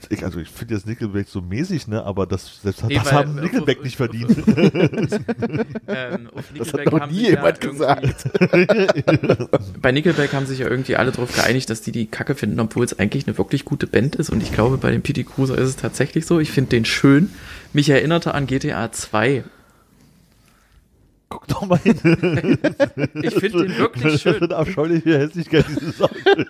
[0.00, 2.02] Das, ich, also ich finde jetzt Nickelback so mäßig, ne?
[2.04, 4.30] Aber das, selbst Nee, das weil- haben äh, Nickelback äh, nicht verdient.
[5.88, 8.28] ähm, auf Das hat noch nie ja jemand irgendwie- gesagt.
[9.82, 12.84] Bei Nickelback haben sich ja irgendwie alle darauf geeinigt, dass die die Kacke finden, obwohl
[12.84, 14.30] es eigentlich eine wirklich gute Band ist.
[14.30, 16.40] Und ich glaube, bei dem PT Cruiser ist es tatsächlich so.
[16.40, 17.30] Ich finde den schön.
[17.72, 19.44] Mich erinnerte an GTA 2.
[21.30, 21.94] Guck doch mal hin.
[23.22, 24.42] Ich finde den wirklich Das ist schön.
[24.42, 26.46] eine abscheuliche Hässlichkeit dieses Autos.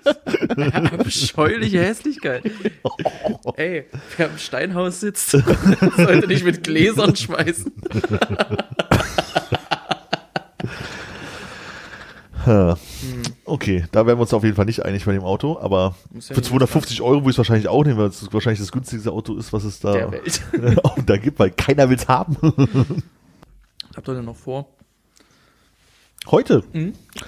[0.93, 2.43] Abscheuliche Hässlichkeit.
[3.57, 7.73] Ey, wer im Steinhaus sitzt, sollte nicht mit Gläsern schmeißen.
[13.45, 16.21] Okay, da wären wir uns auf jeden Fall nicht einig bei dem Auto, aber ja
[16.21, 19.11] für nicht 250 Euro würde ich es wahrscheinlich auch nehmen, weil es wahrscheinlich das günstigste
[19.11, 20.41] Auto ist, was es da Der Welt.
[20.85, 22.37] auch da gibt, weil keiner will es haben.
[23.99, 24.69] Habt ihr denn noch vor?
[26.31, 26.63] Heute.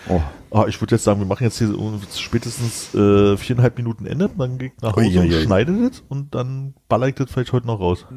[0.08, 0.20] Oh.
[0.52, 1.74] Ah, ich würde jetzt sagen, wir machen jetzt hier
[2.16, 5.42] spätestens äh, viereinhalb Minuten Ende, dann geht nach Hause und Uiuiui.
[5.42, 8.06] schneidet es und dann baller ich das vielleicht heute noch raus.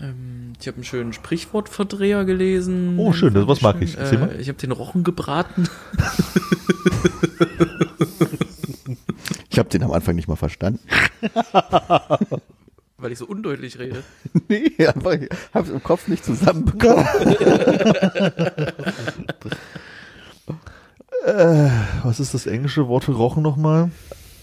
[0.00, 3.00] Ähm, ich habe einen schönen Sprichwortverdreher gelesen.
[3.00, 3.92] Oh, schön, das- was mag ich.
[3.94, 4.00] Schön.
[4.00, 5.68] Erzähl Äh, ich habe den Rochen gebraten.
[9.50, 10.78] Ich habe den am Anfang nicht mal verstanden.
[12.98, 14.02] weil ich so undeutlich rede.
[14.48, 17.06] nee, einfach, ich hab's im Kopf nicht zusammenbekommen.
[21.26, 21.68] Äh,
[22.04, 23.90] was ist das englische Wort für Rochen nochmal?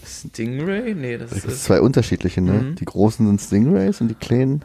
[0.04, 0.94] Stingray?
[0.94, 1.64] Nee, das Das ist ist.
[1.64, 2.52] zwei unterschiedliche, ne?
[2.52, 2.74] Mhm.
[2.76, 4.64] Die großen sind Stingrays und die kleinen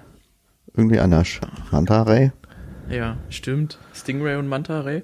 [0.75, 1.39] irgendwie anders.
[1.71, 2.31] Manta Ray.
[2.89, 3.79] Ja, stimmt.
[3.93, 5.03] Stingray und Manta Ray?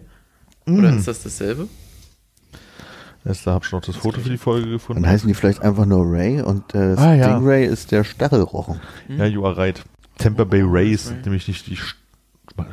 [0.68, 0.98] Oder Mhm.
[1.00, 1.70] ist das dasselbe?
[3.44, 5.04] Da hab ich noch das Foto für die Folge gefunden.
[5.04, 7.30] Dann heißen die vielleicht einfach nur Ray und äh, Ah, ja.
[7.36, 8.80] Stingray ist der Stachelrochen.
[9.10, 9.84] Ja, you are right.
[10.18, 11.14] Tampa Bay Oh, Rays Ray.
[11.14, 11.76] sind nämlich nicht die.
[11.78, 11.96] St-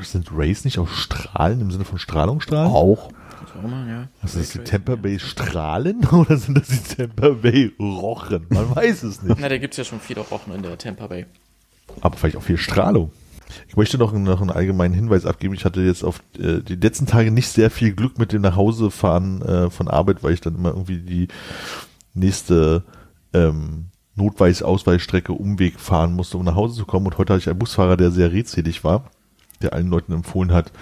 [0.03, 2.71] Sind Rays nicht auch Strahlen im Sinne von Strahlungsstrahlen?
[2.73, 3.11] Auch.
[3.53, 4.09] Schau mal, ja.
[4.23, 8.47] Also ist die Tampa Bay Strahlen oder sind das die Tampa Bay Rochen?
[8.49, 9.29] Man weiß es ja.
[9.29, 9.41] nicht.
[9.41, 11.27] Na, da gibt's ja schon viele Rochen in der Tampa Bay.
[12.01, 13.11] Aber vielleicht auch viel Strahlung.
[13.69, 15.55] Ich möchte noch, noch einen allgemeinen Hinweis abgeben.
[15.55, 19.43] Ich hatte jetzt auf äh, die letzten Tage nicht sehr viel Glück mit dem Nachhausefahren
[19.43, 21.29] äh, von Arbeit, weil ich dann immer irgendwie die
[22.15, 22.85] nächste
[23.33, 23.87] ähm,
[24.17, 27.07] Notweis-Ausweichstrecke Umweg fahren musste, um nach Hause zu kommen.
[27.07, 29.11] Und heute hatte ich einen Busfahrer, der sehr redselig war,
[29.61, 30.73] der allen Leuten empfohlen hat,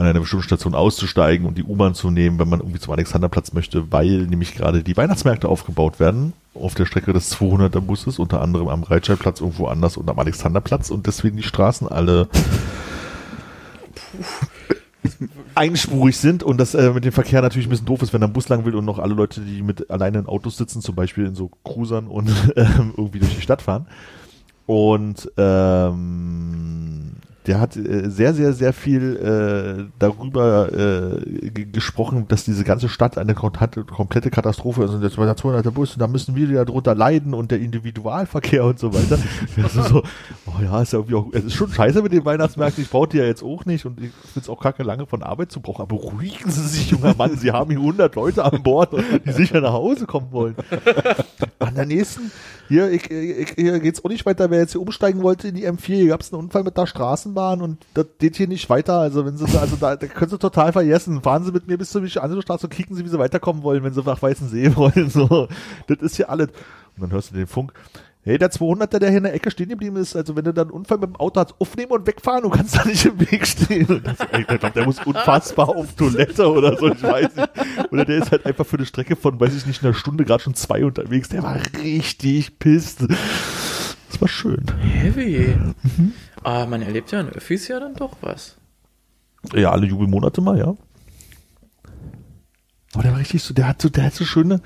[0.00, 3.52] an einer bestimmten Station auszusteigen und die U-Bahn zu nehmen, wenn man irgendwie zum Alexanderplatz
[3.52, 8.40] möchte, weil nämlich gerade die Weihnachtsmärkte aufgebaut werden auf der Strecke des 200er Busses, unter
[8.40, 12.28] anderem am Breitscheidplatz, irgendwo anders und am Alexanderplatz und deswegen die Straßen alle
[15.54, 18.32] einspurig sind und das äh, mit dem Verkehr natürlich ein bisschen doof ist, wenn ein
[18.32, 21.26] Bus lang will und noch alle Leute, die mit alleine in Autos sitzen, zum Beispiel
[21.26, 23.86] in so Cruisern und ähm, irgendwie durch die Stadt fahren.
[24.64, 27.16] Und ähm,
[27.50, 33.18] der hat äh, sehr, sehr, sehr viel äh, darüber äh, gesprochen, dass diese ganze Stadt
[33.18, 36.94] eine komplette Katastrophe ist und jetzt der 200er Bus und da müssen wir ja drunter
[36.94, 39.18] leiden und der Individualverkehr und so weiter.
[39.56, 40.02] Ist so,
[40.46, 43.08] oh ja, ist ja irgendwie auch, es ist schon scheiße mit den Weihnachtsmärkten, ich brauche
[43.08, 45.60] die ja jetzt auch nicht und ich finde es auch kacke lange von Arbeit zu
[45.60, 48.94] brauchen, aber beruhigen Sie sich, junger Mann, Sie haben hier 100 Leute an Bord,
[49.26, 50.54] die sicher nach Hause kommen wollen.
[51.58, 52.30] An der nächsten,
[52.68, 54.50] hier, ich, ich, hier geht's auch nicht weiter.
[54.50, 57.39] Wer jetzt hier umsteigen wollte in die M4, hier gab's einen Unfall mit der Straßenbahn
[57.48, 58.98] und das geht hier nicht weiter.
[58.98, 61.22] Also wenn Sie, also da, da können Sie total vergessen.
[61.22, 63.82] Fahren Sie mit mir bis zur andere Straße und kicken Sie, wie Sie weiterkommen wollen,
[63.82, 65.10] wenn Sie nach Weißensee wollen.
[65.10, 65.48] So,
[65.86, 66.48] das ist hier alles.
[66.96, 67.72] Und dann hörst du den Funk.
[68.22, 70.68] Hey, der 200er, der hier in der Ecke stehen geblieben ist, also wenn du dann
[70.68, 73.46] einen Unfall mit dem Auto hast, aufnehmen und wegfahren, du kannst da nicht im Weg
[73.46, 73.86] stehen.
[73.86, 77.50] Und das, ich glaub, der muss unfassbar auf Toilette oder so, ich weiß nicht.
[77.90, 80.42] Oder der ist halt einfach für eine Strecke von, weiß ich nicht, einer Stunde gerade
[80.42, 81.30] schon zwei unterwegs.
[81.30, 83.06] Der war richtig pisst.
[84.10, 84.66] Das war schön.
[84.82, 85.56] Heavy.
[86.42, 88.56] Aber man erlebt ja in Öffis ja dann doch was.
[89.54, 90.74] Ja, alle Jubelmonate mal, ja.
[92.92, 94.60] Aber der war richtig so, der hat so, der hat so schöne,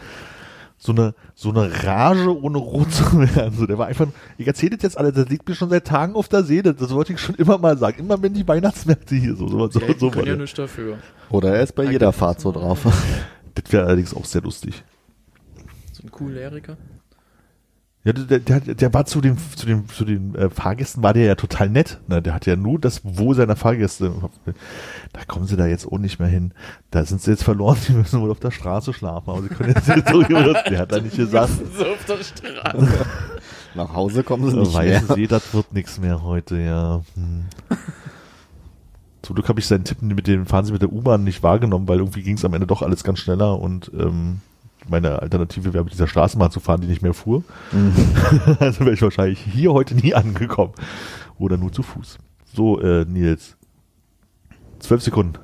[0.79, 3.57] so eine, so eine Rage ohne rot zu werden.
[3.57, 6.15] So, der war einfach, ich erzähle das jetzt alle, das liegt mir schon seit Tagen
[6.15, 6.75] auf der Seele.
[6.75, 7.99] Das wollte ich schon immer mal sagen.
[8.01, 10.99] Immer wenn die Weihnachtsmärkte hier so, so, so, Ja, so ja nichts dafür.
[11.31, 12.87] Oder er ist bei jeder Fahrt so drauf.
[13.55, 14.83] Das wäre allerdings auch sehr lustig.
[15.93, 16.77] So ein Choleriker.
[18.05, 21.25] Ja, der, der, der war zu den, zu den, zu den äh, Fahrgästen war der
[21.25, 22.01] ja total nett.
[22.07, 22.21] Ne?
[22.21, 24.13] Der hat ja nur das Wohl seiner Fahrgäste.
[25.15, 26.53] Da kommen sie da jetzt auch nicht mehr hin.
[26.91, 29.31] Da sind sie jetzt verloren, die müssen wohl auf der Straße schlafen.
[29.31, 31.53] Aber sie können jetzt nicht so, der hat da nicht gesagt.
[31.79, 33.07] So auf der Straße.
[33.75, 35.01] Nach Hause kommen sie nicht mehr.
[35.01, 37.01] Weißen See, das wird nichts mehr heute, ja.
[37.15, 37.45] Hm.
[39.23, 41.89] Zum Glück habe ich seinen Tipp mit dem Fahren Sie mit der U-Bahn nicht wahrgenommen,
[41.89, 44.43] weil irgendwie ging es am Ende doch alles ganz schneller und ähm,
[44.89, 47.43] meine Alternative wäre mit dieser Straßenbahn zu fahren, die nicht mehr fuhr.
[48.61, 50.73] also wäre ich wahrscheinlich hier heute nie angekommen.
[51.39, 52.19] Oder nur zu Fuß.
[52.53, 53.57] So, äh, Nils.
[54.79, 55.39] Zwölf Sekunden.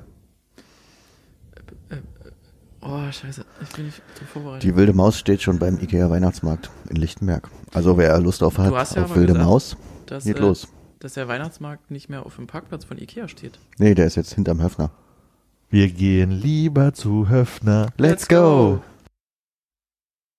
[2.81, 3.45] Oh, scheiße.
[3.61, 4.63] Ich bin nicht so vorbereitet.
[4.63, 7.49] Die wilde Maus steht schon beim Ikea Weihnachtsmarkt in Lichtenberg.
[7.73, 9.77] Also wer Lust auf hat, ja auf wilde gesagt, Maus,
[10.07, 10.67] dass, geht äh, los.
[10.99, 13.59] dass der Weihnachtsmarkt nicht mehr auf dem Parkplatz von Ikea steht.
[13.77, 14.89] Nee, der ist jetzt hinterm Höfner.
[15.69, 17.89] Wir gehen lieber zu Höfner.
[17.97, 18.81] Let's go!